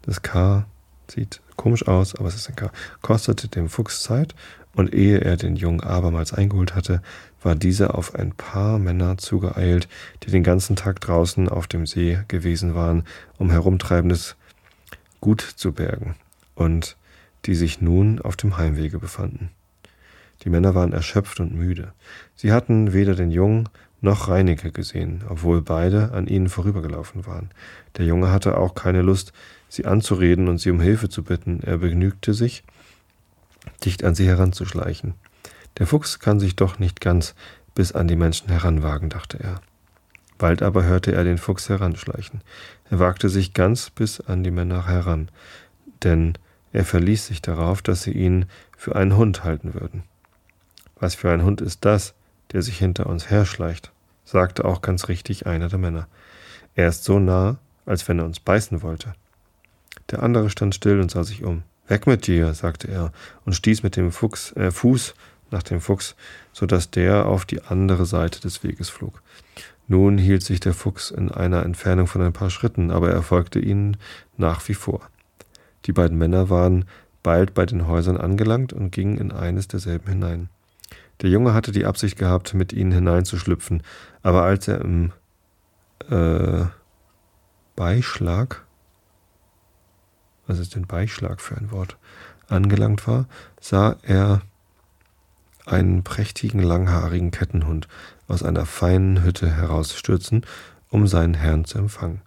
Das 0.00 0.22
K 0.22 0.64
sieht 1.08 1.42
komisch 1.56 1.86
aus, 1.86 2.14
aber 2.14 2.28
es 2.28 2.34
ist 2.34 2.48
ein 2.48 2.56
K. 2.56 2.72
Kostete 3.02 3.48
dem 3.48 3.68
Fuchs 3.68 4.02
Zeit 4.02 4.34
und 4.74 4.94
ehe 4.94 5.20
er 5.20 5.36
den 5.36 5.56
Jungen 5.56 5.80
abermals 5.80 6.32
eingeholt 6.32 6.74
hatte, 6.74 7.02
war 7.42 7.54
dieser 7.54 7.94
auf 7.94 8.14
ein 8.14 8.32
paar 8.32 8.78
Männer 8.78 9.18
zugeeilt, 9.18 9.88
die 10.22 10.30
den 10.30 10.42
ganzen 10.42 10.76
Tag 10.76 11.00
draußen 11.00 11.48
auf 11.48 11.66
dem 11.66 11.86
See 11.86 12.18
gewesen 12.28 12.74
waren, 12.74 13.04
um 13.38 13.50
herumtreibendes 13.50 14.36
Gut 15.20 15.40
zu 15.40 15.72
bergen, 15.72 16.16
und 16.54 16.96
die 17.44 17.54
sich 17.54 17.80
nun 17.80 18.20
auf 18.20 18.36
dem 18.36 18.56
Heimwege 18.56 18.98
befanden. 18.98 19.50
Die 20.42 20.50
Männer 20.50 20.74
waren 20.74 20.92
erschöpft 20.92 21.38
und 21.40 21.54
müde. 21.54 21.92
Sie 22.34 22.52
hatten 22.52 22.92
weder 22.92 23.14
den 23.14 23.30
Jungen 23.30 23.68
noch 24.00 24.28
Reinecke 24.28 24.72
gesehen, 24.72 25.22
obwohl 25.28 25.62
beide 25.62 26.10
an 26.12 26.26
ihnen 26.26 26.48
vorübergelaufen 26.48 27.26
waren. 27.26 27.50
Der 27.96 28.04
Junge 28.04 28.32
hatte 28.32 28.58
auch 28.58 28.74
keine 28.74 29.02
Lust, 29.02 29.32
sie 29.68 29.86
anzureden 29.86 30.48
und 30.48 30.58
sie 30.58 30.70
um 30.70 30.80
Hilfe 30.80 31.08
zu 31.08 31.22
bitten. 31.22 31.60
Er 31.62 31.78
begnügte 31.78 32.34
sich, 32.34 32.64
dicht 33.84 34.04
an 34.04 34.14
sie 34.14 34.26
heranzuschleichen. 34.26 35.14
Der 35.78 35.86
Fuchs 35.86 36.18
kann 36.18 36.40
sich 36.40 36.56
doch 36.56 36.78
nicht 36.78 37.00
ganz 37.00 37.34
bis 37.74 37.92
an 37.92 38.08
die 38.08 38.16
Menschen 38.16 38.48
heranwagen, 38.48 39.08
dachte 39.08 39.38
er. 39.42 39.60
Bald 40.38 40.62
aber 40.62 40.84
hörte 40.84 41.12
er 41.12 41.24
den 41.24 41.38
Fuchs 41.38 41.68
heranschleichen. 41.68 42.42
Er 42.90 42.98
wagte 42.98 43.28
sich 43.28 43.54
ganz 43.54 43.90
bis 43.90 44.20
an 44.20 44.42
die 44.42 44.50
Männer 44.50 44.86
heran, 44.86 45.30
denn 46.02 46.34
er 46.72 46.84
verließ 46.84 47.26
sich 47.26 47.42
darauf, 47.42 47.82
dass 47.82 48.02
sie 48.02 48.12
ihn 48.12 48.46
für 48.76 48.96
einen 48.96 49.16
Hund 49.16 49.44
halten 49.44 49.74
würden. 49.74 50.02
Was 50.96 51.14
für 51.14 51.30
ein 51.30 51.44
Hund 51.44 51.60
ist 51.60 51.84
das, 51.84 52.14
der 52.52 52.62
sich 52.62 52.78
hinter 52.78 53.06
uns 53.06 53.30
herschleicht, 53.30 53.92
sagte 54.24 54.64
auch 54.64 54.82
ganz 54.82 55.08
richtig 55.08 55.46
einer 55.46 55.68
der 55.68 55.78
Männer. 55.78 56.08
Er 56.74 56.88
ist 56.88 57.04
so 57.04 57.18
nah, 57.18 57.58
als 57.86 58.08
wenn 58.08 58.18
er 58.18 58.24
uns 58.24 58.40
beißen 58.40 58.82
wollte. 58.82 59.14
Der 60.10 60.22
andere 60.22 60.50
stand 60.50 60.74
still 60.74 61.00
und 61.00 61.10
sah 61.10 61.24
sich 61.24 61.42
um. 61.44 61.62
Weg 61.88 62.06
mit 62.06 62.26
dir, 62.26 62.54
sagte 62.54 62.88
er 62.88 63.12
und 63.44 63.54
stieß 63.54 63.82
mit 63.82 63.96
dem 63.96 64.12
Fuchs, 64.12 64.52
äh, 64.52 64.70
Fuß 64.70 65.14
nach 65.50 65.62
dem 65.62 65.80
Fuchs, 65.80 66.16
so 66.52 66.66
dass 66.66 66.90
der 66.90 67.26
auf 67.26 67.44
die 67.44 67.62
andere 67.62 68.06
Seite 68.06 68.40
des 68.40 68.62
Weges 68.62 68.88
flog. 68.88 69.22
Nun 69.88 70.16
hielt 70.16 70.42
sich 70.42 70.60
der 70.60 70.74
Fuchs 70.74 71.10
in 71.10 71.30
einer 71.30 71.64
Entfernung 71.64 72.06
von 72.06 72.22
ein 72.22 72.32
paar 72.32 72.50
Schritten, 72.50 72.90
aber 72.90 73.10
er 73.10 73.22
folgte 73.22 73.58
ihnen 73.58 73.96
nach 74.36 74.66
wie 74.68 74.74
vor. 74.74 75.02
Die 75.84 75.92
beiden 75.92 76.16
Männer 76.16 76.48
waren 76.48 76.86
bald 77.22 77.54
bei 77.54 77.66
den 77.66 77.86
Häusern 77.86 78.16
angelangt 78.16 78.72
und 78.72 78.90
gingen 78.90 79.18
in 79.18 79.32
eines 79.32 79.68
derselben 79.68 80.08
hinein. 80.08 80.48
Der 81.20 81.30
Junge 81.30 81.54
hatte 81.54 81.72
die 81.72 81.84
Absicht 81.84 82.18
gehabt, 82.18 82.54
mit 82.54 82.72
ihnen 82.72 82.92
hineinzuschlüpfen, 82.92 83.82
aber 84.22 84.42
als 84.42 84.66
er 84.68 84.80
im 84.80 85.12
äh, 86.08 86.64
Beischlag, 87.76 88.64
was 90.52 90.58
ist 90.58 90.74
denn 90.74 90.86
Beischlag 90.86 91.40
für 91.40 91.56
ein 91.56 91.70
Wort, 91.70 91.96
angelangt 92.48 93.06
war, 93.08 93.26
sah 93.58 93.96
er 94.02 94.42
einen 95.64 96.02
prächtigen 96.02 96.62
langhaarigen 96.62 97.30
Kettenhund 97.30 97.88
aus 98.28 98.42
einer 98.42 98.66
feinen 98.66 99.24
Hütte 99.24 99.50
herausstürzen, 99.50 100.44
um 100.90 101.06
seinen 101.06 101.32
Herrn 101.32 101.64
zu 101.64 101.78
empfangen. 101.78 102.20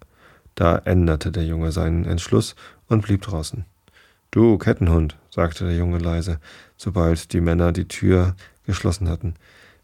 Da 0.55 0.77
änderte 0.77 1.31
der 1.31 1.45
Junge 1.45 1.71
seinen 1.71 2.05
Entschluss 2.05 2.55
und 2.87 3.03
blieb 3.03 3.21
draußen. 3.21 3.63
Du 4.31 4.57
Kettenhund, 4.57 5.17
sagte 5.29 5.65
der 5.65 5.75
Junge 5.75 5.99
leise, 5.99 6.39
sobald 6.77 7.31
die 7.31 7.41
Männer 7.41 7.73
die 7.73 7.87
Tür 7.87 8.35
geschlossen 8.65 9.07
hatten, 9.07 9.35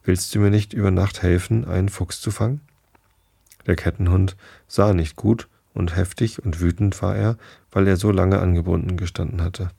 willst 0.03 0.33
du 0.33 0.39
mir 0.39 0.49
nicht 0.49 0.73
über 0.73 0.89
Nacht 0.89 1.21
helfen, 1.21 1.65
einen 1.65 1.89
Fuchs 1.89 2.19
zu 2.19 2.31
fangen? 2.31 2.61
Der 3.67 3.75
Kettenhund 3.75 4.35
sah 4.67 4.93
nicht 4.93 5.15
gut, 5.15 5.47
und 5.73 5.95
heftig 5.95 6.43
und 6.43 6.59
wütend 6.59 7.01
war 7.01 7.15
er, 7.15 7.37
weil 7.71 7.87
er 7.87 7.97
so 7.97 8.11
lange 8.11 8.39
angebunden 8.39 8.97
gestanden 8.97 9.41
hatte. 9.41 9.71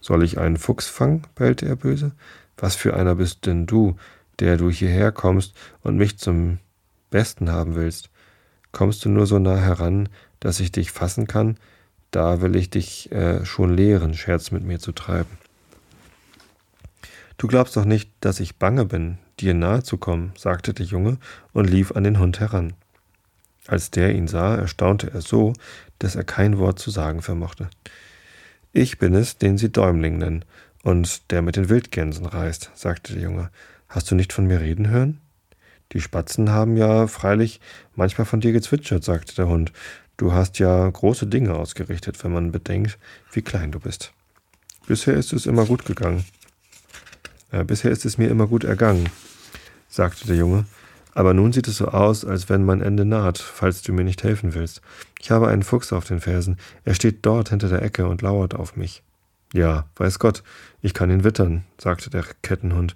Soll 0.00 0.22
ich 0.22 0.38
einen 0.38 0.56
Fuchs 0.56 0.86
fangen? 0.86 1.22
bellte 1.34 1.66
er 1.66 1.76
böse. 1.76 2.12
Was 2.56 2.76
für 2.76 2.94
einer 2.94 3.16
bist 3.16 3.46
denn 3.46 3.66
du, 3.66 3.96
der 4.38 4.56
du 4.56 4.70
hierher 4.70 5.12
kommst 5.12 5.54
und 5.82 5.96
mich 5.96 6.18
zum 6.18 6.58
Besten 7.10 7.50
haben 7.50 7.74
willst? 7.74 8.10
Kommst 8.72 9.04
du 9.04 9.08
nur 9.08 9.26
so 9.26 9.38
nah 9.38 9.56
heran, 9.56 10.08
dass 10.40 10.60
ich 10.60 10.72
dich 10.72 10.92
fassen 10.92 11.26
kann? 11.26 11.56
Da 12.10 12.40
will 12.40 12.56
ich 12.56 12.70
dich 12.70 13.12
äh, 13.12 13.44
schon 13.44 13.76
lehren, 13.76 14.14
Scherz 14.14 14.50
mit 14.50 14.64
mir 14.64 14.78
zu 14.78 14.92
treiben. 14.92 15.38
Du 17.36 17.46
glaubst 17.46 17.76
doch 17.76 17.84
nicht, 17.84 18.10
dass 18.20 18.40
ich 18.40 18.56
bange 18.56 18.84
bin, 18.84 19.18
dir 19.38 19.54
nahe 19.54 19.82
zu 19.82 19.96
kommen, 19.96 20.32
sagte 20.36 20.74
der 20.74 20.86
Junge 20.86 21.18
und 21.52 21.70
lief 21.70 21.92
an 21.92 22.04
den 22.04 22.18
Hund 22.18 22.40
heran. 22.40 22.72
Als 23.68 23.90
der 23.90 24.14
ihn 24.14 24.28
sah, 24.28 24.56
erstaunte 24.56 25.10
er 25.12 25.20
so, 25.20 25.52
dass 25.98 26.16
er 26.16 26.24
kein 26.24 26.56
Wort 26.56 26.78
zu 26.78 26.90
sagen 26.90 27.20
vermochte. 27.20 27.68
Ich 28.72 28.98
bin 28.98 29.14
es, 29.14 29.36
den 29.36 29.58
sie 29.58 29.70
Däumling 29.70 30.16
nennen, 30.16 30.44
und 30.82 31.30
der 31.30 31.42
mit 31.42 31.56
den 31.56 31.68
Wildgänsen 31.68 32.24
reist, 32.24 32.70
sagte 32.74 33.12
der 33.12 33.22
Junge. 33.22 33.50
Hast 33.86 34.10
du 34.10 34.14
nicht 34.14 34.32
von 34.32 34.46
mir 34.46 34.60
reden 34.60 34.88
hören? 34.88 35.20
Die 35.92 36.00
Spatzen 36.00 36.50
haben 36.50 36.78
ja 36.78 37.06
freilich 37.08 37.60
manchmal 37.94 38.24
von 38.24 38.40
dir 38.40 38.52
gezwitschert, 38.52 39.04
sagte 39.04 39.34
der 39.34 39.48
Hund. 39.48 39.72
Du 40.16 40.32
hast 40.32 40.58
ja 40.58 40.88
große 40.88 41.26
Dinge 41.26 41.54
ausgerichtet, 41.54 42.24
wenn 42.24 42.32
man 42.32 42.52
bedenkt, 42.52 42.98
wie 43.32 43.42
klein 43.42 43.70
du 43.70 43.80
bist. 43.80 44.12
Bisher 44.86 45.14
ist 45.14 45.34
es 45.34 45.44
immer 45.44 45.66
gut 45.66 45.84
gegangen. 45.84 46.24
Äh, 47.52 47.64
bisher 47.64 47.90
ist 47.90 48.06
es 48.06 48.16
mir 48.16 48.30
immer 48.30 48.46
gut 48.46 48.64
ergangen, 48.64 49.10
sagte 49.90 50.26
der 50.26 50.36
Junge. 50.36 50.64
Aber 51.18 51.34
nun 51.34 51.52
sieht 51.52 51.66
es 51.66 51.78
so 51.78 51.88
aus, 51.88 52.24
als 52.24 52.48
wenn 52.48 52.64
mein 52.64 52.80
Ende 52.80 53.04
naht, 53.04 53.38
falls 53.38 53.82
du 53.82 53.92
mir 53.92 54.04
nicht 54.04 54.22
helfen 54.22 54.54
willst. 54.54 54.82
Ich 55.18 55.32
habe 55.32 55.48
einen 55.48 55.64
Fuchs 55.64 55.92
auf 55.92 56.04
den 56.04 56.20
Fersen. 56.20 56.58
Er 56.84 56.94
steht 56.94 57.26
dort 57.26 57.48
hinter 57.48 57.68
der 57.68 57.82
Ecke 57.82 58.06
und 58.06 58.22
lauert 58.22 58.54
auf 58.54 58.76
mich. 58.76 59.02
Ja, 59.52 59.86
weiß 59.96 60.20
Gott, 60.20 60.44
ich 60.80 60.94
kann 60.94 61.10
ihn 61.10 61.24
wittern, 61.24 61.64
sagte 61.76 62.08
der 62.08 62.24
Kettenhund. 62.42 62.94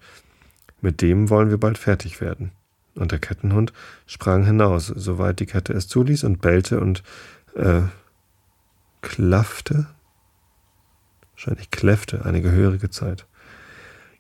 Mit 0.81 1.03
dem 1.03 1.31
wollen 1.31 1.51
wir 1.51 1.59
bald 1.59 1.79
fertig 1.79 2.21
werden. 2.21 2.53
Und 2.95 3.11
der 3.11 3.19
Kettenhund 3.19 3.73
sprang 4.07 4.45
hinaus, 4.45 4.87
soweit 4.87 5.41
die 5.41 5.47
Kette 5.47 5.73
es 5.73 5.89
zuließ, 5.89 6.23
und 6.23 6.41
bellte 6.41 6.79
und 6.79 7.03
äh, 7.57 7.81
klaffte, 9.01 9.89
wahrscheinlich 11.33 11.73
kläffte 11.73 12.25
eine 12.25 12.41
gehörige 12.41 12.89
Zeit. 12.89 13.27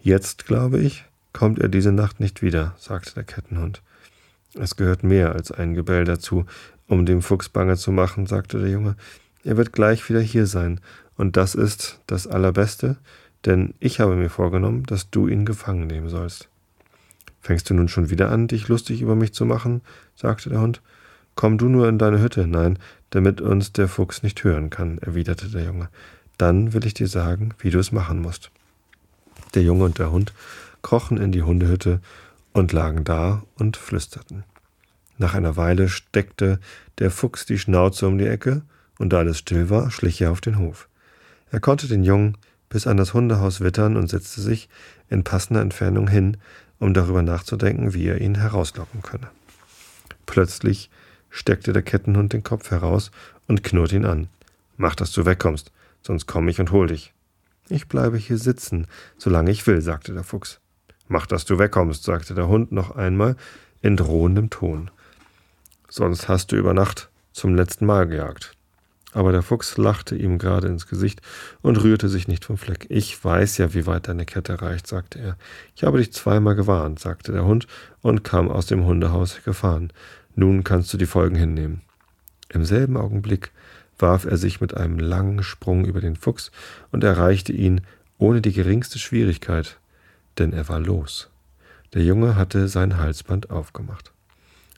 Jetzt, 0.00 0.44
glaube 0.44 0.80
ich, 0.80 1.04
kommt 1.32 1.60
er 1.60 1.68
diese 1.68 1.92
Nacht 1.92 2.18
nicht 2.18 2.42
wieder, 2.42 2.74
sagte 2.78 3.14
der 3.14 3.22
Kettenhund. 3.22 3.80
Es 4.58 4.76
gehört 4.76 5.02
mehr 5.02 5.32
als 5.32 5.50
ein 5.50 5.74
Gebell 5.74 6.04
dazu, 6.04 6.44
um 6.86 7.06
dem 7.06 7.22
Fuchs 7.22 7.48
bange 7.48 7.76
zu 7.76 7.90
machen, 7.90 8.26
sagte 8.26 8.60
der 8.60 8.70
Junge. 8.70 8.96
Er 9.44 9.56
wird 9.56 9.72
gleich 9.72 10.08
wieder 10.08 10.20
hier 10.20 10.46
sein, 10.46 10.80
und 11.16 11.36
das 11.36 11.54
ist 11.54 12.00
das 12.06 12.26
Allerbeste, 12.26 12.96
denn 13.44 13.74
ich 13.80 14.00
habe 14.00 14.14
mir 14.14 14.28
vorgenommen, 14.28 14.84
dass 14.84 15.10
du 15.10 15.26
ihn 15.26 15.44
gefangen 15.44 15.86
nehmen 15.86 16.08
sollst. 16.08 16.48
Fängst 17.40 17.68
du 17.68 17.74
nun 17.74 17.88
schon 17.88 18.10
wieder 18.10 18.30
an, 18.30 18.46
dich 18.46 18.68
lustig 18.68 19.02
über 19.02 19.16
mich 19.16 19.32
zu 19.32 19.44
machen? 19.44 19.80
sagte 20.14 20.48
der 20.48 20.60
Hund. 20.60 20.80
Komm 21.34 21.58
du 21.58 21.68
nur 21.68 21.88
in 21.88 21.98
deine 21.98 22.20
Hütte 22.20 22.42
hinein, 22.42 22.78
damit 23.10 23.40
uns 23.40 23.72
der 23.72 23.88
Fuchs 23.88 24.22
nicht 24.22 24.44
hören 24.44 24.70
kann, 24.70 24.98
erwiderte 24.98 25.48
der 25.48 25.64
Junge. 25.64 25.88
Dann 26.38 26.72
will 26.72 26.86
ich 26.86 26.94
dir 26.94 27.08
sagen, 27.08 27.54
wie 27.58 27.70
du 27.70 27.78
es 27.78 27.90
machen 27.90 28.20
musst. 28.20 28.50
Der 29.54 29.62
Junge 29.62 29.84
und 29.84 29.98
der 29.98 30.12
Hund 30.12 30.32
krochen 30.82 31.18
in 31.18 31.32
die 31.32 31.42
Hundehütte 31.42 32.00
und 32.52 32.72
lagen 32.72 33.04
da 33.04 33.42
und 33.56 33.76
flüsterten. 33.76 34.44
Nach 35.18 35.34
einer 35.34 35.56
Weile 35.56 35.88
steckte 35.88 36.58
der 36.98 37.10
Fuchs 37.10 37.46
die 37.46 37.58
Schnauze 37.58 38.06
um 38.06 38.18
die 38.18 38.26
Ecke, 38.26 38.62
und 38.98 39.12
da 39.12 39.18
alles 39.18 39.38
still 39.38 39.68
war, 39.70 39.90
schlich 39.90 40.20
er 40.20 40.30
auf 40.30 40.40
den 40.40 40.58
Hof. 40.58 40.88
Er 41.50 41.60
konnte 41.60 41.88
den 41.88 42.04
Jungen 42.04 42.36
bis 42.68 42.86
an 42.86 42.96
das 42.96 43.14
Hundehaus 43.14 43.60
wittern 43.60 43.96
und 43.96 44.08
setzte 44.08 44.40
sich 44.40 44.68
in 45.10 45.24
passender 45.24 45.60
Entfernung 45.60 46.08
hin, 46.08 46.38
um 46.78 46.94
darüber 46.94 47.22
nachzudenken, 47.22 47.94
wie 47.94 48.06
er 48.06 48.20
ihn 48.20 48.36
herauslocken 48.36 49.02
könne. 49.02 49.28
Plötzlich 50.24 50.88
steckte 51.30 51.72
der 51.72 51.82
Kettenhund 51.82 52.32
den 52.32 52.42
Kopf 52.42 52.70
heraus 52.70 53.10
und 53.46 53.62
knurrte 53.62 53.96
ihn 53.96 54.06
an. 54.06 54.28
Mach, 54.76 54.94
dass 54.94 55.12
du 55.12 55.26
wegkommst, 55.26 55.70
sonst 56.02 56.26
komm 56.26 56.48
ich 56.48 56.60
und 56.60 56.72
hol 56.72 56.86
dich. 56.86 57.12
Ich 57.68 57.88
bleibe 57.88 58.16
hier 58.16 58.38
sitzen, 58.38 58.86
solange 59.18 59.50
ich 59.50 59.66
will, 59.66 59.82
sagte 59.82 60.14
der 60.14 60.24
Fuchs. 60.24 60.61
Mach, 61.12 61.26
dass 61.26 61.44
du 61.44 61.58
wegkommst, 61.58 62.04
sagte 62.04 62.32
der 62.32 62.48
Hund 62.48 62.72
noch 62.72 62.96
einmal 62.96 63.36
in 63.82 63.98
drohendem 63.98 64.48
Ton. 64.48 64.90
Sonst 65.90 66.26
hast 66.26 66.52
du 66.52 66.56
über 66.56 66.72
Nacht 66.72 67.10
zum 67.32 67.54
letzten 67.54 67.84
Mal 67.84 68.08
gejagt. 68.08 68.56
Aber 69.12 69.30
der 69.30 69.42
Fuchs 69.42 69.76
lachte 69.76 70.16
ihm 70.16 70.38
gerade 70.38 70.68
ins 70.68 70.86
Gesicht 70.86 71.20
und 71.60 71.82
rührte 71.82 72.08
sich 72.08 72.28
nicht 72.28 72.46
vom 72.46 72.56
Fleck. 72.56 72.86
Ich 72.88 73.22
weiß 73.22 73.58
ja, 73.58 73.74
wie 73.74 73.84
weit 73.84 74.08
deine 74.08 74.24
Kette 74.24 74.62
reicht, 74.62 74.86
sagte 74.86 75.18
er. 75.18 75.36
Ich 75.76 75.84
habe 75.84 75.98
dich 75.98 76.14
zweimal 76.14 76.54
gewarnt, 76.54 76.98
sagte 76.98 77.30
der 77.30 77.44
Hund 77.44 77.66
und 78.00 78.24
kam 78.24 78.50
aus 78.50 78.64
dem 78.64 78.86
Hundehaus 78.86 79.42
gefahren. 79.44 79.92
Nun 80.34 80.64
kannst 80.64 80.94
du 80.94 80.96
die 80.96 81.04
Folgen 81.04 81.36
hinnehmen. 81.36 81.82
Im 82.48 82.64
selben 82.64 82.96
Augenblick 82.96 83.52
warf 83.98 84.24
er 84.24 84.38
sich 84.38 84.62
mit 84.62 84.78
einem 84.78 84.98
langen 84.98 85.42
Sprung 85.42 85.84
über 85.84 86.00
den 86.00 86.16
Fuchs 86.16 86.50
und 86.90 87.04
erreichte 87.04 87.52
ihn 87.52 87.82
ohne 88.16 88.40
die 88.40 88.54
geringste 88.54 88.98
Schwierigkeit, 88.98 89.78
denn 90.38 90.52
er 90.52 90.68
war 90.68 90.80
los. 90.80 91.28
Der 91.94 92.02
Junge 92.02 92.36
hatte 92.36 92.68
sein 92.68 92.98
Halsband 92.98 93.50
aufgemacht. 93.50 94.12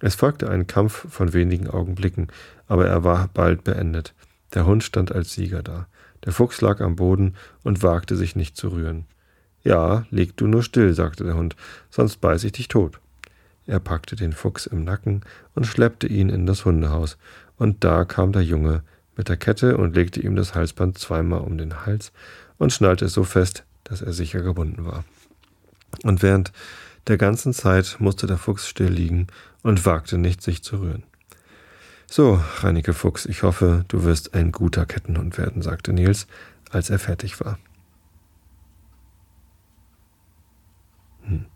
Es 0.00 0.16
folgte 0.16 0.50
ein 0.50 0.66
Kampf 0.66 1.06
von 1.08 1.32
wenigen 1.32 1.68
Augenblicken, 1.68 2.28
aber 2.66 2.86
er 2.86 3.04
war 3.04 3.28
bald 3.32 3.64
beendet. 3.64 4.14
Der 4.54 4.66
Hund 4.66 4.82
stand 4.82 5.12
als 5.12 5.32
Sieger 5.32 5.62
da. 5.62 5.86
Der 6.24 6.32
Fuchs 6.32 6.60
lag 6.60 6.80
am 6.80 6.96
Boden 6.96 7.34
und 7.62 7.82
wagte 7.82 8.16
sich 8.16 8.34
nicht 8.36 8.56
zu 8.56 8.68
rühren. 8.68 9.04
Ja, 9.62 10.06
leg 10.10 10.36
du 10.36 10.46
nur 10.46 10.62
still, 10.62 10.92
sagte 10.92 11.24
der 11.24 11.34
Hund, 11.34 11.56
sonst 11.90 12.20
beiß 12.20 12.44
ich 12.44 12.52
dich 12.52 12.68
tot. 12.68 13.00
Er 13.66 13.80
packte 13.80 14.16
den 14.16 14.32
Fuchs 14.32 14.66
im 14.66 14.84
Nacken 14.84 15.22
und 15.54 15.66
schleppte 15.66 16.06
ihn 16.06 16.28
in 16.28 16.46
das 16.46 16.64
Hundehaus, 16.64 17.16
und 17.56 17.84
da 17.84 18.04
kam 18.04 18.32
der 18.32 18.42
Junge 18.42 18.82
mit 19.16 19.28
der 19.28 19.36
Kette 19.36 19.76
und 19.76 19.94
legte 19.94 20.20
ihm 20.20 20.36
das 20.36 20.54
Halsband 20.54 20.98
zweimal 20.98 21.40
um 21.40 21.56
den 21.56 21.86
Hals 21.86 22.12
und 22.58 22.72
schnallte 22.72 23.06
es 23.06 23.14
so 23.14 23.24
fest, 23.24 23.64
dass 23.84 24.02
er 24.02 24.12
sicher 24.12 24.42
gebunden 24.42 24.84
war. 24.84 25.04
Und 26.02 26.22
während 26.22 26.52
der 27.06 27.18
ganzen 27.18 27.52
Zeit 27.52 27.96
musste 27.98 28.26
der 28.26 28.38
Fuchs 28.38 28.68
still 28.68 28.90
liegen 28.90 29.26
und 29.62 29.84
wagte 29.86 30.18
nicht, 30.18 30.42
sich 30.42 30.62
zu 30.62 30.80
rühren. 30.80 31.04
So, 32.06 32.40
Reineke 32.60 32.94
Fuchs, 32.94 33.26
ich 33.26 33.42
hoffe, 33.42 33.84
du 33.88 34.04
wirst 34.04 34.34
ein 34.34 34.52
guter 34.52 34.86
Kettenhund 34.86 35.36
werden, 35.38 35.62
sagte 35.62 35.92
Nils, 35.92 36.26
als 36.70 36.90
er 36.90 36.98
fertig 36.98 37.40
war. 37.40 37.58
Hm. 41.22 41.46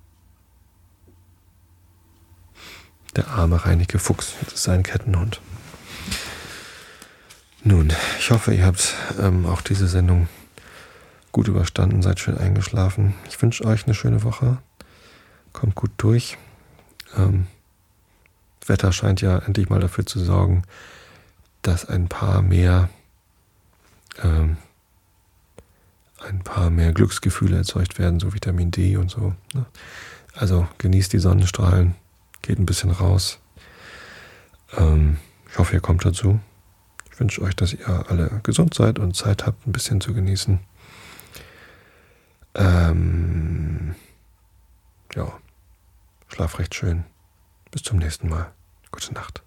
Der 3.16 3.28
arme 3.28 3.64
Reineke 3.64 3.99
Fuchs, 3.99 4.34
das 4.45 4.55
ist 4.55 4.68
ein 4.68 4.82
Kettenhund. 4.82 5.41
Nun, 7.64 7.93
ich 8.18 8.30
hoffe, 8.30 8.55
ihr 8.55 8.64
habt 8.64 8.95
ähm, 9.20 9.45
auch 9.45 9.61
diese 9.61 9.89
Sendung 9.89 10.28
gut 11.39 11.47
überstanden, 11.47 12.03
seid 12.03 12.18
schön 12.18 12.36
eingeschlafen. 12.36 13.14
Ich 13.28 13.41
wünsche 13.41 13.64
euch 13.64 13.84
eine 13.84 13.95
schöne 13.95 14.24
Woche. 14.24 14.59
Kommt 15.53 15.76
gut 15.76 15.93
durch. 15.97 16.36
Ähm, 17.16 17.47
Wetter 18.66 18.91
scheint 18.91 19.20
ja 19.20 19.39
endlich 19.39 19.68
mal 19.68 19.78
dafür 19.78 20.05
zu 20.05 20.18
sorgen, 20.18 20.64
dass 21.62 21.89
ein 21.89 22.09
paar 22.09 22.43
mehr 22.43 22.89
ähm, 24.20 24.57
ein 26.18 26.41
paar 26.41 26.70
mehr 26.70 26.93
Glücksgefühle 26.93 27.59
erzeugt 27.59 28.01
werden, 28.01 28.18
so 28.18 28.34
Vitamin 28.34 28.72
D 28.72 28.97
und 28.97 29.09
so. 29.09 29.32
Ne? 29.55 29.64
Also 30.34 30.66
genießt 30.78 31.12
die 31.12 31.20
Sonnenstrahlen, 31.20 31.95
geht 32.43 32.59
ein 32.59 32.66
bisschen 32.66 32.91
raus. 32.91 33.39
Ähm, 34.76 35.18
ich 35.49 35.57
hoffe, 35.57 35.74
ihr 35.74 35.80
kommt 35.80 36.05
dazu. 36.05 36.41
Ich 37.12 37.20
wünsche 37.20 37.43
euch, 37.43 37.55
dass 37.55 37.74
ihr 37.74 38.11
alle 38.11 38.41
gesund 38.43 38.74
seid 38.74 38.99
und 38.99 39.14
Zeit 39.14 39.47
habt, 39.47 39.68
ein 39.68 39.72
bisschen 39.72 40.01
zu 40.01 40.12
genießen. 40.14 40.59
Ähm, 42.59 43.95
ja, 45.15 45.33
schlaf 46.27 46.59
recht 46.59 46.75
schön. 46.75 47.05
Bis 47.71 47.83
zum 47.83 47.99
nächsten 47.99 48.29
Mal. 48.29 48.53
Gute 48.91 49.15
Nacht. 49.15 49.43